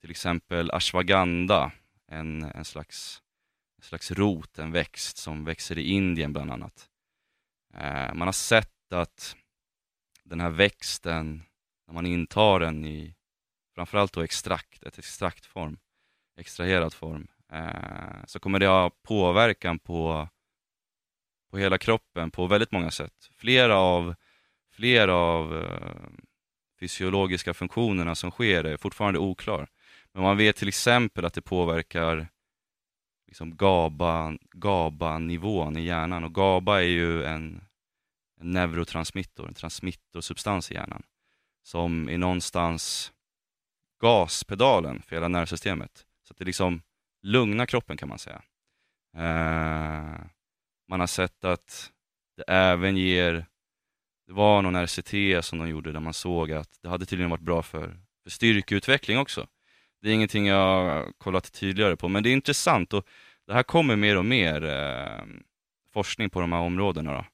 Till 0.00 0.10
exempel 0.10 0.70
ashwagandha, 0.70 1.72
en, 2.08 2.42
en, 2.42 2.64
slags, 2.64 3.22
en 3.78 3.84
slags 3.84 4.10
rot, 4.10 4.58
en 4.58 4.72
växt 4.72 5.16
som 5.16 5.44
växer 5.44 5.78
i 5.78 5.90
Indien 5.90 6.32
bland 6.32 6.52
annat. 6.52 6.88
Eh, 7.74 8.14
man 8.14 8.28
har 8.28 8.32
sett 8.32 8.92
att 8.92 9.36
den 10.24 10.40
här 10.40 10.50
växten, 10.50 11.42
när 11.86 11.94
man 11.94 12.06
intar 12.06 12.60
den 12.60 12.84
i 12.84 13.14
framförallt 13.74 14.12
då 14.12 14.20
extrakt, 14.20 14.82
ett 14.82 14.98
extraktform, 14.98 15.78
extraherad 16.36 16.94
form, 16.94 17.26
eh, 17.52 18.24
så 18.26 18.38
kommer 18.38 18.58
det 18.58 18.66
ha 18.66 18.90
påverkan 18.90 19.78
på, 19.78 20.28
på 21.50 21.58
hela 21.58 21.78
kroppen 21.78 22.30
på 22.30 22.46
väldigt 22.46 22.72
många 22.72 22.90
sätt. 22.90 23.30
Flera 23.36 23.76
av, 23.76 24.14
flera 24.72 25.14
av 25.14 25.56
eh, 25.62 26.24
fysiologiska 26.80 27.54
funktionerna 27.54 28.14
som 28.14 28.30
sker 28.30 28.64
är 28.64 28.76
fortfarande 28.76 29.18
oklar. 29.18 29.68
Men 30.12 30.22
man 30.22 30.36
vet 30.36 30.56
till 30.56 30.68
exempel 30.68 31.24
att 31.24 31.34
det 31.34 31.42
påverkar 31.42 32.28
liksom 33.26 33.56
GABA, 33.56 34.38
GABA-nivån 34.52 35.76
i 35.76 35.84
hjärnan 35.84 36.24
och 36.24 36.34
GABA 36.34 36.82
är 36.82 36.86
ju 36.86 37.24
en, 37.24 37.64
en 38.40 38.50
neurotransmittor, 38.50 39.48
en 39.48 39.54
transmittorsubstans 39.54 40.70
i 40.70 40.74
hjärnan 40.74 41.02
som 41.62 42.08
är 42.08 42.18
någonstans 42.18 43.12
gaspedalen 44.00 45.02
för 45.02 45.16
hela 45.16 45.28
nervsystemet. 45.28 46.06
Att 46.34 46.38
det 46.38 46.44
liksom 46.44 46.82
lugnar 47.22 47.66
kroppen 47.66 47.96
kan 47.96 48.08
man 48.08 48.18
säga. 48.18 48.42
Eh, 49.16 50.20
man 50.88 51.00
har 51.00 51.06
sett 51.06 51.44
att 51.44 51.92
det 52.36 52.44
även 52.48 52.96
ger, 52.96 53.46
det 54.26 54.32
var 54.32 54.62
någon 54.62 54.86
RCT 54.86 55.44
som 55.44 55.58
de 55.58 55.68
gjorde 55.68 55.92
där 55.92 56.00
man 56.00 56.14
såg 56.14 56.52
att 56.52 56.78
det 56.82 56.88
hade 56.88 57.06
tydligen 57.06 57.30
varit 57.30 57.40
bra 57.40 57.62
för, 57.62 57.96
för 58.22 58.30
styrkeutveckling 58.30 59.18
också. 59.18 59.46
Det 60.02 60.08
är 60.10 60.14
ingenting 60.14 60.46
jag 60.46 60.56
har 60.56 61.12
kollat 61.18 61.52
tydligare 61.52 61.96
på, 61.96 62.08
men 62.08 62.22
det 62.22 62.28
är 62.28 62.32
intressant 62.32 62.92
och 62.92 63.06
det 63.46 63.54
här 63.54 63.62
kommer 63.62 63.96
mer 63.96 64.16
och 64.16 64.24
mer 64.24 64.64
eh, 64.64 65.24
forskning 65.92 66.30
på 66.30 66.40
de 66.40 66.52
här 66.52 66.60
områdena. 66.60 67.12
Då. 67.12 67.26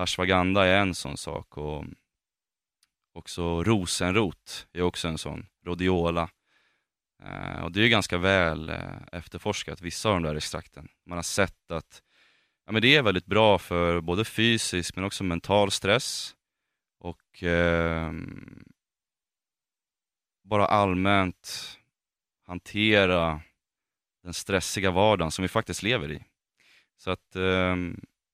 Ashwagandha 0.00 0.64
är 0.66 0.80
en 0.80 0.94
sån 0.94 1.16
sak 1.16 1.56
och 1.56 1.84
också 3.12 3.64
rosenrot 3.64 4.66
är 4.72 4.82
också 4.82 5.08
en 5.08 5.18
sån, 5.18 5.46
rhodiola. 5.66 6.30
Eh, 7.26 7.64
och 7.64 7.72
det 7.72 7.80
är 7.80 7.88
ganska 7.88 8.18
väl 8.18 8.68
eh, 8.68 8.98
efterforskat, 9.12 9.80
vissa 9.80 10.08
av 10.08 10.14
de 10.14 10.22
där 10.22 10.34
extrakten. 10.34 10.88
Man 11.06 11.18
har 11.18 11.22
sett 11.22 11.70
att 11.70 12.02
ja, 12.66 12.72
men 12.72 12.82
det 12.82 12.96
är 12.96 13.02
väldigt 13.02 13.26
bra 13.26 13.58
för 13.58 14.00
både 14.00 14.24
fysisk 14.24 14.96
men 14.96 15.04
också 15.04 15.24
mental 15.24 15.70
stress 15.70 16.36
och 16.98 17.42
eh, 17.42 18.12
bara 20.44 20.66
allmänt 20.66 21.78
hantera 22.46 23.40
den 24.22 24.34
stressiga 24.34 24.90
vardagen 24.90 25.30
som 25.30 25.42
vi 25.42 25.48
faktiskt 25.48 25.82
lever 25.82 26.12
i. 26.12 26.24
Så 26.96 27.10
att 27.10 27.36
eh, 27.36 27.76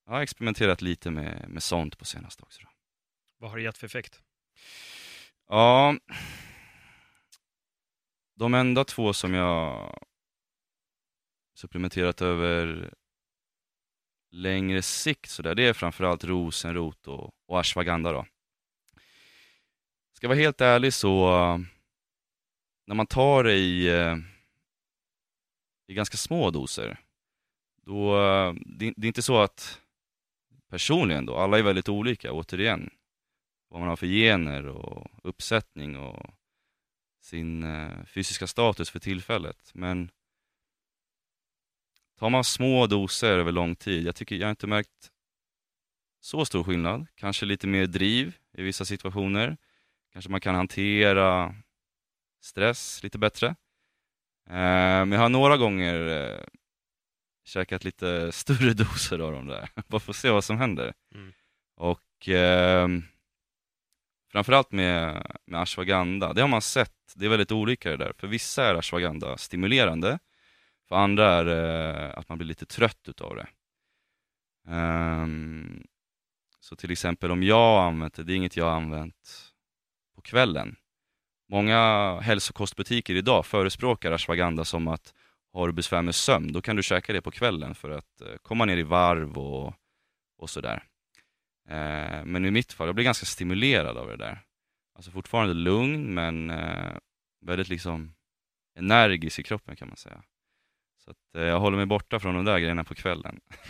jag 0.07 0.13
har 0.13 0.21
experimenterat 0.21 0.83
lite 0.83 1.11
med, 1.11 1.49
med 1.49 1.63
sånt 1.63 1.99
på 1.99 2.05
senaste 2.05 2.43
också. 2.43 2.63
Då. 2.63 2.69
Vad 3.39 3.51
har 3.51 3.57
det 3.57 3.63
gett 3.63 3.79
för 3.79 3.87
effekt? 3.87 4.21
Ja, 5.49 5.97
de 8.43 8.55
enda 8.55 8.85
två 8.85 9.13
som 9.13 9.35
jag 9.35 9.95
supplementerat 11.55 12.23
över 12.23 12.95
längre 14.31 14.83
sikt 14.83 15.31
så 15.31 15.43
där, 15.43 15.55
det 15.55 15.63
är 15.63 15.73
framförallt 15.73 16.25
rosenrot 16.25 17.09
och, 17.09 17.31
och 17.47 17.61
ashwagandha 17.61 18.13
då. 18.13 18.27
Ska 20.13 20.25
jag 20.25 20.29
vara 20.29 20.39
helt 20.39 20.61
ärlig 20.61 20.95
så, 20.95 21.31
när 22.87 22.95
man 22.95 23.07
tar 23.07 23.45
det 23.45 23.55
i, 23.55 23.89
eh, 23.89 24.17
i 25.87 25.95
ganska 25.95 26.17
små 26.17 26.51
doser, 26.51 27.01
då, 27.83 28.21
eh, 28.21 28.55
det, 28.55 28.95
det 28.97 29.07
är 29.07 29.09
inte 29.09 29.23
så 29.23 29.39
att 29.39 29.81
personligen 30.71 31.27
då, 31.27 31.37
alla 31.37 31.59
är 31.59 31.63
väldigt 31.63 31.89
olika 31.89 32.33
återigen, 32.33 32.91
vad 33.69 33.81
man 33.81 33.89
har 33.89 33.97
för 33.97 34.07
gener 34.07 34.67
och 34.67 35.07
uppsättning 35.23 35.97
och 35.97 36.35
sin 37.23 37.63
eh, 37.63 38.05
fysiska 38.05 38.47
status 38.47 38.91
för 38.91 38.99
tillfället. 38.99 39.71
Men 39.75 40.11
tar 42.19 42.31
man 42.31 42.45
små 42.45 42.87
doser 42.87 43.39
över 43.39 43.53
lång 43.53 43.77
tid, 43.77 44.07
jag 44.07 44.17
tycker 44.17 44.37
jag 44.37 44.47
har 44.47 44.51
inte 44.51 44.67
märkt 44.67 45.11
så 46.21 46.45
stor 46.45 46.65
skillnad. 46.65 47.07
Kanske 47.15 47.47
lite 47.47 47.67
mer 47.67 47.87
driv 47.87 48.37
i 48.53 48.63
vissa 48.63 48.85
situationer. 48.85 49.57
Kanske 50.13 50.31
man 50.31 50.41
kan 50.41 50.55
hantera 50.55 51.55
stress 52.41 53.03
lite 53.03 53.19
bättre. 53.19 53.47
Eh, 54.47 55.05
men 55.05 55.13
jag 55.13 55.21
har 55.21 55.29
några 55.29 55.57
gånger 55.57 56.07
eh, 56.07 56.45
käkat 57.45 57.85
lite 57.85 58.33
större 58.33 58.75
doser 58.75 59.19
av 59.19 59.33
de 59.33 59.47
där, 59.47 59.69
bara 59.87 60.01
för 60.01 60.13
att 60.13 60.17
se 60.17 60.31
vad 60.31 60.45
som 60.45 60.59
händer. 60.59 60.95
Mm. 61.15 61.33
Och 61.77 62.29
eh, 62.29 62.89
framförallt 64.33 64.73
med, 64.73 65.27
med 65.47 65.61
ashwagandha, 65.61 66.33
det 66.33 66.41
har 66.41 66.49
man 66.49 66.63
sett, 66.63 67.13
det 67.15 67.25
är 67.25 67.29
väldigt 67.29 67.53
olika 67.53 67.91
det 67.91 67.97
där. 67.97 68.13
För 68.19 68.27
vissa 68.27 68.65
är 68.65 68.75
ashwagandha 68.75 69.37
stimulerande, 69.37 70.19
för 70.89 70.97
andra 70.97 71.33
är 71.33 71.45
det 71.45 72.13
att 72.13 72.29
man 72.29 72.39
blir 72.39 72.49
lite 72.49 72.67
trött 72.67 73.09
utav 73.09 73.37
det. 73.37 73.47
Um, 74.69 75.87
så 76.61 76.77
till 76.77 76.91
exempel 76.91 77.31
om 77.31 77.43
jag 77.43 77.57
har 77.57 77.87
använt 77.87 78.15
det, 78.15 78.25
det 78.25 78.33
är 78.33 78.37
inget 78.37 78.57
jag 78.57 78.65
har 78.65 78.77
använt 78.77 79.53
på 80.15 80.23
kvällen. 80.23 80.77
Många 81.49 82.21
hälsokostbutiker 82.21 83.15
idag 83.15 83.47
förespråkar 83.47 84.13
ashwagandha 84.13 84.65
som 84.65 84.89
att 84.89 85.15
har 85.53 85.67
du 85.67 85.73
besvär 85.73 86.03
med 86.03 86.15
sömn, 86.15 86.53
då 86.53 86.63
kan 86.63 86.77
du 86.77 86.83
käka 86.83 87.13
det 87.13 87.23
på 87.23 87.31
kvällen 87.31 87.75
för 87.75 87.91
att 87.91 88.21
eh, 88.21 88.37
komma 88.43 88.65
ner 88.65 88.77
i 88.77 88.83
varv 88.83 89.39
och, 89.39 89.75
och 90.39 90.51
sådär. 90.51 90.85
Eh, 91.69 92.25
men 92.25 92.45
i 92.45 92.51
mitt 92.51 92.73
fall, 92.73 92.87
jag 92.89 92.95
blir 92.95 93.05
ganska 93.05 93.27
stimulerad 93.27 93.97
av 93.99 94.09
det 94.09 94.17
där. 94.17 94.43
Alltså 94.95 95.11
fortfarande 95.11 95.55
lugn, 95.55 96.15
men 96.15 96.51
eh, 96.51 96.93
väldigt 97.47 97.69
liksom 97.69 98.15
energisk 98.79 99.39
i 99.39 99.43
kroppen 99.43 99.77
kan 99.77 99.89
man 99.89 99.97
säga. 99.97 100.23
Så 101.05 101.11
att, 101.11 101.17
eh, 101.37 101.43
jag 101.43 101.61
håller 101.61 101.77
mig 101.77 101.87
borta 101.87 102.21
från 102.21 102.35
de 102.35 102.45
där 102.45 102.59
grejerna 102.59 102.85
på 102.85 102.95
kvällen. 102.95 103.41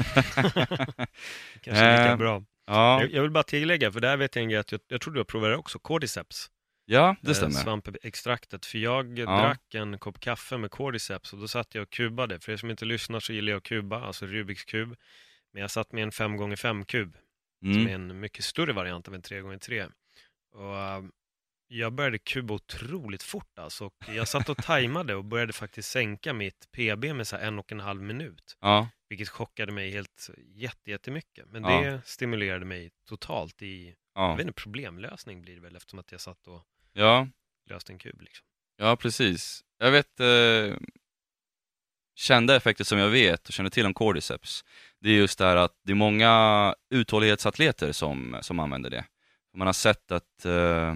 Kanske 1.62 2.03
lika 2.03 2.16
bra. 2.16 2.45
ja, 2.66 3.05
Jag, 3.05 3.22
vill 3.22 3.30
bara 3.30 3.45
tillägga, 3.45 3.93
för 3.93 4.01
där 4.01 4.16
vet 4.16 4.36
jag 4.36 4.43
en 4.43 4.49
grej 4.49 4.59
att 4.59 4.72
jag, 4.72 4.80
jag 4.88 5.01
tror 5.01 5.14
du 5.14 5.20
har 5.20 5.24
provat 5.24 5.51
det 5.51 5.57
också, 5.57 5.78
Cordyceps. 5.78 6.51
ja, 6.84 7.16
det 7.20 7.34
stämmer. 7.34 7.51
Svampextraktet, 7.55 8.66
för 8.66 8.78
jag 8.78 9.18
Ja. 9.18 9.24
drack 9.40 9.74
en 9.74 9.99
kopp 9.99 10.20
kaffe 10.20 10.57
med 10.59 10.70
Cordyceps 10.70 11.32
och 11.32 11.38
då 11.38 11.49
satt 11.49 11.74
jag 11.74 11.82
och 11.82 11.90
kubade. 11.90 12.40
För 12.40 12.53
er 12.53 12.57
som 12.57 12.70
inte 12.70 12.84
lyssnar 12.84 13.20
så 13.20 13.32
gillar 13.32 13.51
jag 13.53 13.57
att 13.59 13.62
kuba, 13.64 14.01
alltså 14.07 14.26
Rubiks 14.26 14.64
kub. 14.64 14.97
Men 15.53 15.61
jag 15.62 15.70
satt 15.70 15.93
med 15.93 16.03
en 16.03 16.11
5x5 16.11 16.84
kub, 16.84 17.16
som 17.62 17.86
är 17.86 17.94
Mm. 17.94 18.10
en 18.10 18.20
mycket 18.20 18.44
större 18.44 18.72
variant 18.72 19.08
av 19.08 19.14
en 19.14 19.22
3x3. 19.22 19.92
Och 20.54 20.76
eh, 20.78 21.02
jag 21.68 21.92
började 21.92 22.18
kuba 22.18 22.54
otroligt 22.54 23.22
fort 23.22 23.58
alltså. 23.58 23.84
Och 23.86 23.94
jag 24.08 24.28
satt 24.28 24.48
och 24.48 24.56
tajmade 24.56 25.14
och 25.14 25.24
började 25.24 25.52
faktiskt 25.52 25.90
sänka 25.90 26.32
mitt 26.32 26.68
PB 26.72 27.04
med 27.14 27.26
så 27.28 27.36
en 27.36 27.58
och 27.58 27.72
en 27.72 27.80
halv 27.80 28.02
minut. 28.02 28.56
Ja, 28.60 28.88
Vilket 29.08 29.28
chockade 29.28 29.72
mig 29.72 29.90
helt 29.90 30.30
jätte, 30.54 30.90
jättemycket. 30.90 31.46
Men 31.48 31.64
Ja. 31.64 31.80
det 31.82 32.00
stimulerade 32.04 32.64
mig 32.64 32.90
totalt 33.08 33.62
i, 33.62 33.86
jag 34.14 34.22
ja, 34.22 34.34
vet 34.34 34.46
inte, 34.46 34.62
problemlösning 34.62 35.42
blir 35.42 35.54
det 35.54 35.60
väl 35.60 35.76
eftersom 35.76 35.98
att 35.98 36.12
jag 36.12 36.20
satt 36.20 36.46
och 36.46 36.62
ja, 36.92 37.28
löste 37.70 37.92
en 37.92 37.98
kub 37.98 38.20
liksom. 38.20 38.46
ja, 38.76 38.96
precis. 38.96 39.64
Jag 39.78 39.90
vet 39.90 40.20
eh, 40.20 40.76
kända 42.14 42.56
effekter 42.56 42.84
som 42.84 42.98
jag 42.98 43.08
vet 43.08 43.48
och 43.48 43.52
känner 43.52 43.70
till 43.70 43.86
om 43.86 43.94
Cordyceps. 43.94 44.64
Det 45.00 45.10
är 45.10 45.14
just 45.14 45.38
det 45.38 45.44
här 45.44 45.56
att 45.56 45.80
det 45.84 45.92
är 45.92 45.96
många 45.96 46.74
uthållighetsatleter 46.90 47.92
som, 47.92 48.38
som 48.40 48.60
använder 48.60 48.90
det. 48.90 49.04
Man 49.56 49.66
har 49.66 49.72
sett 49.72 50.12
att 50.12 50.44
eh, 50.44 50.94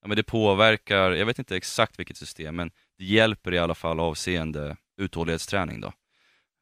ja, 0.00 0.08
men 0.08 0.16
det 0.16 0.22
påverkar, 0.22 1.10
jag 1.12 1.26
vet 1.26 1.38
inte 1.38 1.56
exakt 1.56 1.98
vilket 1.98 2.16
system, 2.16 2.56
men 2.56 2.70
det 2.98 3.04
hjälper 3.04 3.54
i 3.54 3.58
alla 3.58 3.74
fall 3.74 4.00
avseende 4.00 4.76
uthållighetsträning 4.96 5.80
då. 5.80 5.92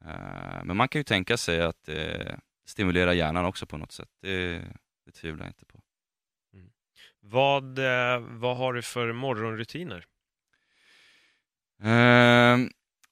Eh, 0.04 0.64
men 0.64 0.76
man 0.76 0.88
kan 0.88 1.00
ju 1.00 1.04
tänka 1.04 1.36
sig 1.36 1.62
att 1.62 1.84
det 1.84 2.38
stimulerar 2.66 3.12
hjärnan 3.12 3.44
också 3.44 3.66
på 3.66 3.76
något 3.76 3.92
sätt. 3.92 4.08
Det, 4.22 4.62
det 5.06 5.12
tvivlar 5.12 5.44
jag 5.44 5.50
inte 5.50 5.64
på. 5.64 5.80
Vad, 7.20 7.78
eh, 7.78 8.18
vad 8.18 8.56
har 8.56 8.72
du 8.72 8.82
för 8.82 9.12
morgonrutiner? 9.12 10.04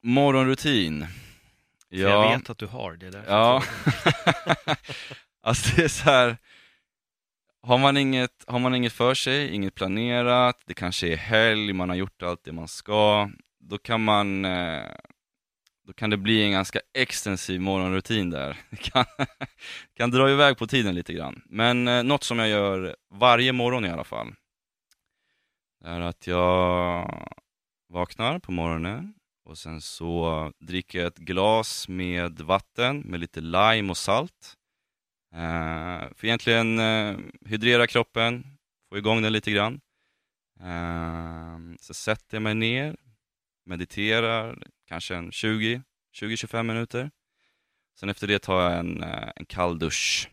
Morgonrutin. 0.02 1.06
För 1.90 1.96
jag 1.96 2.38
vet 2.38 2.50
att 2.50 2.58
du 2.58 2.66
har 2.66 2.92
det. 2.92 3.10
Där 3.10 3.24
Ja. 3.28 3.62
alltså 5.42 5.76
det 5.76 5.84
är 5.84 5.88
så 5.88 6.04
här. 6.04 6.36
Har 7.62 7.78
man, 7.78 7.96
inget, 7.96 8.44
har 8.46 8.58
man 8.58 8.74
inget 8.74 8.92
för 8.92 9.14
sig, 9.14 9.54
inget 9.54 9.74
planerat, 9.74 10.62
det 10.66 10.74
kanske 10.74 11.12
är 11.12 11.16
helg, 11.16 11.72
man 11.72 11.88
har 11.88 11.96
gjort 11.96 12.22
allt 12.22 12.44
det 12.44 12.52
man 12.52 12.68
ska, 12.68 13.30
då 13.60 13.78
kan 13.78 14.04
man 14.04 14.44
eh, 14.44 14.90
då 15.86 15.92
kan 15.92 16.10
det 16.10 16.16
bli 16.16 16.42
en 16.42 16.52
ganska 16.52 16.80
extensiv 16.94 17.60
morgonrutin 17.60 18.30
där. 18.30 18.56
Det 18.70 18.76
kan, 18.76 19.04
kan 19.96 20.10
dra 20.10 20.30
iväg 20.30 20.58
på 20.58 20.66
tiden 20.66 20.94
lite 20.94 21.12
grann. 21.12 21.42
Men 21.46 21.88
eh, 21.88 22.02
något 22.02 22.24
som 22.24 22.38
jag 22.38 22.48
gör 22.48 22.96
varje 23.10 23.52
morgon 23.52 23.84
i 23.84 23.90
alla 23.90 24.04
fall, 24.04 24.34
är 25.84 26.00
att 26.00 26.26
jag 26.26 27.28
vaknar 27.88 28.38
på 28.38 28.52
morgonen 28.52 29.14
och 29.44 29.58
sen 29.58 29.80
så 29.80 30.52
dricker 30.58 30.98
jag 30.98 31.06
ett 31.06 31.18
glas 31.18 31.88
med 31.88 32.40
vatten 32.40 33.00
med 33.00 33.20
lite 33.20 33.40
lime 33.40 33.90
och 33.90 33.96
salt. 33.96 34.56
Eh, 35.34 36.08
för 36.14 36.24
egentligen 36.24 36.78
eh, 36.78 37.16
hydrera 37.46 37.86
kroppen, 37.86 38.58
få 38.88 38.98
igång 38.98 39.22
den 39.22 39.32
lite 39.32 39.50
grann. 39.50 39.80
Eh, 40.60 41.58
så 41.80 41.94
sätter 41.94 42.36
jag 42.36 42.42
mig 42.42 42.54
ner, 42.54 42.96
mediterar 43.66 44.62
kanske 44.88 45.16
en 45.16 45.30
20-25 45.30 46.62
minuter. 46.62 47.10
Sen 48.00 48.08
efter 48.08 48.26
det 48.26 48.38
tar 48.38 48.62
jag 48.62 48.78
en, 48.78 49.02
eh, 49.02 49.30
en 49.36 49.46
kall 49.46 49.78
dusch. 49.78 50.30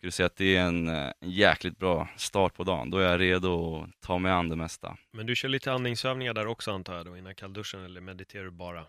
Skulle 0.00 0.12
säga 0.12 0.26
att 0.26 0.36
det 0.36 0.56
är 0.56 0.62
en, 0.62 0.88
eh, 0.88 1.12
en 1.20 1.30
jäkligt 1.30 1.78
bra 1.78 2.08
start 2.16 2.54
på 2.54 2.64
dagen. 2.64 2.90
Då 2.90 2.98
är 2.98 3.10
jag 3.10 3.20
redo 3.20 3.82
att 3.82 4.00
ta 4.00 4.18
mig 4.18 4.32
an 4.32 4.48
det 4.48 4.56
mesta. 4.56 4.96
Men 5.10 5.26
du 5.26 5.36
kör 5.36 5.48
lite 5.48 5.72
andningsövningar 5.72 6.34
där 6.34 6.46
också 6.46 6.72
antar 6.72 6.96
jag 6.96 7.06
då 7.06 7.16
innan 7.16 7.34
kallduschen 7.34 7.84
eller 7.84 8.00
mediterar 8.00 8.44
du 8.44 8.50
bara? 8.50 8.86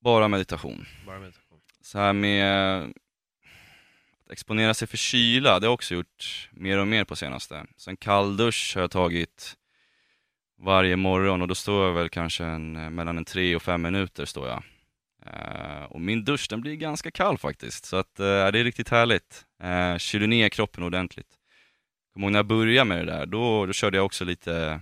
Bara 0.00 0.28
meditation. 0.28 0.86
Bara 1.06 1.18
meditation. 1.18 1.60
Så 1.80 1.98
här 1.98 2.12
med 2.12 2.82
att 4.24 4.32
exponera 4.32 4.74
sig 4.74 4.88
för 4.88 4.96
kyla, 4.96 5.48
det 5.48 5.66
har 5.66 5.70
jag 5.70 5.74
också 5.74 5.94
gjort 5.94 6.48
mer 6.52 6.78
och 6.78 6.88
mer 6.88 7.04
på 7.04 7.16
senaste. 7.16 7.66
Så 7.76 7.90
en 7.90 7.96
kall 7.96 8.36
dusch 8.36 8.72
har 8.74 8.80
jag 8.80 8.90
tagit 8.90 9.56
varje 10.58 10.96
morgon 10.96 11.42
och 11.42 11.48
då 11.48 11.54
står 11.54 11.86
jag 11.86 11.92
väl 11.92 12.08
kanske 12.08 12.44
en, 12.44 12.94
mellan 12.94 13.18
en 13.18 13.24
tre 13.24 13.56
och 13.56 13.62
fem 13.62 13.82
minuter 13.82 14.24
står 14.24 14.48
jag. 14.48 14.62
Uh, 15.26 15.84
och 15.84 16.00
min 16.00 16.24
dusch 16.24 16.46
den 16.50 16.60
blir 16.60 16.74
ganska 16.74 17.10
kall 17.10 17.38
faktiskt, 17.38 17.84
så 17.84 17.96
att, 17.96 18.20
uh, 18.20 18.24
det 18.24 18.58
är 18.58 18.64
riktigt 18.64 18.88
härligt. 18.88 19.46
Eh, 19.62 19.92
uh, 19.92 19.98
kyler 19.98 20.26
ner 20.26 20.48
kroppen 20.48 20.82
ordentligt. 20.82 21.38
Kommer 22.12 22.26
ihåg 22.26 22.32
när 22.32 22.38
jag 22.38 22.46
började 22.46 22.88
med 22.88 22.98
det 22.98 23.12
där, 23.12 23.26
då, 23.26 23.66
då 23.66 23.72
körde 23.72 23.96
jag 23.96 24.06
också 24.06 24.24
lite, 24.24 24.80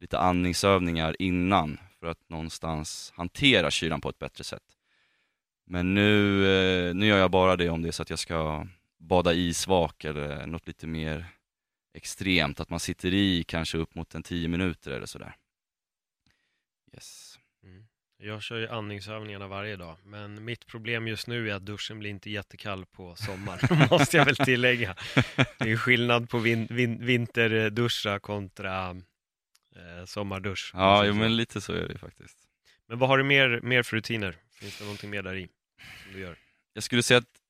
lite 0.00 0.18
andningsövningar 0.18 1.16
innan 1.18 1.80
för 2.00 2.06
att 2.06 2.28
någonstans 2.28 3.12
hantera 3.16 3.70
kylan 3.70 4.00
på 4.00 4.08
ett 4.08 4.18
bättre 4.18 4.44
sätt. 4.44 4.62
Men 5.66 5.94
nu, 5.94 6.20
uh, 6.44 6.94
nu 6.94 7.06
gör 7.06 7.18
jag 7.18 7.30
bara 7.30 7.56
det 7.56 7.68
om 7.68 7.82
det 7.82 7.88
är 7.88 7.92
så 7.92 8.02
att 8.02 8.10
jag 8.10 8.18
ska 8.18 8.66
bada 8.98 9.32
isvak 9.32 10.04
eller 10.04 10.46
något 10.46 10.66
lite 10.66 10.86
mer 10.86 11.26
extremt, 11.94 12.60
att 12.60 12.70
man 12.70 12.80
sitter 12.80 13.14
i 13.14 13.44
kanske 13.44 13.78
upp 13.78 13.94
mot 13.94 14.14
en 14.14 14.22
10 14.22 14.48
minuter 14.48 14.90
eller 14.90 15.06
sådär. 15.06 15.36
Yes. 16.94 17.25
Jag 18.18 18.42
kör 18.42 18.58
ju 18.58 18.68
andningsövningarna 18.68 19.48
varje 19.48 19.76
dag, 19.76 19.96
men 20.04 20.44
mitt 20.44 20.66
problem 20.66 21.08
just 21.08 21.26
nu 21.26 21.50
är 21.50 21.54
att 21.54 21.66
duschen 21.66 21.98
blir 21.98 22.10
inte 22.10 22.30
jättekall 22.30 22.86
på 22.86 23.16
sommar, 23.16 23.88
måste 23.90 24.16
jag 24.16 24.24
väl 24.24 24.36
tillägga. 24.36 24.96
Det 25.58 25.70
är 25.70 25.76
skillnad 25.76 26.30
på 26.30 26.38
vin, 26.38 26.66
vin, 26.70 27.06
vinterduscha 27.06 28.18
kontra 28.18 28.90
eh, 28.90 30.04
sommardusch. 30.04 30.70
Ja, 30.74 31.04
jo, 31.04 31.14
men 31.14 31.36
lite 31.36 31.60
så 31.60 31.72
är 31.72 31.88
det 31.88 31.98
faktiskt. 31.98 32.38
Men 32.88 32.98
vad 32.98 33.08
har 33.08 33.18
du 33.18 33.24
mer, 33.24 33.60
mer 33.62 33.82
för 33.82 33.96
rutiner? 33.96 34.36
Finns 34.50 34.78
det 34.78 34.84
någonting 34.84 35.10
mer 35.10 35.22
där 35.22 35.34
i 35.34 35.48
som 36.02 36.12
du 36.12 36.20
gör? 36.20 36.36
Jag 36.72 36.82
skulle 36.82 37.02
säga 37.02 37.18
att 37.18 37.40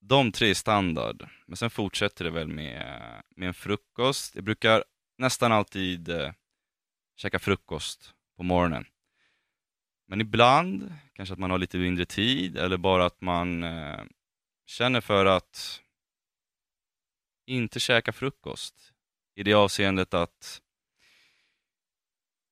de 0.00 0.32
tre 0.32 0.50
är 0.50 0.54
standard, 0.54 1.28
men 1.46 1.56
sen 1.56 1.70
fortsätter 1.70 2.24
det 2.24 2.30
väl 2.30 2.48
med, 2.48 3.00
med 3.36 3.48
en 3.48 3.54
frukost. 3.54 4.34
Jag 4.34 4.44
brukar 4.44 4.84
nästan 5.18 5.52
alltid 5.52 6.08
eh, 6.08 6.32
käka 7.16 7.38
frukost 7.38 8.14
på 8.36 8.42
morgonen. 8.42 8.84
Men 10.10 10.20
ibland, 10.20 10.94
kanske 11.12 11.32
att 11.32 11.38
man 11.38 11.50
har 11.50 11.58
lite 11.58 11.78
mindre 11.78 12.04
tid 12.04 12.56
eller 12.56 12.76
bara 12.76 13.06
att 13.06 13.20
man 13.20 13.62
eh, 13.62 14.02
känner 14.66 15.00
för 15.00 15.26
att 15.26 15.82
inte 17.46 17.80
käka 17.80 18.12
frukost. 18.12 18.92
I 19.34 19.42
det 19.42 19.54
avseendet 19.54 20.14
att, 20.14 20.60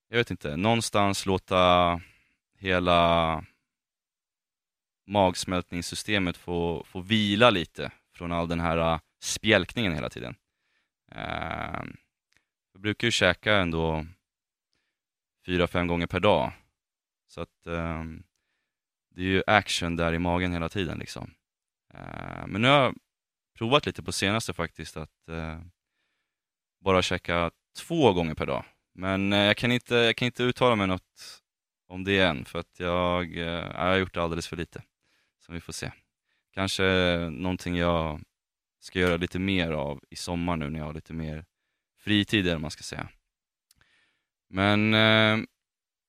jag 0.09 0.19
vet 0.19 0.31
inte, 0.31 0.57
någonstans 0.57 1.27
låta 1.27 2.01
hela 2.59 3.45
magsmältningssystemet 5.07 6.37
få, 6.37 6.85
få 6.85 7.01
vila 7.01 7.51
lite 7.51 7.93
från 8.13 8.33
all 8.33 8.49
den 8.49 8.61
här 8.61 8.79
eh, 8.79 9.01
spjälkningen 9.21 9.95
hela 9.95 10.11
tiden. 10.11 10.35
Eh, 11.13 11.83
jag 12.73 12.81
brukar 12.83 13.07
ju 13.07 13.13
käka 13.13 13.57
ändå 13.57 14.07
fyra, 15.47 15.67
fem 15.67 15.87
gånger 15.87 16.07
per 16.07 16.21
dag. 16.21 16.53
Så 17.29 17.41
att 17.41 17.67
eh, 17.67 18.05
det 19.11 19.23
är 19.23 19.27
ju 19.27 19.43
action 19.47 19.97
där 19.97 20.13
i 20.13 20.19
magen 20.19 20.53
hela 20.53 20.69
tiden 20.69 20.99
liksom. 20.99 21.35
Eh, 21.95 22.47
men 22.47 22.63
nu 22.63 22.69
har 22.69 22.83
jag 22.83 22.95
provat 23.59 23.87
lite 23.87 24.03
på 24.03 24.13
senaste 24.13 24.53
faktiskt 24.53 24.97
att 24.97 25.29
eh, 25.29 25.61
bara 26.81 27.03
käka 27.03 27.51
två 27.79 28.13
gånger 28.13 28.35
per 28.35 28.47
dag. 28.47 28.65
Men 28.95 29.33
eh, 29.33 29.39
jag, 29.39 29.57
kan 29.57 29.73
inte, 29.73 29.95
jag 29.95 30.17
kan 30.17 30.27
inte 30.27 30.43
uttala 30.43 30.77
mig 30.77 30.87
något 30.87 31.43
om 31.89 32.05
det 32.05 32.21
än 32.21 32.45
för 32.45 32.59
att 32.59 32.81
jag, 32.81 33.37
eh, 33.37 33.47
jag 33.47 33.75
har 33.75 33.97
gjort 33.97 34.15
det 34.15 34.23
alldeles 34.23 34.49
för 34.49 34.57
lite. 34.57 34.83
Så 35.39 35.53
vi 35.53 35.61
får 35.61 35.73
se. 35.73 35.93
Kanske 36.53 36.85
någonting 37.31 37.77
jag 37.77 38.21
ska 38.81 38.99
göra 38.99 39.17
lite 39.17 39.39
mer 39.39 39.73
av 39.73 40.05
i 40.11 40.17
sommar 40.17 40.57
nu 40.57 40.71
när 40.71 40.79
jag 40.79 40.87
har 40.87 40.95
lite 40.95 41.13
mer 41.13 41.45
fritid 41.97 42.47
eller 42.47 42.59
man 42.59 42.71
ska 42.71 42.83
säga. 42.83 43.09
Men 44.49 44.95
eh, 44.95 45.39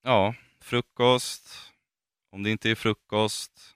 ja, 0.03 0.35
frukost. 0.69 1.71
Om 2.31 2.43
det 2.43 2.51
inte 2.51 2.69
är 2.69 2.75
frukost, 2.75 3.75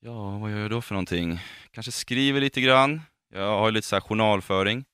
ja 0.00 0.38
vad 0.38 0.50
gör 0.50 0.58
jag 0.58 0.70
då 0.70 0.82
för 0.82 0.94
någonting? 0.94 1.38
Kanske 1.70 1.92
skriver 1.92 2.40
lite 2.40 2.60
grann. 2.60 3.00
Jag 3.32 3.58
har 3.58 3.70
lite 3.70 3.86
så 3.86 3.96
här 3.96 4.00
journalföring. 4.00 4.84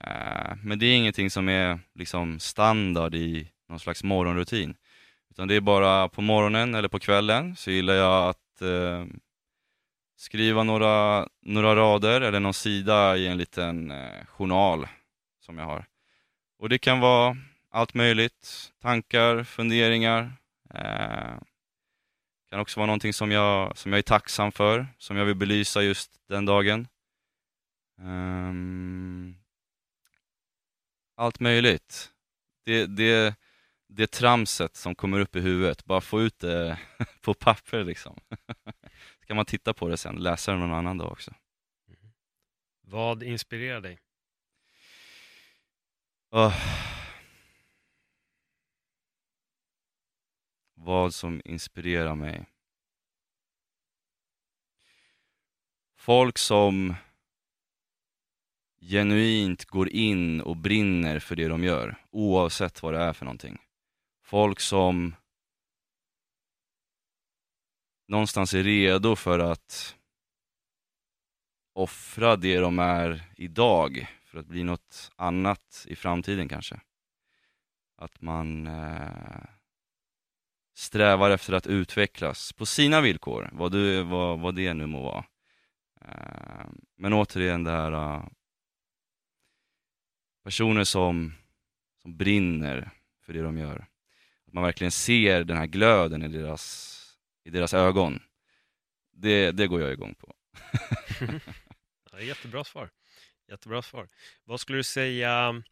Eh, 0.00 0.54
men 0.62 0.78
det 0.78 0.86
är 0.86 0.96
ingenting 0.96 1.30
som 1.30 1.48
är 1.48 1.78
liksom 1.94 2.40
standard 2.40 3.14
i 3.14 3.48
någon 3.68 3.80
slags 3.80 4.04
morgonrutin. 4.04 4.74
Utan 5.30 5.48
det 5.48 5.54
är 5.54 5.60
bara 5.60 6.08
på 6.08 6.22
morgonen 6.22 6.74
eller 6.74 6.88
på 6.88 6.98
kvällen 6.98 7.56
så 7.56 7.70
gillar 7.70 7.94
jag 7.94 8.28
att 8.28 8.62
eh, 8.62 9.06
skriva 10.16 10.62
några, 10.62 11.28
några 11.42 11.76
rader 11.76 12.20
eller 12.20 12.40
någon 12.40 12.54
sida 12.54 13.16
i 13.16 13.26
en 13.26 13.38
liten 13.38 13.90
eh, 13.90 14.24
journal 14.26 14.88
som 15.40 15.58
jag 15.58 15.64
har. 15.64 15.84
Och 16.58 16.68
det 16.68 16.78
kan 16.78 17.00
vara 17.00 17.36
allt 17.72 17.94
möjligt, 17.94 18.72
tankar, 18.80 19.44
funderingar. 19.44 20.32
Eh, 20.74 21.38
kan 22.50 22.60
också 22.60 22.80
vara 22.80 22.86
någonting 22.86 23.12
som 23.12 23.30
jag, 23.30 23.78
som 23.78 23.92
jag 23.92 23.98
är 23.98 24.02
tacksam 24.02 24.52
för, 24.52 24.86
som 24.98 25.16
jag 25.16 25.24
vill 25.24 25.36
belysa 25.36 25.82
just 25.82 26.20
den 26.28 26.44
dagen. 26.44 26.88
Um, 27.98 29.36
allt 31.16 31.40
möjligt. 31.40 32.10
Det, 32.64 32.86
det, 32.86 33.34
det 33.88 34.10
tramset 34.10 34.76
som 34.76 34.94
kommer 34.94 35.20
upp 35.20 35.36
i 35.36 35.40
huvudet, 35.40 35.84
bara 35.84 36.00
få 36.00 36.22
ut 36.22 36.38
det 36.38 36.78
på 37.20 37.34
papper 37.34 37.84
liksom. 37.84 38.20
Så 39.20 39.26
kan 39.26 39.36
man 39.36 39.46
titta 39.46 39.74
på 39.74 39.88
det 39.88 39.96
sen, 39.96 40.16
läsa 40.16 40.52
det 40.52 40.58
någon 40.58 40.72
annan 40.72 40.98
dag 40.98 41.12
också. 41.12 41.34
Mm. 41.88 42.12
Vad 42.80 43.22
inspirerar 43.22 43.80
dig? 43.80 43.98
Oh. 46.30 46.91
Vad 50.84 51.14
som 51.14 51.42
inspirerar 51.44 52.14
mig? 52.14 52.46
Folk 55.96 56.38
som 56.38 56.94
genuint 58.80 59.64
går 59.64 59.88
in 59.88 60.40
och 60.40 60.56
brinner 60.56 61.18
för 61.18 61.36
det 61.36 61.48
de 61.48 61.64
gör, 61.64 61.96
oavsett 62.10 62.82
vad 62.82 62.94
det 62.94 63.00
är 63.00 63.12
för 63.12 63.24
någonting. 63.24 63.58
Folk 64.22 64.60
som 64.60 65.14
någonstans 68.08 68.54
är 68.54 68.62
redo 68.62 69.16
för 69.16 69.38
att 69.38 69.96
offra 71.72 72.36
det 72.36 72.58
de 72.58 72.78
är 72.78 73.22
idag 73.36 74.06
för 74.24 74.38
att 74.38 74.46
bli 74.46 74.64
något 74.64 75.10
annat 75.16 75.86
i 75.88 75.96
framtiden 75.96 76.48
kanske. 76.48 76.80
Att 77.96 78.20
man 78.20 78.66
eh, 78.66 79.61
strävar 80.74 81.30
efter 81.30 81.52
att 81.52 81.66
utvecklas 81.66 82.52
på 82.52 82.66
sina 82.66 83.00
villkor, 83.00 83.50
vad, 83.52 83.72
du, 83.72 84.02
vad, 84.02 84.40
vad 84.40 84.54
det 84.54 84.74
nu 84.74 84.86
må 84.86 85.02
vara. 85.02 85.24
Eh, 86.00 86.66
men 86.96 87.12
återigen 87.12 87.64
det 87.64 87.70
här 87.70 87.92
eh, 87.92 88.24
personer 90.44 90.84
som, 90.84 91.32
som 92.02 92.16
brinner 92.16 92.90
för 93.26 93.32
det 93.32 93.42
de 93.42 93.58
gör. 93.58 93.86
Att 94.46 94.52
man 94.52 94.64
verkligen 94.64 94.90
ser 94.90 95.44
den 95.44 95.56
här 95.56 95.66
glöden 95.66 96.22
i 96.22 96.28
deras, 96.28 96.98
i 97.44 97.50
deras 97.50 97.74
ögon. 97.74 98.22
Det, 99.12 99.50
det 99.50 99.66
går 99.66 99.80
jag 99.80 99.92
igång 99.92 100.14
på. 100.14 100.34
ja, 102.12 102.20
jättebra 102.20 102.64
svar. 102.64 102.90
Jättebra 103.48 103.82
svar. 103.82 104.08
Vad 104.44 104.60
skulle 104.60 104.78
du 104.78 104.82
säga 104.82 105.62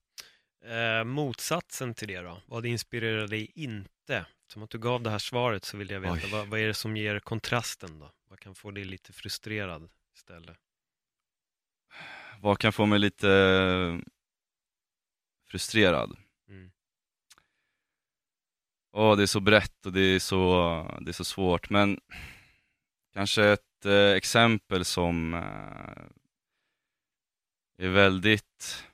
eh, 0.64 1.05
motsatsen 1.05 1.94
till 1.94 2.09
det 2.09 2.20
då? 2.20 2.42
Vad 2.46 2.66
inspirerar 2.66 3.26
dig 3.26 3.53
inte? 3.55 4.26
Som 4.53 4.62
att 4.62 4.70
du 4.70 4.78
gav 4.78 5.03
det 5.03 5.11
här 5.11 5.18
svaret 5.18 5.64
så 5.64 5.76
vill 5.76 5.90
jag 5.90 6.01
veta, 6.01 6.26
vad, 6.32 6.48
vad, 6.48 6.61
är 6.61 6.66
det 6.66 6.74
som 6.74 6.96
ger 6.96 7.18
kontrasten 7.18 7.98
då? 7.98 8.12
Vad 8.28 8.40
kan 8.40 8.55
få 8.55 8.70
dig 8.70 8.84
lite 8.84 9.12
frustrerad 9.12 9.88
istället? 10.14 10.57
Vad 12.40 12.59
kan 12.59 12.72
få 12.72 12.86
mig 12.86 12.98
lite 12.98 13.26
frustrerad. 15.51 16.16
Mm. 16.48 16.70
Oh, 18.92 19.16
det 19.16 19.22
är 19.22 19.26
så 19.26 19.40
brett 19.40 19.86
och 19.86 19.92
det 19.92 20.01
är 20.01 20.18
så, 20.18 20.98
det 21.01 21.11
är 21.11 21.12
så 21.12 21.24
svårt, 21.24 21.70
men 21.70 22.01
kanske 23.12 23.44
ett 23.44 23.86
eh, 23.86 24.11
exempel 24.11 24.84
som 24.84 25.34
eh, 25.34 26.05
är 27.78 27.88
väldigt, 27.88 28.84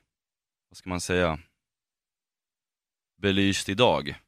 vad 0.69 0.77
ska 0.77 0.89
man 0.89 1.01
säga, 1.01 1.39
belyst 3.17 3.69
idag. 3.69 4.19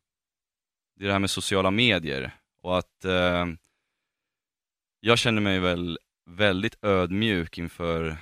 Det 0.99 1.05
är 1.05 1.07
det 1.07 1.13
här 1.13 1.19
med 1.19 1.29
sociala 1.29 1.71
medier 1.71 2.31
och 2.61 2.77
att 2.77 3.05
eh, 3.05 3.45
jag 4.99 5.17
känner 5.17 5.41
mig 5.41 5.59
väl 5.59 5.99
väldigt 6.25 6.83
ödmjuk 6.83 7.57
inför 7.57 8.17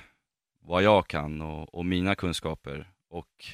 vad 0.60 0.82
jag 0.82 1.06
kan 1.06 1.42
och, 1.42 1.74
och 1.74 1.86
mina 1.86 2.14
kunskaper 2.14 2.92
och 3.10 3.44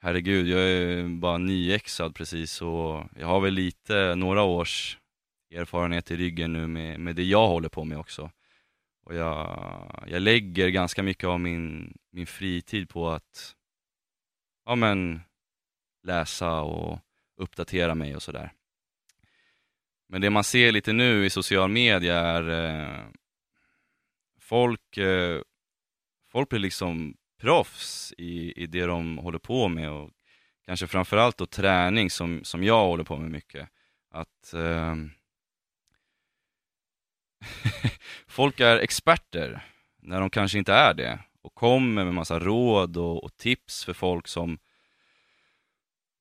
herregud, 0.00 0.48
jag 0.48 0.60
är 0.60 1.08
bara 1.08 1.38
nyexad 1.38 2.14
precis 2.14 2.62
och 2.62 3.04
jag 3.18 3.26
har 3.26 3.40
väl 3.40 3.54
lite, 3.54 4.14
några 4.14 4.42
års 4.42 4.98
erfarenhet 5.54 6.10
i 6.10 6.16
ryggen 6.16 6.52
nu 6.52 6.66
med, 6.66 7.00
med 7.00 7.16
det 7.16 7.24
jag 7.24 7.48
håller 7.48 7.68
på 7.68 7.84
med 7.84 7.98
också. 7.98 8.30
Och 9.04 9.14
jag, 9.14 10.04
jag 10.06 10.22
lägger 10.22 10.68
ganska 10.68 11.02
mycket 11.02 11.24
av 11.24 11.40
min, 11.40 11.94
min 12.10 12.26
fritid 12.26 12.88
på 12.88 13.10
att 13.10 13.54
ja, 14.64 14.74
men, 14.74 15.20
läsa 16.02 16.60
och 16.60 16.98
uppdatera 17.36 17.94
mig 17.94 18.16
och 18.16 18.22
sådär. 18.22 18.52
Men 20.08 20.20
det 20.20 20.30
man 20.30 20.44
ser 20.44 20.72
lite 20.72 20.92
nu 20.92 21.24
i 21.26 21.30
social 21.30 21.68
media 21.68 22.20
är 22.20 22.50
eh, 22.50 23.04
folk, 24.40 24.96
eh, 24.96 25.40
folk 26.32 26.48
blir 26.48 26.60
liksom 26.60 27.16
proffs 27.40 28.14
i, 28.18 28.62
i 28.62 28.66
det 28.66 28.86
de 28.86 29.18
håller 29.18 29.38
på 29.38 29.68
med 29.68 29.90
och 29.90 30.10
kanske 30.66 30.86
framförallt 30.86 31.36
då 31.36 31.46
träning 31.46 32.10
som, 32.10 32.44
som 32.44 32.64
jag 32.64 32.86
håller 32.86 33.04
på 33.04 33.16
med 33.16 33.30
mycket. 33.30 33.68
Att 34.10 34.54
eh, 34.54 34.94
folk 38.26 38.60
är 38.60 38.76
experter 38.76 39.64
när 40.02 40.20
de 40.20 40.30
kanske 40.30 40.58
inte 40.58 40.72
är 40.72 40.94
det 40.94 41.18
och 41.42 41.54
kommer 41.54 42.04
med 42.04 42.14
massa 42.14 42.38
råd 42.38 42.96
och, 42.96 43.24
och, 43.24 43.36
tips 43.36 43.84
för 43.84 43.92
folk 43.92 44.28
som 44.28 44.58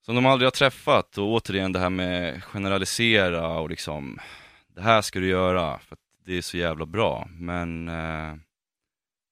som 0.05 0.15
de 0.15 0.25
aldrig 0.25 0.45
har 0.45 0.51
träffat 0.51 1.17
och 1.17 1.27
återigen 1.27 1.71
det 1.71 1.79
här 1.79 1.89
med 1.89 2.43
generalisera 2.43 3.59
och 3.59 3.69
liksom 3.69 4.19
det 4.67 4.81
här 4.81 5.01
ska 5.01 5.19
du 5.19 5.27
göra 5.27 5.79
för 5.79 5.95
att 5.95 6.01
det 6.25 6.37
är 6.37 6.41
så 6.41 6.57
jävla 6.57 6.85
bra 6.85 7.27
men 7.31 7.89
eh, 7.89 8.35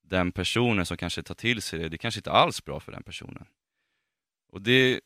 den 0.04 0.32
personen 0.32 0.86
som 0.86 0.98
kanske 0.98 1.24
tar 1.24 1.36
till 1.36 1.62
sig 1.62 1.80
det, 1.80 1.90
det 1.90 1.98
kanske 1.98 2.20
inte 2.20 2.32
alls 2.32 2.60
är 2.60 2.64
bra 2.64 2.80
för 2.80 2.92
den 2.92 3.04
personen. 3.04 3.46
Och 4.50 4.62
det, 4.62 5.02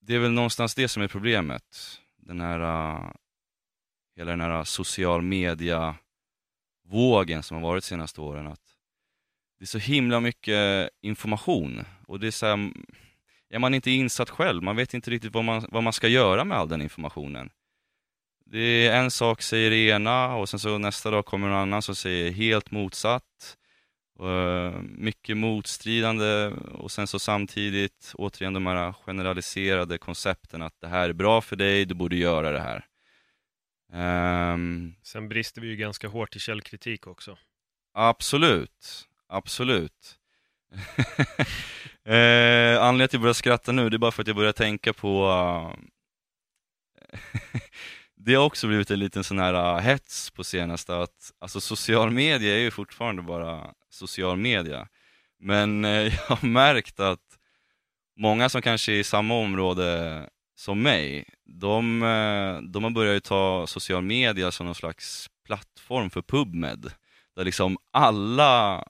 det 0.00 0.14
är 0.14 0.18
väl 0.18 0.32
någonstans 0.32 0.74
det 0.74 0.88
som 0.88 1.02
är 1.02 1.08
problemet. 1.08 2.00
Den 2.16 2.40
här, 2.40 2.60
eh, 2.60 3.10
hela 4.16 4.30
den 4.30 4.40
här 4.40 4.64
social 4.64 5.22
media 5.22 5.96
vågen 6.84 7.42
som 7.42 7.54
har 7.54 7.62
varit 7.62 7.84
de 7.84 7.88
senaste 7.88 8.20
åren. 8.20 8.46
Att 8.46 8.76
det 9.58 9.64
är 9.64 9.66
så 9.66 9.78
himla 9.78 10.20
mycket 10.20 10.90
information 11.00 11.84
och 12.08 12.20
det 12.20 12.26
är 12.26 12.30
så 12.30 12.46
här, 12.46 12.72
är 13.50 13.58
man 13.58 13.74
inte 13.74 13.90
insatt 13.90 14.30
själv, 14.30 14.62
man 14.62 14.76
vet 14.76 14.94
inte 14.94 15.10
riktigt 15.10 15.34
vad 15.34 15.44
man, 15.44 15.66
vad 15.68 15.82
man 15.82 15.92
ska 15.92 16.08
göra 16.08 16.44
med 16.44 16.58
all 16.58 16.68
den 16.68 16.82
informationen 16.82 17.50
det 18.50 18.88
är 18.88 18.98
en 18.98 19.10
sak 19.10 19.42
säger 19.42 19.70
det 19.70 19.76
ena 19.76 20.34
och 20.34 20.48
sen 20.48 20.60
så 20.60 20.78
nästa 20.78 21.10
dag 21.10 21.26
kommer 21.26 21.48
någon 21.48 21.58
annan 21.58 21.82
som 21.82 21.94
säger 21.94 22.30
helt 22.30 22.70
motsatt. 22.70 23.56
Uh, 24.22 24.80
mycket 24.82 25.36
motstridande 25.36 26.46
och 26.72 26.90
sen 26.90 27.06
så 27.06 27.18
samtidigt 27.18 28.12
återigen 28.14 28.52
de 28.52 28.66
här 28.66 28.92
generaliserade 28.92 29.98
koncepten 29.98 30.62
att 30.62 30.80
det 30.80 30.88
här 30.88 31.08
är 31.08 31.12
bra 31.12 31.40
för 31.40 31.56
dig, 31.56 31.84
du 31.84 31.94
borde 31.94 32.16
göra 32.16 32.52
det 32.52 32.60
här. 32.60 32.84
Um, 34.52 34.94
sen 35.02 35.28
brister 35.28 35.60
vi 35.60 35.68
ju 35.68 35.76
ganska 35.76 36.08
hårt 36.08 36.36
i 36.36 36.38
källkritik 36.38 37.06
också. 37.06 37.38
Absolut, 37.94 39.08
absolut. 39.28 40.18
eh, 42.08 42.82
anledningen 42.82 42.98
till 42.98 43.04
att 43.04 43.12
jag 43.12 43.20
börjar 43.20 43.34
skratta 43.34 43.72
nu, 43.72 43.88
det 43.88 43.96
är 43.96 43.98
bara 43.98 44.10
för 44.10 44.22
att 44.22 44.28
jag 44.28 44.36
börjar 44.36 44.52
tänka 44.52 44.92
på 44.92 45.26
uh, 45.28 45.84
det 48.16 48.34
har 48.34 48.44
också 48.44 48.66
blivit 48.66 48.90
en 48.90 48.98
liten 48.98 49.24
sån 49.24 49.38
här 49.38 49.54
uh, 49.54 49.80
hets 49.80 50.30
på 50.30 50.44
senaste 50.44 50.96
att, 50.96 51.32
alltså 51.40 51.60
social 51.60 52.10
media 52.10 52.54
är 52.54 52.58
ju 52.58 52.70
fortfarande 52.70 53.22
bara 53.22 53.70
social 53.90 54.36
media. 54.36 54.88
Men 55.40 55.84
uh, 55.84 55.90
jag 56.28 56.36
har 56.36 56.46
märkt 56.46 57.00
att 57.00 57.38
många 58.16 58.48
som 58.48 58.62
kanske 58.62 58.92
är 58.92 58.96
i 58.96 59.04
samma 59.04 59.34
område 59.34 60.22
som 60.56 60.82
mig, 60.82 61.24
de, 61.44 62.02
uh, 62.02 62.62
de 62.62 62.84
har 62.84 62.90
börjat 62.90 63.24
ta 63.24 63.66
social 63.66 64.02
media 64.02 64.50
som 64.50 64.66
någon 64.66 64.74
slags 64.74 65.30
plattform 65.46 66.10
för 66.10 66.22
PubMed. 66.22 66.92
Där 67.36 67.44
liksom 67.44 67.78
alla, 67.90 68.84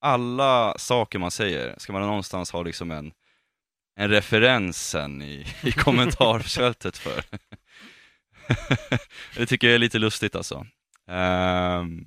alla 0.00 0.78
saker 0.78 1.18
man 1.18 1.30
säger 1.30 1.74
ska 1.78 1.92
man 1.92 2.02
någonstans 2.02 2.50
ha 2.50 2.62
liksom 2.62 2.90
en, 2.90 3.12
en 3.96 4.10
referensen 4.10 5.22
i, 5.22 5.46
i 5.62 5.72
kommentarsfältet 5.76 6.98
för. 6.98 7.24
det 9.36 9.46
tycker 9.46 9.66
jag 9.66 9.74
är 9.74 9.78
lite 9.78 9.98
lustigt 9.98 10.34
alltså. 10.34 10.66
Um, 11.06 12.06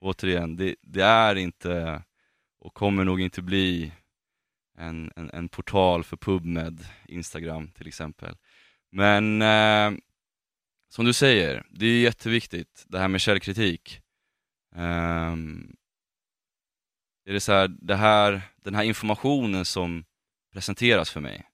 återigen, 0.00 0.56
det, 0.56 0.74
det, 0.82 1.02
är 1.02 1.34
inte 1.34 2.02
och 2.60 2.74
kommer 2.74 3.04
nog 3.04 3.20
inte 3.20 3.42
bli 3.42 3.92
en, 4.78 5.12
en, 5.16 5.30
en 5.30 5.48
portal 5.48 6.04
för 6.04 6.16
PubMed, 6.16 6.86
Instagram 7.08 7.70
till 7.70 7.88
exempel. 7.88 8.36
Men 8.92 9.42
eh, 9.42 9.98
som 10.88 11.04
du 11.04 11.12
säger, 11.12 11.66
det 11.70 11.86
är 11.86 12.00
jätteviktigt 12.00 12.84
det 12.88 12.98
här 12.98 13.08
med 13.08 13.20
källkritik. 13.20 14.00
Um, 14.74 15.76
är 17.30 17.34
det 17.34 17.40
så 17.40 17.52
här, 17.52 17.68
det 17.68 17.96
här, 17.96 18.42
den 18.56 18.74
här 18.74 18.82
informationen 18.82 19.64
som 19.64 20.04
presenteras 20.52 21.10
för 21.10 21.20
mig, 21.20 21.46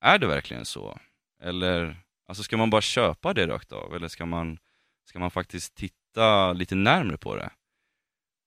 är 0.00 0.18
det 0.18 0.26
verkligen 0.26 0.64
så? 0.64 0.98
Eller 1.42 1.96
alltså 2.28 2.42
ska 2.42 2.56
man 2.56 2.70
bara 2.70 2.80
köpa 2.80 3.34
det 3.34 3.46
rakt 3.46 3.72
av? 3.72 3.94
Eller 3.94 4.08
ska 4.08 4.26
man, 4.26 4.58
ska 5.04 5.18
man 5.18 5.30
faktiskt 5.30 5.74
titta 5.74 6.52
lite 6.52 6.74
närmre 6.74 7.16
på 7.16 7.36
det? 7.36 7.50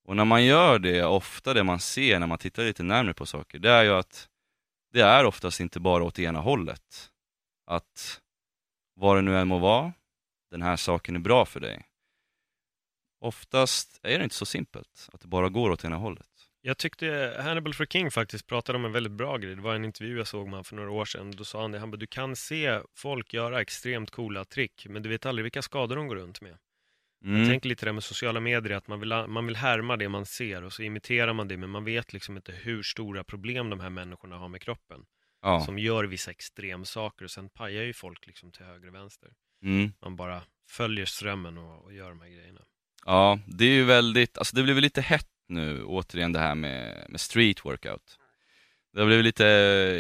Och 0.08 0.16
när 0.16 0.26
man 0.26 0.46
gör 0.46 0.80
det, 0.80 1.04
ofta 1.04 1.54
det 1.54 1.64
man 1.64 1.80
ser 1.80 2.20
när 2.20 2.28
man 2.28 2.38
tittar 2.38 2.64
lite 2.64 2.84
närmre 2.84 3.14
på 3.14 3.26
saker, 3.26 3.60
det 3.60 3.72
är 3.72 3.84
ju 3.84 3.92
att 3.92 4.30
det 4.94 5.02
är 5.02 5.26
oftast 5.26 5.60
inte 5.60 5.80
bara 5.80 6.04
åt 6.04 6.20
ena 6.20 6.40
hållet. 6.40 7.12
Att 7.66 8.22
vad 8.96 9.18
det 9.18 9.22
nu 9.22 9.38
än 9.38 9.48
må 9.48 9.58
vara, 9.58 9.94
den 10.52 10.62
här 10.62 10.76
saken 10.76 11.16
är 11.16 11.20
bra 11.20 11.46
för 11.46 11.60
dig. 11.60 11.86
Oftast 13.22 14.00
är 14.04 14.18
det 14.18 14.24
inte 14.24 14.36
så 14.36 14.46
simpelt, 14.46 15.10
att 15.14 15.22
det 15.22 15.28
bara 15.28 15.50
går 15.50 15.70
åt 15.70 15.86
ena 15.86 15.96
hållet. 15.96 16.29
Jag 16.62 16.78
tyckte 16.78 17.38
Hannibal 17.44 17.74
for 17.74 17.86
King 17.86 18.12
faktiskt 18.12 18.48
pratade 18.48 18.78
om 18.78 18.86
en 18.86 18.92
väldigt 18.92 19.14
bra 19.14 19.38
grej. 19.38 19.56
Det 19.56 19.62
var 19.62 19.76
en 19.76 19.86
intervju 19.86 20.18
jag 20.18 20.28
såg 20.28 20.46
med 20.46 20.52
honom 20.52 20.64
för 20.64 20.76
några 20.76 20.92
år 20.92 21.06
sedan. 21.06 21.32
Då 21.32 21.44
sa 21.44 21.62
han 21.62 21.72
det, 21.72 21.80
han 21.80 21.92
bara, 21.92 21.98
du 21.98 22.08
kan 22.08 22.36
se 22.36 22.80
folk 22.96 23.34
göra 23.34 23.62
extremt 23.62 24.12
coola 24.12 24.46
trick, 24.46 24.86
men 24.90 25.04
du 25.04 25.10
vet 25.10 25.26
aldrig 25.26 25.44
vilka 25.44 25.62
skador 25.62 25.96
de 25.96 26.08
går 26.08 26.16
runt 26.16 26.42
med. 26.42 26.58
Mm. 27.24 27.40
Jag 27.40 27.50
tänker 27.50 27.70
lite 27.70 27.86
det 27.86 27.94
med 27.94 28.04
sociala 28.04 28.40
medier, 28.40 28.78
att 28.78 28.88
man 28.88 29.00
vill, 29.00 29.10
man 29.28 29.46
vill 29.46 29.56
härma 29.56 29.98
det 29.98 30.10
man 30.10 30.26
ser 30.26 30.64
och 30.64 30.74
så 30.74 30.84
imiterar 30.84 31.34
man 31.34 31.48
det, 31.48 31.58
men 31.58 31.70
man 31.70 31.86
vet 31.86 32.14
liksom 32.14 32.36
inte 32.36 32.52
hur 32.52 32.84
stora 32.84 33.24
problem 33.24 33.70
de 33.70 33.80
här 33.80 33.90
människorna 33.90 34.38
har 34.38 34.50
med 34.50 34.62
kroppen. 34.62 35.06
Ja. 35.42 35.62
Som 35.66 35.80
gör 35.80 36.04
vissa 36.04 36.32
extremsaker 36.32 37.26
och 37.26 37.32
sen 37.32 37.50
pajar 37.50 37.84
ju 37.84 37.94
folk 37.94 38.28
liksom 38.28 38.52
till 38.52 38.66
höger 38.66 38.88
och 38.88 38.96
vänster. 38.96 39.30
Mm. 39.64 39.92
Man 40.02 40.16
bara 40.16 40.42
följer 40.70 41.06
strömmen 41.06 41.58
och, 41.58 41.84
och 41.84 41.94
gör 41.94 42.10
de 42.10 42.22
här 42.22 42.30
grejerna. 42.30 42.62
Ja, 43.06 43.40
det 43.48 43.66
är 43.66 43.74
ju 43.74 43.84
väldigt, 43.84 44.38
alltså 44.38 44.56
det 44.56 44.64
blev 44.64 44.78
lite 44.78 45.02
hett 45.02 45.28
nu, 45.50 45.84
återigen 45.84 46.34
det 46.34 46.40
här 46.40 46.56
med, 46.56 47.06
med 47.10 47.22
street 47.22 47.66
workout. 47.66 48.20
Det 48.94 49.00
har 49.00 49.08
blivit 49.08 49.26
lite 49.26 49.46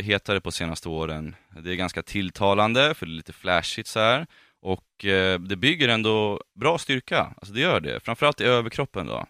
hetare 0.03 0.41
på 0.41 0.51
senaste 0.51 0.89
åren. 0.89 1.35
Det 1.63 1.71
är 1.71 1.75
ganska 1.75 2.03
tilltalande, 2.03 2.93
för 2.93 3.05
det 3.05 3.11
är 3.11 3.15
lite 3.15 3.33
flashigt 3.33 3.87
så 3.87 3.99
här. 3.99 4.27
Och 4.61 5.05
eh, 5.05 5.39
det 5.39 5.55
bygger 5.55 5.87
ändå 5.87 6.43
bra 6.55 6.77
styrka, 6.77 7.33
alltså 7.37 7.53
det 7.53 7.61
gör 7.61 7.79
det. 7.79 7.99
Framförallt 7.99 8.41
i 8.41 8.43
överkroppen 8.43 9.07
då. 9.07 9.25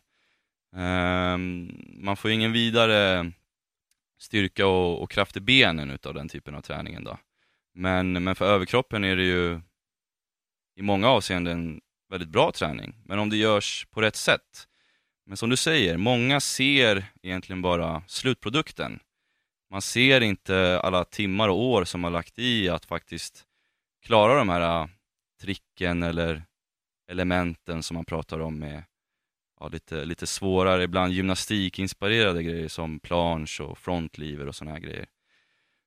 Ehm, 0.76 1.72
man 1.98 2.18
får 2.18 2.32
ingen 2.32 2.52
vidare 2.52 3.32
styrka 4.20 4.68
och, 4.68 5.02
och 5.02 5.12
kraft 5.12 5.38
i 5.38 5.40
benen 5.40 5.92
utav 5.92 6.14
den 6.14 6.30
typen 6.30 6.56
av 6.56 6.62
träningen 6.62 7.04
då. 7.04 7.18
Men, 7.74 8.24
men 8.24 8.36
för 8.36 8.46
överkroppen 8.46 9.04
är 9.04 9.16
det 9.16 9.24
ju 9.24 9.62
i 10.76 10.82
många 10.82 11.10
avseenden 11.10 11.82
väldigt 12.10 12.30
bra 12.30 12.52
träning. 12.52 12.96
Men 13.06 13.20
om 13.20 13.30
det 13.30 13.38
görs 13.38 13.88
på 13.92 14.02
rätt 14.02 14.16
sätt. 14.16 14.68
Men 15.30 15.38
som 15.38 15.50
du 15.50 15.58
säger, 15.58 15.98
många 15.98 16.40
ser 16.40 17.06
egentligen 17.22 17.62
bara 17.62 18.04
slutprodukten. 18.08 19.00
Man 19.72 19.82
ser 19.82 20.22
inte 20.22 20.80
alla 20.80 21.06
timmar 21.06 21.50
och 21.50 21.64
år 21.64 21.84
som 21.84 22.02
man 22.02 22.14
lagt 22.14 22.40
i 22.40 22.70
att 22.70 22.86
faktiskt 22.86 23.46
klara 24.06 24.36
de 24.38 24.50
här 24.50 24.82
äh, 24.82 24.88
tricken 25.42 26.04
eller 26.04 26.44
elementen 27.12 27.84
som 27.84 27.96
man 27.96 28.06
pratar 28.06 28.40
om 28.40 28.60
med 28.60 28.84
ja, 29.60 29.68
lite, 29.68 30.06
lite 30.06 30.28
svårare, 30.28 30.84
ibland 30.84 31.14
gymnastikinspirerade 31.14 32.44
grejer 32.44 32.68
som 32.68 33.00
plansch 33.00 33.62
och 33.62 33.78
frontlever 33.78 34.48
och 34.48 34.56
sådana 34.56 34.72
här 34.72 34.82
grejer. 34.82 35.08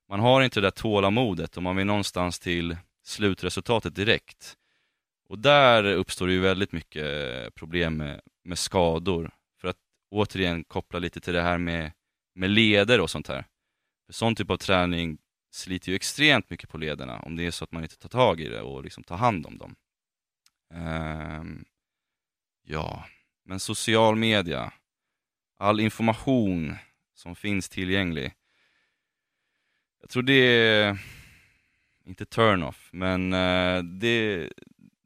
Man 0.09 0.21
har 0.21 0.43
inte 0.43 0.61
det 0.61 0.67
där 0.67 0.71
tålamodet 0.71 1.57
och 1.57 1.63
man 1.63 1.77
vill 1.77 1.87
någonstans 1.87 2.39
till 2.39 2.77
slutresultatet 3.05 3.95
direkt. 3.95 4.57
Och 5.33 5.39
där 5.39 5.85
uppstår 5.85 6.27
det 6.27 6.33
ju 6.33 6.41
väldigt 6.41 6.73
mycket 6.73 7.55
problem 7.55 7.97
med, 7.97 8.21
med 8.45 8.59
skador. 8.59 9.35
För 9.61 9.69
att 9.69 9.77
återigen 10.11 10.65
koppla 10.65 10.99
lite 10.99 11.21
till 11.21 11.33
det 11.33 11.43
här 11.43 11.59
med, 11.59 11.93
med 12.35 12.51
leder 12.51 13.01
och 13.01 13.11
sånt 13.11 13.29
här. 13.29 13.45
För 14.07 14.13
sån 14.13 14.35
typ 14.35 14.51
av 14.51 14.57
träning 14.57 15.19
sliter 15.51 15.89
ju 15.89 15.97
extremt 15.97 16.51
mycket 16.51 16.71
på 16.71 16.79
lederna 16.79 17.19
om 17.19 17.37
det 17.37 17.47
är 17.47 17.51
så 17.51 17.65
att 17.65 17.73
man 17.73 17.83
inte 17.83 17.99
tar 17.99 18.09
tag 18.09 18.41
i 18.41 18.49
det 18.49 18.61
och 18.61 18.85
liksom 18.85 19.05
tar 19.05 19.17
hand 19.17 19.47
om 19.47 19.59
dem. 19.59 19.77
Um, 20.75 21.65
ja, 22.63 23.05
men 23.45 23.61
social 23.61 24.17
media, 24.17 24.73
all 25.59 25.81
information 25.81 26.77
som 27.15 27.37
finns 27.37 27.69
tillgänglig. 27.69 28.33
Jag 30.01 30.11
tror 30.11 30.23
det 30.23 30.35
är, 30.35 30.99
inte 32.05 32.27
turn-off, 32.27 32.89
men 32.93 33.33
eh, 33.33 33.83
det, 33.83 34.49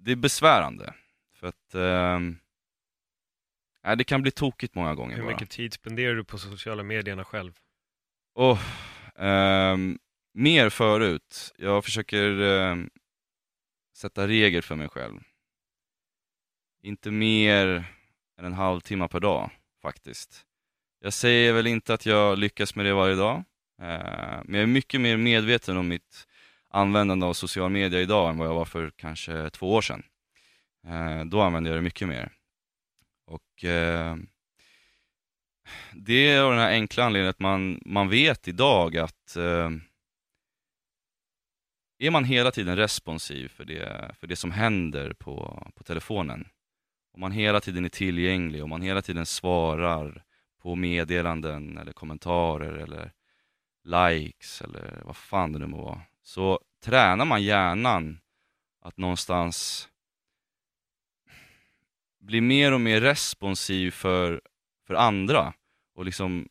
det 0.07 0.13
är 0.13 0.17
besvärande. 0.17 0.95
För 1.35 1.47
att 1.47 1.75
uh, 1.75 2.21
det 3.97 4.05
kan 4.05 4.23
bli 4.23 4.31
tokigt 4.31 4.75
många 4.75 4.95
gånger 4.95 5.17
Hur 5.17 5.23
bara. 5.23 5.33
mycket 5.33 5.51
tid 5.51 5.73
spenderar 5.73 6.15
du 6.15 6.25
på 6.25 6.39
sociala 6.39 6.83
medierna 6.83 7.25
själv? 7.25 7.53
Oh, 8.35 8.61
um, 9.15 9.99
mer 10.35 10.71
förut. 10.71 11.55
Jag 11.57 11.85
försöker 11.85 12.41
um, 12.41 12.91
sätta 13.97 14.29
regler 14.29 14.61
för 14.61 14.77
mig 14.77 14.89
själv. 14.89 15.21
Inte 16.83 17.11
mer 17.11 17.67
än 18.39 18.45
en 18.45 18.53
halvtimme 18.53 19.09
per 19.09 19.21
dag, 19.21 19.51
faktiskt. 19.83 20.47
Jag 21.01 21.13
säger 21.13 21.53
väl 21.53 21.67
inte 21.67 21.95
att 21.95 22.07
jag 22.07 22.39
lyckas 22.39 22.75
med 22.75 22.87
det 22.87 22.95
varje 22.95 23.15
dag, 23.15 23.37
uh, 23.37 23.45
men 24.45 24.55
jag 24.55 24.63
är 24.63 24.67
mycket 24.67 25.01
mer 25.01 25.17
medveten 25.17 25.77
om 25.77 25.89
mitt 25.89 26.27
användande 26.77 27.27
av 27.27 27.33
social 27.33 27.71
media 27.71 28.01
idag 28.01 28.31
än 28.31 28.39
vad 28.39 28.49
jag 28.49 28.55
var 28.55 28.65
för 28.65 28.91
kanske 28.97 29.51
två 29.51 29.75
år 29.75 29.83
sedan. 29.83 30.03
Eh, 30.87 31.25
då 31.25 31.41
använde 31.41 31.71
jag 31.71 31.79
det 31.79 31.83
mycket 31.83 32.09
mer. 32.09 32.33
Och 33.27 33.65
eh, 33.65 34.17
det 35.93 36.29
är 36.29 36.43
av 36.43 36.51
den 36.51 36.61
här 36.61 36.71
enkla 36.71 37.05
anledningen 37.05 37.31
att 37.31 37.41
man, 37.41 37.81
man 37.85 38.09
vet 38.09 38.49
idag 38.49 38.97
att 38.97 39.37
eh, 39.37 39.71
är 41.99 42.11
man 42.11 42.25
hela 42.25 42.51
tiden 42.51 42.77
responsiv 42.77 43.49
för 43.49 43.65
det, 43.65 44.15
för 44.21 44.27
det 44.27 44.37
som 44.37 44.51
händer 44.51 45.13
på, 45.13 45.67
på 45.75 45.85
telefonen, 45.85 46.49
om 47.15 47.21
man 47.21 47.33
hela 47.33 47.61
tiden 47.61 47.85
är 47.85 47.89
tillgänglig, 47.89 48.65
om 48.65 48.71
man 48.71 48.83
hela 48.83 49.03
tiden 49.03 49.27
svarar 49.27 50.25
på 50.63 50.75
meddelanden 50.75 51.79
eller 51.79 51.93
kommentarer 51.93 52.73
eller 52.73 53.13
likes 53.85 54.63
eller 54.63 55.03
vad 55.05 55.17
fan 55.17 55.53
det 55.53 55.59
nu 55.59 55.67
må 55.67 55.83
vara, 55.83 56.01
så 56.27 56.61
tränar 56.85 57.25
man 57.25 57.43
hjärnan 57.43 58.21
att 58.81 58.97
någonstans 58.97 59.89
bli 62.19 62.41
mer 62.41 62.73
och 62.73 62.81
mer 62.81 63.01
responsiv 63.01 63.91
för, 63.91 64.41
för 64.87 64.95
andra 64.95 65.55
och 65.95 66.05
liksom 66.05 66.49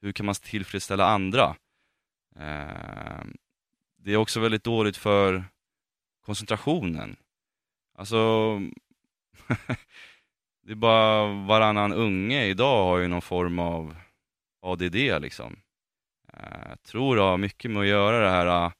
hur 0.00 0.12
kan 0.12 0.26
man 0.26 0.34
tillfredsställa 0.34 1.06
andra? 1.06 1.56
Eh, 2.36 3.24
det 3.96 4.12
är 4.12 4.16
också 4.16 4.40
väldigt 4.40 4.64
dåligt 4.64 4.96
för 4.96 5.44
koncentrationen. 6.20 7.16
Alltså, 7.94 8.58
det 10.62 10.72
är 10.72 10.74
bara 10.74 11.26
varannan 11.26 11.92
unge 11.92 12.44
idag 12.44 12.84
har 12.84 12.98
ju 12.98 13.08
någon 13.08 13.22
form 13.22 13.58
av 13.58 13.96
ADD 14.62 14.94
liksom. 14.94 15.56
Ehm, 16.32 16.68
jag 16.68 16.82
tror 16.82 17.16
det 17.16 17.22
har 17.22 17.38
mycket 17.38 17.70
med 17.70 17.80
att 17.80 17.88
göra 17.88 18.20
det 18.20 18.30
här 18.30 18.72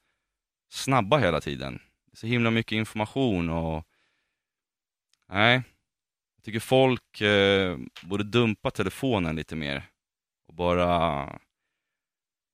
snabba 0.73 1.17
hela 1.17 1.41
tiden. 1.41 1.79
Så 2.13 2.27
himla 2.27 2.51
mycket 2.51 2.71
information 2.75 3.49
och 3.49 3.87
nej, 5.29 5.61
jag 6.35 6.43
tycker 6.43 6.59
folk 6.59 7.21
eh, 7.21 7.77
borde 8.03 8.23
dumpa 8.23 8.71
telefonen 8.71 9.35
lite 9.35 9.55
mer 9.55 9.83
och 10.47 10.53
bara 10.53 11.29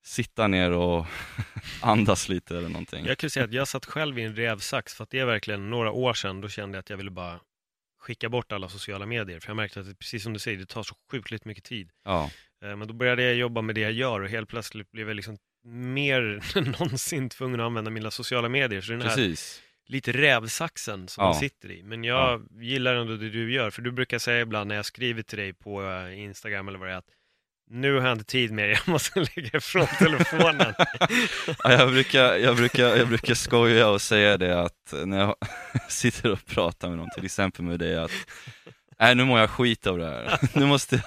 sitta 0.06 0.48
ner 0.48 0.72
och 0.72 1.06
andas 1.82 2.30
lite 2.30 2.58
eller 2.58 2.70
någonting. 2.70 3.06
Jag 3.06 3.18
kan 3.18 3.30
säga 3.30 3.46
att 3.46 3.54
jag 3.54 3.68
satt 3.68 3.86
själv 3.86 4.20
i 4.20 4.24
en 4.24 4.36
rävsax 4.36 4.94
för 4.94 5.04
att 5.04 5.10
det 5.10 5.20
är 5.20 5.26
verkligen 5.26 5.70
några 5.70 5.92
år 5.92 6.14
sedan, 6.14 6.42
då 6.42 6.50
kände 6.50 6.76
jag 6.76 6.80
att 6.80 6.90
jag 6.90 6.98
ville 6.98 7.12
bara 7.12 7.40
skicka 8.00 8.30
bort 8.30 8.52
alla 8.52 8.70
sociala 8.70 9.06
medier. 9.06 9.40
För 9.40 9.50
jag 9.50 9.56
märkte 9.56 9.80
att 9.80 9.86
det, 9.86 9.96
precis 9.96 10.24
som 10.24 10.34
du 10.34 10.40
säger, 10.40 10.58
det 10.58 10.66
tar 10.66 10.84
så 10.84 10.96
sjukligt 11.12 11.46
mycket 11.46 11.64
tid. 11.64 11.92
Ja, 12.04 12.32
Eh, 12.62 12.76
Men 12.76 12.88
då 12.88 12.94
började 12.94 13.24
jag 13.24 13.36
jobba 13.36 13.62
med 13.62 13.76
det 13.76 13.82
jag 13.82 13.92
gör 13.92 14.22
och 14.22 14.30
helt 14.30 14.50
plötsligt 14.50 14.92
blev 14.92 15.08
jag 15.08 15.16
liksom 15.16 15.38
mer 15.66 16.42
än 16.58 16.64
någonsin 16.64 17.30
tvungen 17.30 17.60
att 17.60 17.66
använda 17.66 17.92
mina 17.92 18.12
sociala 18.12 18.50
medier. 18.50 18.82
Så 18.82 18.92
den 18.92 19.02
här 19.02 19.10
precis. 19.10 19.62
lite 19.88 20.12
rävsaxen 20.12 21.08
som 21.08 21.24
Ja. 21.24 21.30
man 21.30 21.40
sitter 21.40 21.72
i. 21.72 21.84
Men 21.84 22.04
jag 22.04 22.48
gillar 22.62 22.96
ändå 22.96 23.16
det 23.16 23.30
du 23.30 23.54
gör, 23.54 23.70
för 23.70 23.82
du 23.82 23.92
brukar 23.92 24.20
säga 24.20 24.42
ibland 24.42 24.68
när 24.68 24.76
jag 24.76 24.86
skriver 24.86 25.22
till 25.22 25.38
dig 25.38 25.54
på 25.54 25.84
eh, 25.84 26.20
Instagram 26.20 26.68
eller 26.68 26.80
vad 26.80 26.88
det 26.88 26.94
är, 26.94 26.98
att 26.98 27.10
nu 27.72 27.94
har 28.00 28.08
jag 28.08 28.12
inte 28.12 28.26
tid 28.26 28.52
mer, 28.52 28.68
jag 28.86 28.88
måste 28.88 29.20
lägga 29.20 29.58
ifrån 29.58 29.88
telefonen. 30.00 30.74
Ja, 31.64 31.72
jag, 31.72 31.90
brukar, 31.92 32.36
jag, 32.36 32.56
brukar, 32.56 32.96
jag 32.98 33.08
brukar 33.08 33.34
skoja 33.34 33.90
och 33.90 34.02
säga 34.02 34.38
det 34.38 34.62
att 34.62 34.94
när 35.06 35.20
jag 35.20 35.36
sitter 35.90 36.32
och 36.32 36.46
pratar 36.46 36.90
med 36.90 36.98
någon, 36.98 37.10
till 37.16 37.26
exempel 37.26 37.66
med 37.66 37.80
dig, 37.80 37.98
att 37.98 38.12
nej 39.00 39.16
nu 39.16 39.26
mår 39.26 39.40
jag 39.40 39.50
skit 39.50 39.88
av 39.88 39.98
det 39.98 40.06
här. 40.06 40.40
Nu 40.60 40.66
måste, 40.66 41.04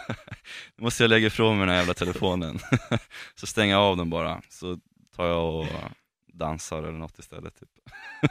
Nu 0.77 0.85
måste 0.85 1.03
jag 1.03 1.11
lägga 1.11 1.27
ifrån 1.27 1.57
mig 1.57 1.67
den 1.67 1.75
här 1.75 1.81
jävla 1.81 1.95
telefonen. 1.95 2.59
så 3.35 3.47
stänger 3.47 3.75
jag 3.75 3.83
av 3.83 3.97
den 3.97 4.11
bara, 4.11 4.43
så 4.49 4.79
tar 5.17 5.27
jag 5.27 5.55
och 5.55 5.67
dansar 6.27 6.79
eller 6.79 6.99
något 6.99 7.19
istället. 7.19 7.61
Typ. 7.61 7.69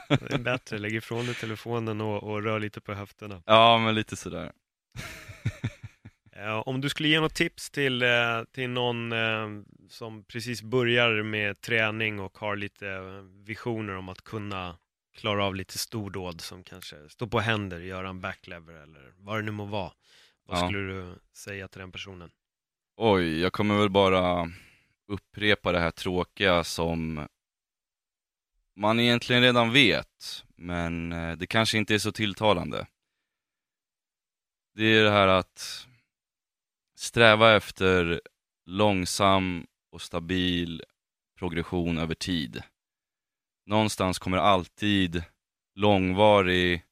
Det 0.08 0.34
är 0.34 0.38
bättre, 0.38 0.78
lägg 0.78 0.94
ifrån 0.94 1.26
dig 1.26 1.34
telefonen 1.34 2.00
och, 2.00 2.22
och 2.22 2.42
rör 2.42 2.60
lite 2.60 2.80
på 2.80 2.94
höfterna. 2.94 3.42
Ja, 3.46 3.78
men 3.78 3.94
lite 3.94 4.16
sådär. 4.16 4.52
Om 6.64 6.80
du 6.80 6.88
skulle 6.88 7.08
ge 7.08 7.20
något 7.20 7.34
tips 7.34 7.70
till, 7.70 8.02
eh, 8.02 8.08
till 8.52 8.70
någon 8.70 9.12
eh, 9.12 9.48
som 9.88 10.24
precis 10.24 10.62
börjar 10.62 11.22
med 11.22 11.60
träning 11.60 12.20
och 12.20 12.38
har 12.38 12.56
lite 12.56 13.00
visioner 13.44 13.96
om 13.96 14.08
att 14.08 14.24
kunna 14.24 14.76
klara 15.14 15.44
av 15.44 15.54
lite 15.54 15.78
stordåd 15.78 16.40
som 16.40 16.64
kanske 16.64 17.08
stå 17.08 17.26
på 17.26 17.40
händer, 17.40 17.80
göra 17.80 18.08
en 18.08 18.20
backlever 18.20 18.74
eller 18.74 19.14
vad 19.16 19.38
det 19.38 19.42
nu 19.42 19.50
må 19.50 19.64
vara. 19.64 19.92
Vad 20.46 20.58
Ja. 20.58 20.66
skulle 20.66 20.78
du 20.78 21.18
säga 21.36 21.68
till 21.68 21.80
den 21.80 21.92
personen? 21.92 22.30
Oj, 22.96 23.40
jag 23.40 23.52
kommer 23.52 23.78
väl 23.78 23.90
bara 23.90 24.52
upprepa 25.08 25.72
det 25.72 25.78
här 25.80 25.90
tråkiga 25.90 26.64
som 26.64 27.28
man 28.76 29.00
egentligen 29.00 29.42
redan 29.42 29.72
vet, 29.72 30.44
men 30.56 31.12
eh, 31.12 31.36
det 31.36 31.46
kanske 31.46 31.78
inte 31.78 31.94
är 31.94 31.98
så 31.98 32.12
tilltalande. 32.12 32.86
Det 34.74 34.84
är 34.84 35.04
det 35.04 35.10
här 35.10 35.28
att 35.28 35.86
sträva 36.96 37.56
efter 37.56 38.20
långsam 38.66 39.66
och 39.90 40.02
stabil 40.02 40.82
progression 41.38 41.98
över 41.98 42.14
tid. 42.14 42.62
Någonstans 43.66 44.18
kommer 44.18 44.38
alltid 44.38 45.24
långvarig, 45.74 46.82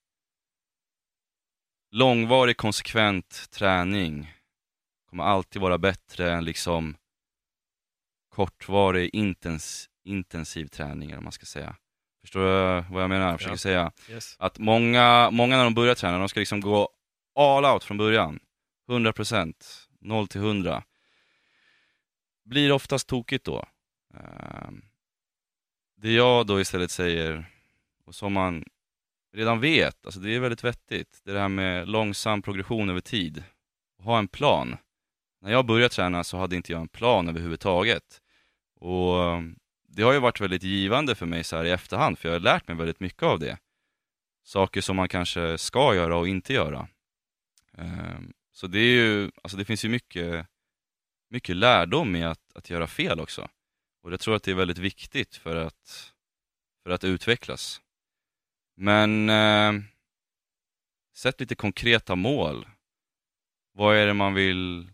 långvarig 1.91 2.57
konsekvent 2.57 3.51
träning 3.51 4.33
kommer 5.09 5.25
alltid 5.25 5.63
vara 5.63 5.79
bättre 5.79 6.33
än 6.33 6.45
liksom 6.45 6.97
kortvarig 8.29 9.11
intens, 9.13 9.89
intensiv 10.05 10.67
träning, 10.67 11.11
eller 11.11 11.23
man 11.23 11.33
ska 11.33 11.47
säga. 11.47 11.77
Förstår 12.21 12.41
du 12.41 12.85
vad 12.95 13.03
jag 13.03 13.11
menar? 13.11 13.31
Jag 13.31 13.39
försöker 13.39 13.53
Ja. 13.53 13.59
säga 13.59 13.93
Yes. 14.09 14.37
att 14.39 14.59
många, 14.59 15.31
många 15.31 15.57
när 15.57 15.65
de 15.65 15.75
börjar 15.75 15.95
träna, 15.95 16.19
de 16.19 16.29
ska 16.29 16.41
liksom 16.41 16.61
gå 16.61 16.89
all 17.39 17.65
out 17.65 17.85
från 17.85 17.97
början. 17.97 18.41
100%, 18.89 19.89
0 20.01 20.29
till 20.29 20.41
100. 20.41 20.85
Blir 22.45 22.73
oftast 22.73 23.09
tokigt 23.09 23.45
då. 23.45 23.65
Ehm, 24.15 24.83
det 26.03 26.13
jag 26.13 26.47
då 26.47 26.61
istället 26.61 26.91
säger, 26.91 27.51
och 28.05 28.15
som 28.15 28.33
man 28.33 28.65
redan 29.33 29.61
vet, 29.61 30.07
alltså 30.07 30.21
det 30.21 30.35
är 30.35 30.41
väldigt 30.41 30.65
vettigt, 30.65 31.21
det 31.25 31.31
är 31.31 31.35
det 31.35 31.41
här 31.41 31.49
med 31.49 31.89
långsam 31.89 32.43
progression 32.43 32.91
över 32.91 33.01
tid. 33.01 33.45
Ha 33.99 34.19
en 34.19 34.29
plan. 34.29 34.77
När 35.41 35.53
jag 35.53 35.67
började 35.67 35.89
träna 35.89 36.25
så 36.25 36.37
hade 36.37 36.57
inte 36.57 36.73
jag 36.73 36.81
en 36.81 36.89
plan 36.89 37.29
överhuvudtaget. 37.29 38.21
Och 38.75 39.15
det 39.89 40.03
har 40.03 40.13
ju 40.13 40.19
varit 40.19 40.41
väldigt 40.41 40.63
givande 40.63 41.15
för 41.15 41.27
mig 41.27 41.45
så 41.45 41.57
här 41.57 41.65
i 41.65 41.71
efterhand, 41.71 42.19
för 42.19 42.29
jag 42.29 42.35
har 42.35 42.41
lärt 42.41 42.69
mig 42.69 42.77
väldigt 42.77 43.01
mycket 43.01 43.23
av 43.23 43.39
det. 43.39 43.59
Saker 44.45 44.81
som 44.81 44.97
man 44.97 45.09
kanske 45.09 45.59
ska 45.59 45.95
göra 45.95 46.17
och 46.17 46.29
inte 46.29 46.53
göra. 46.53 46.89
Ehm, 47.77 48.33
så 48.53 48.67
det 48.67 48.79
är 48.79 48.95
ju, 48.95 49.31
alltså 49.43 49.57
det 49.57 49.65
finns 49.65 49.85
ju 49.85 49.89
mycket, 49.89 50.47
mycket 51.31 51.57
lärdom 51.57 52.17
i 52.17 52.25
att, 52.25 52.53
att 52.55 52.71
göra 52.71 52.87
fel 52.87 53.21
också. 53.21 53.49
Och 54.03 54.13
jag 54.13 54.21
tror 54.21 54.37
att 54.37 54.43
det 54.43 54.51
är 54.51 54.55
väldigt 54.55 54.79
viktigt 54.79 55.37
för 55.37 55.57
att, 55.57 56.13
för 56.83 56.91
att 56.91 57.05
utvecklas. 57.05 57.81
Men 58.77 59.31
eh, 59.31 59.73
sätt 61.17 61.41
lite 61.41 61.55
konkreta 61.55 62.17
mål. 62.17 62.69
Vad 63.73 63.97
är 63.97 64.07
det 64.07 64.15
man 64.15 64.35
vill, 64.35 64.91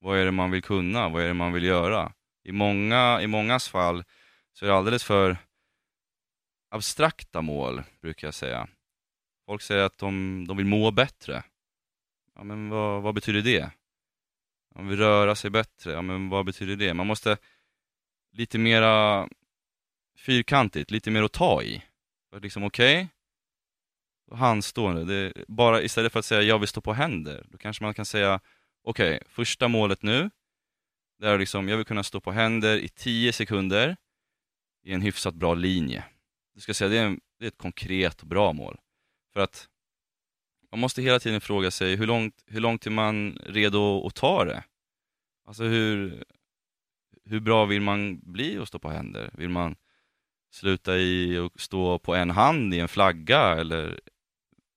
vad 0.00 0.18
är 0.18 0.24
det 0.24 0.32
man 0.32 0.50
vill 0.50 0.62
kunna? 0.62 1.08
Vad 1.08 1.22
är 1.22 1.26
det 1.28 1.34
man 1.34 1.52
vill 1.52 1.64
göra? 1.64 2.12
I 2.44 2.52
många, 2.52 3.22
i 3.22 3.26
mångas 3.26 3.68
fall 3.68 4.04
så 4.52 4.64
är 4.64 4.68
det 4.68 4.76
alldeles 4.76 5.04
för 5.04 5.36
abstrakta 6.70 7.42
mål, 7.42 7.82
brukar 8.00 8.26
jag 8.26 8.34
säga. 8.34 8.68
Folk 9.46 9.62
säger 9.62 9.84
att 9.84 9.98
de, 9.98 10.44
de 10.48 10.56
vill 10.56 10.66
må 10.66 10.90
bättre. 10.90 11.44
Ja, 12.34 12.44
men 12.44 12.68
vad, 12.68 13.02
vad 13.02 13.14
betyder 13.14 13.42
det? 13.42 13.70
Man 14.74 14.88
vill 14.88 14.98
röra 14.98 15.34
sig 15.34 15.50
bättre. 15.50 15.92
Ja, 15.92 16.02
men 16.02 16.28
vad 16.28 16.46
betyder 16.46 16.76
det? 16.76 16.94
Man 16.94 17.06
måste 17.06 17.38
lite 18.36 18.58
mera 18.58 19.28
fyrkantigt, 20.18 20.90
lite 20.90 21.10
mer 21.10 21.22
att 21.22 21.32
ta 21.32 21.62
i. 21.62 21.82
För 22.30 22.40
liksom, 22.40 22.64
okej, 22.64 23.08
okay, 24.26 24.38
handstående. 24.38 25.04
Det, 25.04 25.44
bara 25.48 25.82
istället 25.82 26.12
för 26.12 26.18
att 26.18 26.24
säga 26.24 26.42
jag 26.42 26.58
vill 26.58 26.68
stå 26.68 26.80
på 26.80 26.92
händer, 26.92 27.46
då 27.48 27.58
kanske 27.58 27.84
man 27.84 27.94
kan 27.94 28.04
säga 28.04 28.40
okej, 28.82 29.16
okay, 29.16 29.28
första 29.28 29.68
målet 29.68 30.02
nu, 30.02 30.30
det 31.18 31.28
är 31.28 31.38
liksom, 31.38 31.68
jag 31.68 31.76
vill 31.76 31.86
kunna 31.86 32.02
stå 32.02 32.20
på 32.20 32.32
händer 32.32 32.78
i 32.78 32.88
10 32.88 33.32
sekunder 33.32 33.96
i 34.82 34.92
en 34.92 35.02
hyfsat 35.02 35.34
bra 35.34 35.54
linje. 35.54 36.04
Du 36.54 36.60
ska 36.60 36.74
säga, 36.74 36.88
det 36.88 36.98
är, 36.98 37.06
en, 37.06 37.20
det 37.38 37.44
är 37.44 37.48
ett 37.48 37.58
konkret 37.58 38.20
och 38.20 38.28
bra 38.28 38.52
mål. 38.52 38.78
För 39.32 39.40
att 39.40 39.68
man 40.70 40.80
måste 40.80 41.02
hela 41.02 41.20
tiden 41.20 41.40
fråga 41.40 41.70
sig 41.70 41.96
hur 41.96 42.06
långt, 42.06 42.42
hur 42.46 42.60
långt 42.60 42.86
är 42.86 42.90
man 42.90 43.38
redo 43.46 44.06
att 44.06 44.14
ta 44.14 44.44
det? 44.44 44.64
Alltså 45.46 45.64
hur, 45.64 46.24
hur 47.26 47.40
bra 47.40 47.64
vill 47.64 47.80
man 47.80 48.20
bli 48.22 48.58
att 48.58 48.68
stå 48.68 48.78
på 48.78 48.88
händer? 48.88 49.30
Vill 49.32 49.48
man 49.48 49.76
sluta 50.50 50.96
i 50.96 51.38
och 51.38 51.60
stå 51.60 51.98
på 51.98 52.14
en 52.14 52.30
hand 52.30 52.74
i 52.74 52.80
en 52.80 52.88
flagga 52.88 53.40
eller 53.40 54.00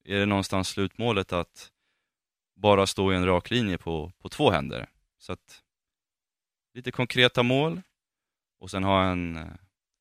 är 0.03 0.19
det 0.19 0.25
någonstans 0.25 0.69
slutmålet 0.69 1.33
att 1.33 1.71
bara 2.55 2.87
stå 2.87 3.13
i 3.13 3.15
en 3.15 3.25
rak 3.25 3.49
linje 3.49 3.77
på, 3.77 4.11
på 4.19 4.29
två 4.29 4.51
händer? 4.51 4.89
Så 5.17 5.33
att 5.33 5.63
lite 6.73 6.91
konkreta 6.91 7.43
mål 7.43 7.81
och 8.59 8.71
sen 8.71 8.83
ha 8.83 9.03
en, 9.03 9.39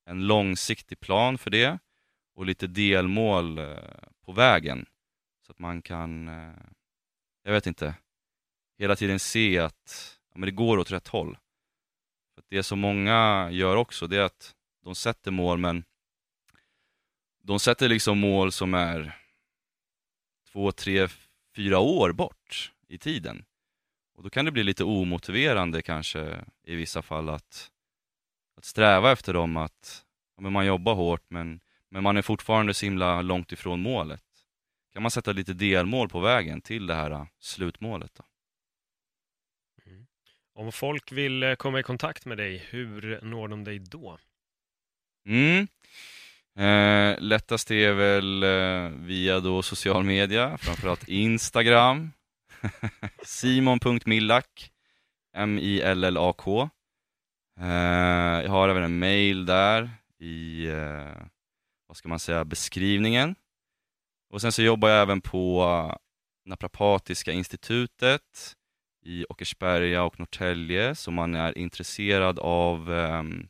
en 0.04 0.26
långsiktig 0.26 1.00
plan 1.00 1.38
för 1.38 1.50
det 1.50 1.78
och 2.34 2.46
lite 2.46 2.66
delmål 2.66 3.58
eh, 3.58 3.76
på 4.24 4.32
vägen 4.32 4.86
så 5.46 5.52
att 5.52 5.58
man 5.58 5.82
kan, 5.82 6.28
eh, 6.28 6.54
jag 7.42 7.52
vet 7.52 7.66
inte, 7.66 7.94
hela 8.78 8.96
tiden 8.96 9.18
se 9.18 9.58
att 9.58 10.16
ja, 10.32 10.38
men 10.38 10.46
det 10.46 10.54
går 10.54 10.78
åt 10.78 10.90
rätt 10.90 11.08
håll. 11.08 11.38
För 12.38 12.56
det 12.56 12.62
som 12.62 12.78
många 12.78 13.48
gör 13.50 13.76
också, 13.76 14.06
det 14.06 14.16
är 14.16 14.22
att 14.22 14.54
de 14.84 14.94
sätter 14.94 15.30
mål, 15.30 15.58
men 15.58 15.84
de 17.42 17.60
sätter 17.60 17.88
liksom 17.88 18.18
mål 18.18 18.52
som 18.52 18.74
är 18.74 19.18
två, 20.52 20.72
tre, 20.72 21.08
fyra 21.56 21.78
år 21.78 22.12
bort 22.12 22.72
i 22.88 22.98
tiden. 22.98 23.44
Och 24.14 24.22
då 24.22 24.30
kan 24.30 24.44
det 24.44 24.50
bli 24.50 24.62
lite 24.62 24.84
omotiverande 24.84 25.82
kanske 25.82 26.44
i 26.64 26.74
vissa 26.74 27.02
fall 27.02 27.28
att, 27.28 27.70
att 28.56 28.64
sträva 28.64 29.12
efter 29.12 29.34
dem, 29.34 29.56
att 29.56 30.04
ja, 30.36 30.42
men 30.42 30.52
man 30.52 30.66
jobbar 30.66 30.94
hårt 30.94 31.24
men, 31.28 31.60
men 31.88 32.02
man 32.02 32.16
är 32.16 32.22
fortfarande 32.22 32.74
så 32.74 32.86
himla 32.86 33.22
långt 33.22 33.52
ifrån 33.52 33.80
målet. 33.80 34.24
Kan 34.92 35.02
man 35.02 35.10
sätta 35.10 35.32
lite 35.32 35.52
delmål 35.52 36.08
på 36.08 36.20
vägen 36.20 36.60
till 36.60 36.86
det 36.86 36.94
här 36.94 37.10
äh, 37.10 37.26
slutmålet 37.38 38.14
då? 38.14 38.24
Om 40.58 40.72
folk 40.72 41.12
vill 41.12 41.42
eh, 41.42 41.54
komma 41.54 41.80
i 41.80 41.82
kontakt 41.82 42.24
med 42.24 42.38
dig, 42.38 42.66
hur 42.70 43.20
når 43.22 43.48
de 43.48 43.64
dig 43.64 43.78
då? 43.78 44.18
Mm. 45.26 45.68
Eh, 46.56 47.20
lättast 47.20 47.70
är 47.70 47.92
väl 47.92 48.42
eh, 48.42 48.98
via 49.06 49.40
då 49.40 49.62
social 49.62 50.04
media, 50.04 50.58
framförallt 50.58 51.08
Instagram. 51.08 52.12
Simon.millak 53.24 54.70
M-I-L-L-A-K 55.36 56.70
eh, 57.60 57.66
Jag 58.42 58.50
har 58.50 58.68
även 58.68 58.82
en 58.82 58.98
mail 58.98 59.46
där 59.46 59.90
i, 60.20 60.66
eh, 60.66 61.26
vad 61.86 61.96
ska 61.96 62.08
man 62.08 62.18
säga, 62.18 62.44
beskrivningen. 62.44 63.34
Och 64.30 64.40
sen 64.40 64.52
så 64.52 64.62
jobbar 64.62 64.88
jag 64.88 65.02
även 65.02 65.20
på 65.20 65.62
eh, 65.62 65.96
Naprapatiska 66.44 67.32
institutet 67.32 68.54
i 69.02 69.26
Åkersberga 69.28 70.02
och 70.02 70.18
Norrtälje, 70.18 70.94
så 70.94 71.10
man 71.10 71.34
är 71.34 71.58
intresserad 71.58 72.38
av 72.38 72.92
ehm, 72.92 73.48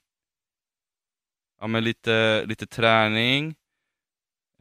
ja, 1.60 1.66
men 1.66 1.84
lite, 1.84 2.44
lite 2.46 2.66
träning 2.66 3.54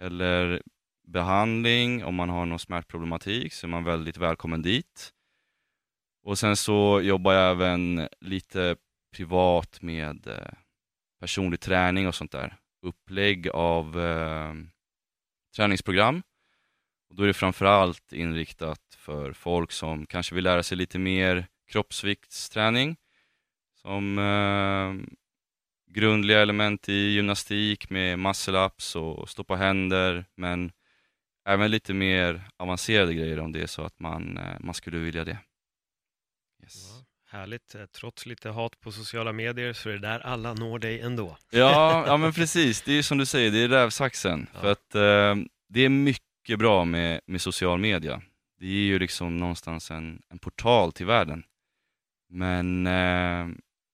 eller 0.02 0.62
behandling 1.08 2.04
om 2.06 2.16
man 2.16 2.30
har 2.30 2.46
någon 2.46 2.60
smärtproblematik 2.60 3.54
så 3.54 3.68
är 3.68 3.70
man 3.70 3.84
väldigt 3.84 4.18
välkommen 4.18 4.62
dit. 4.62 5.14
Och 6.24 6.40
sen 6.40 6.56
så 6.56 7.02
jobbar 7.02 7.34
jag 7.34 7.52
även 7.52 8.08
lite 8.20 8.76
privat 9.16 9.82
med 9.82 10.28
eh, 10.28 10.54
personlig 11.20 11.60
träning 11.60 12.08
och 12.08 12.16
sånt 12.16 12.32
där. 12.32 12.58
Upplägg 12.82 13.50
av 13.50 14.00
eh, 14.00 14.54
träningsprogram. 15.56 16.24
Och 17.10 17.16
då 17.16 17.24
är 17.24 17.28
det 17.28 17.34
framförallt 17.34 18.14
inriktat 18.14 18.82
för 18.98 19.34
folk 19.34 19.72
som 19.72 20.06
kanske 20.06 20.36
vill 20.36 20.44
lära 20.44 20.64
sig 20.64 20.78
lite 20.78 21.00
mer 21.00 21.48
kroppsviktsträning. 21.68 22.98
Som 23.82 24.20
eh, 24.20 25.16
grundliga 25.94 26.42
element 26.42 26.90
i 26.90 26.94
gymnastik 26.94 27.90
med 27.90 28.20
muscle-ups 28.20 28.96
och 28.98 29.30
stå 29.30 29.44
på 29.44 29.56
händer, 29.56 30.26
men 30.36 30.72
även 31.46 31.72
lite 31.72 31.94
mer 31.94 32.50
avancerade 32.58 33.14
grejer 33.14 33.40
om 33.40 33.52
det 33.52 33.62
är 33.62 33.68
så 33.68 33.82
att 33.82 34.00
man, 34.00 34.40
man 34.60 34.74
skulle 34.74 34.98
vilja 34.98 35.26
det. 35.26 35.38
Yes. 36.64 36.90
Ja. 36.90 37.08
Härligt, 37.30 37.76
Eh, 37.76 37.86
trots 37.86 38.26
lite 38.26 38.50
hat 38.50 38.80
på 38.80 38.92
sociala 38.92 39.34
medier 39.34 39.74
så 39.74 39.90
är 39.90 39.94
det 39.94 40.00
där 40.00 40.20
alla 40.20 40.54
når 40.54 40.80
dig 40.80 41.02
ändå. 41.02 41.38
Ja, 41.50 42.04
ja 42.08 42.18
men 42.18 42.34
precis. 42.34 42.82
Det 42.82 42.94
är 42.94 43.02
som 43.02 43.18
du 43.18 43.26
säger, 43.26 43.52
det 43.52 43.60
är 43.60 43.68
rävsaxen. 43.68 44.48
Ja. 44.54 44.60
För 44.60 44.72
att 44.72 44.96
eh, 44.96 45.36
det 45.70 45.82
är 45.82 45.90
mycket 45.90 46.27
bra 46.56 46.86
med, 46.86 47.22
med 47.26 47.42
social 47.42 47.80
media. 47.80 48.22
Det 48.60 48.66
är 48.66 48.70
ju 48.72 49.00
liksom 49.00 49.38
någonstans 49.38 49.92
en, 49.92 50.22
en 50.30 50.40
portal 50.40 50.92
till 50.92 51.06
världen. 51.06 51.44
Men 52.30 52.88
eh, 52.88 53.48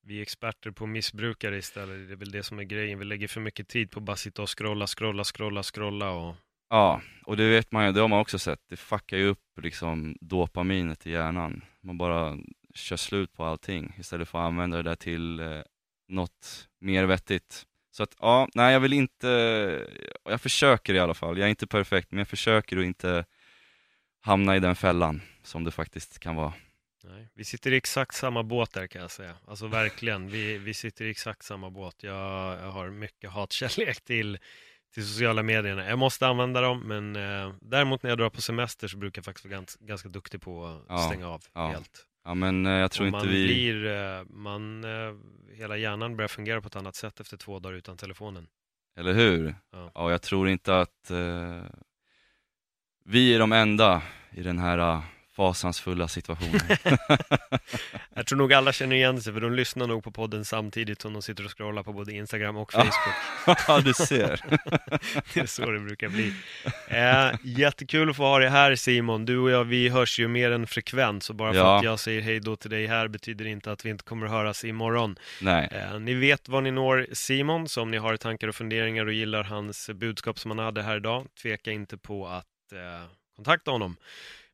Vi 0.06 0.18
är 0.18 0.22
experter 0.22 0.72
på 0.72 0.86
missbrukare 0.86 1.58
istället, 1.58 2.08
det 2.08 2.14
är 2.14 2.18
väl 2.18 2.32
det 2.32 2.44
som 2.44 2.60
är 2.60 2.64
grejen. 2.64 3.00
Vi 3.00 3.06
lägger 3.06 3.28
för 3.28 3.42
mycket 3.42 3.68
tid 3.68 3.92
på 3.92 4.00
att 4.00 4.06
bara 4.06 4.18
sitta 4.18 4.42
och 4.42 4.58
scrolla, 4.58 4.88
scrolla, 4.88 5.24
scrolla, 5.24 5.64
scrolla 5.64 6.10
och 6.12 6.36
ja, 6.70 7.02
och 7.26 7.38
det 7.38 7.50
vet 7.50 7.72
man 7.72 7.86
ju, 7.86 7.92
det 7.92 8.02
har 8.02 8.08
man 8.08 8.20
också 8.20 8.40
sett. 8.40 8.60
Det 8.70 8.78
fuckar 8.78 9.18
ju 9.18 9.26
upp 9.26 9.60
liksom 9.62 10.18
dopaminet 10.22 11.08
i 11.08 11.12
hjärnan. 11.12 11.62
Man 11.82 11.98
bara 11.98 12.38
kör 12.76 12.98
slut 12.98 13.34
på 13.34 13.46
allting 13.46 13.96
istället 14.00 14.30
för 14.30 14.40
att 14.40 14.46
använda 14.46 14.78
det 14.78 14.84
där 14.84 14.96
till 14.96 15.40
eh, 15.40 15.62
något 16.08 16.70
mer 16.80 17.06
vettigt. 17.06 17.66
Så 17.96 18.04
att 18.04 18.16
ja, 18.20 18.48
nej 18.56 18.74
jag 18.74 18.80
vill 18.80 18.94
inte, 18.94 19.28
jag 20.24 20.42
försöker 20.42 20.94
i 20.94 21.00
alla 21.00 21.14
fall. 21.14 21.38
Jag 21.38 21.46
är 21.46 21.50
inte 21.50 21.68
perfekt, 21.68 22.12
men 22.12 22.18
jag 22.18 22.28
försöker 22.28 22.78
att 22.78 22.84
inte 22.84 23.26
hamna 24.22 24.56
i 24.56 24.60
den 24.60 24.76
fällan 24.76 25.22
som 25.44 25.64
det 25.64 25.72
faktiskt 25.72 26.20
kan 26.20 26.36
vara. 26.36 26.54
Nej, 27.04 27.30
vi 27.34 27.44
sitter 27.44 27.72
i 27.72 27.78
exakt 27.78 28.16
samma 28.16 28.44
båt 28.44 28.74
där 28.74 28.88
kan 28.88 29.02
jag 29.02 29.12
säga. 29.12 29.36
Alltså 29.48 29.68
verkligen, 29.68 30.30
vi, 30.30 30.58
vi 30.58 30.74
sitter 30.74 31.06
i 31.06 31.10
exakt 31.10 31.44
samma 31.44 31.70
båt. 31.70 32.04
Jag, 32.04 32.60
jag 32.60 32.72
har 32.72 32.90
mycket 32.90 33.30
hatkärlek 33.32 34.02
till, 34.02 34.40
till 34.94 35.08
sociala 35.08 35.44
medierna. 35.44 35.86
Jag 35.86 36.00
måste 36.00 36.28
använda 36.28 36.62
dem, 36.62 36.80
men 36.80 37.16
eh, 37.16 37.54
däremot 37.62 38.04
när 38.04 38.10
jag 38.10 38.18
drar 38.18 38.30
på 38.30 38.42
semester 38.42 38.88
så 38.88 38.98
brukar 38.98 39.20
jag 39.20 39.26
faktiskt 39.26 39.46
vara 39.46 39.56
ganska, 39.56 39.86
ganska 39.86 40.10
duktig 40.10 40.42
på 40.42 40.66
att 40.66 40.86
Ja, 40.90 40.98
stänga 40.98 41.30
av 41.30 41.44
ja. 41.54 41.68
helt. 41.68 42.06
Ja 42.24 42.34
men 42.34 42.66
eh, 42.66 42.72
jag 42.72 42.92
tror 42.92 43.04
Och 43.04 43.08
inte 43.08 43.18
man 43.18 43.28
vi... 43.28 43.46
blir, 43.46 43.86
eh, 43.86 44.24
man, 44.30 44.84
eh, 44.84 45.16
hela 45.56 45.78
hjärnan 45.78 46.16
börjar 46.16 46.28
fungera 46.28 46.62
på 46.62 46.68
ett 46.68 46.76
annat 46.76 46.96
sätt 46.96 47.20
efter 47.20 47.38
två 47.38 47.60
dagar 47.60 47.76
utan 47.76 47.98
telefonen. 47.98 48.48
Eller 48.98 49.14
hur? 49.14 49.56
Ja. 49.72 49.92
Ja, 49.96 50.12
jag 50.12 50.22
tror 50.22 50.50
inte 50.50 50.80
att 50.80 51.12
eh, 51.12 51.64
vi 53.06 53.36
är 53.36 53.40
de 53.40 53.52
enda 53.52 54.02
i 54.32 54.44
den 54.44 54.60
här 54.60 55.02
fasansfulla 55.36 56.08
situationen. 56.08 56.60
Jag 58.16 58.28
tror 58.28 58.38
nog 58.38 58.54
alla 58.54 58.74
känner 58.74 58.96
igen 58.96 59.22
sig, 59.22 59.34
för 59.34 59.42
de 59.42 59.54
lyssnar 59.54 59.88
nog 59.88 60.04
på 60.04 60.12
podden 60.12 60.46
samtidigt 60.46 61.02
som 61.02 61.14
de 61.14 61.22
sitter 61.22 61.46
och 61.46 61.58
scrollar 61.58 61.84
på 61.84 61.94
både 61.94 62.12
Instagram 62.14 62.58
och. 62.58 62.72
Facebook. 62.74 63.58
ja, 63.68 63.80
du 63.82 63.94
ser. 63.94 64.40
Det 65.34 65.40
är 65.40 65.46
så 65.46 65.72
det 65.72 65.80
brukar 65.80 66.10
bli. 66.10 66.34
Eh, 66.88 67.32
jättekul 67.44 68.10
att 68.10 68.16
få 68.16 68.24
ha 68.24 68.40
dig 68.40 68.50
här 68.50 68.76
Simon. 68.76 69.26
Du 69.26 69.38
och 69.38 69.52
jag, 69.52 69.64
vi 69.64 69.90
hörs 69.90 70.20
ju 70.20 70.28
mer 70.28 70.52
än 70.52 70.68
frekvent, 70.68 71.24
så 71.24 71.34
bara 71.34 71.52
för 71.54 71.60
Ja. 71.60 71.78
att 71.78 71.84
jag 71.84 72.00
säger 72.00 72.22
hej 72.22 72.40
då 72.40 72.56
till 72.56 72.70
dig 72.70 72.88
här 72.88 73.08
betyder 73.08 73.46
inte 73.46 73.72
att 73.72 73.86
vi 73.86 73.90
inte 73.90 74.04
kommer 74.04 74.26
att 74.26 74.32
höras 74.32 74.66
imorgon. 74.66 75.16
Nej, 75.42 75.70
Eh, 75.72 76.00
ni 76.00 76.14
vet 76.14 76.50
var 76.50 76.62
ni 76.62 76.72
når 76.72 77.08
Simon, 77.14 77.68
så 77.70 77.82
om 77.82 77.92
ni 77.92 77.98
har 77.98 78.18
tankar 78.18 78.48
och 78.48 78.56
funderingar 78.56 79.06
och 79.06 79.14
gillar 79.14 79.44
hans 79.44 79.90
budskap 79.90 80.40
som 80.40 80.52
han 80.52 80.60
hade 80.60 80.82
här 80.82 80.98
idag, 80.98 81.28
tveka 81.42 81.72
inte 81.72 81.98
på 81.98 82.28
att 82.28 82.46
eh, 82.74 83.06
kontakta 83.36 83.72
honom. 83.72 83.96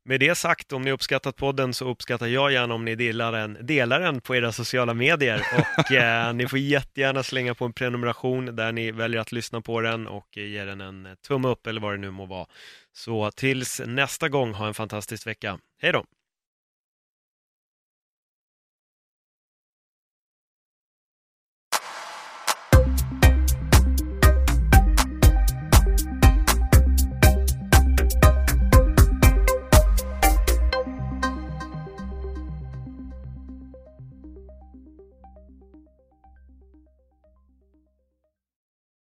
Med 0.09 0.19
det 0.19 0.35
sagt, 0.35 0.73
om 0.73 0.81
ni 0.81 0.91
uppskattat 0.91 1.35
podden 1.35 1.73
så 1.73 1.89
uppskattar 1.89 2.27
jag 2.27 2.51
gärna 2.51 2.73
om 2.73 2.85
ni 2.85 2.95
delar 2.95 3.31
den, 3.31 3.57
delar 3.61 3.99
den 3.99 4.21
på 4.21 4.35
era 4.35 4.51
sociala 4.51 4.93
medier 4.93 5.41
och 5.57 5.91
eh, 5.95 6.33
ni 6.33 6.47
får 6.47 6.59
jättegärna 6.59 7.23
slänga 7.23 7.55
på 7.55 7.65
en 7.65 7.73
prenumeration 7.73 8.55
där 8.55 8.71
ni 8.71 8.91
väljer 8.91 9.21
att 9.21 9.31
lyssna 9.31 9.61
på 9.61 9.81
den 9.81 10.07
och 10.07 10.37
ge 10.37 10.65
den 10.65 10.81
en 10.81 11.07
tumme 11.27 11.47
upp 11.47 11.67
eller 11.67 11.81
vad 11.81 11.93
det 11.93 11.97
nu 11.97 12.11
må 12.11 12.25
vara. 12.25 12.47
Så 12.93 13.31
tills 13.31 13.81
nästa 13.85 14.29
gång, 14.29 14.53
ha 14.53 14.67
en 14.67 14.73
fantastisk 14.73 15.27
vecka. 15.27 15.59
Hej 15.81 15.91
då! 15.91 16.05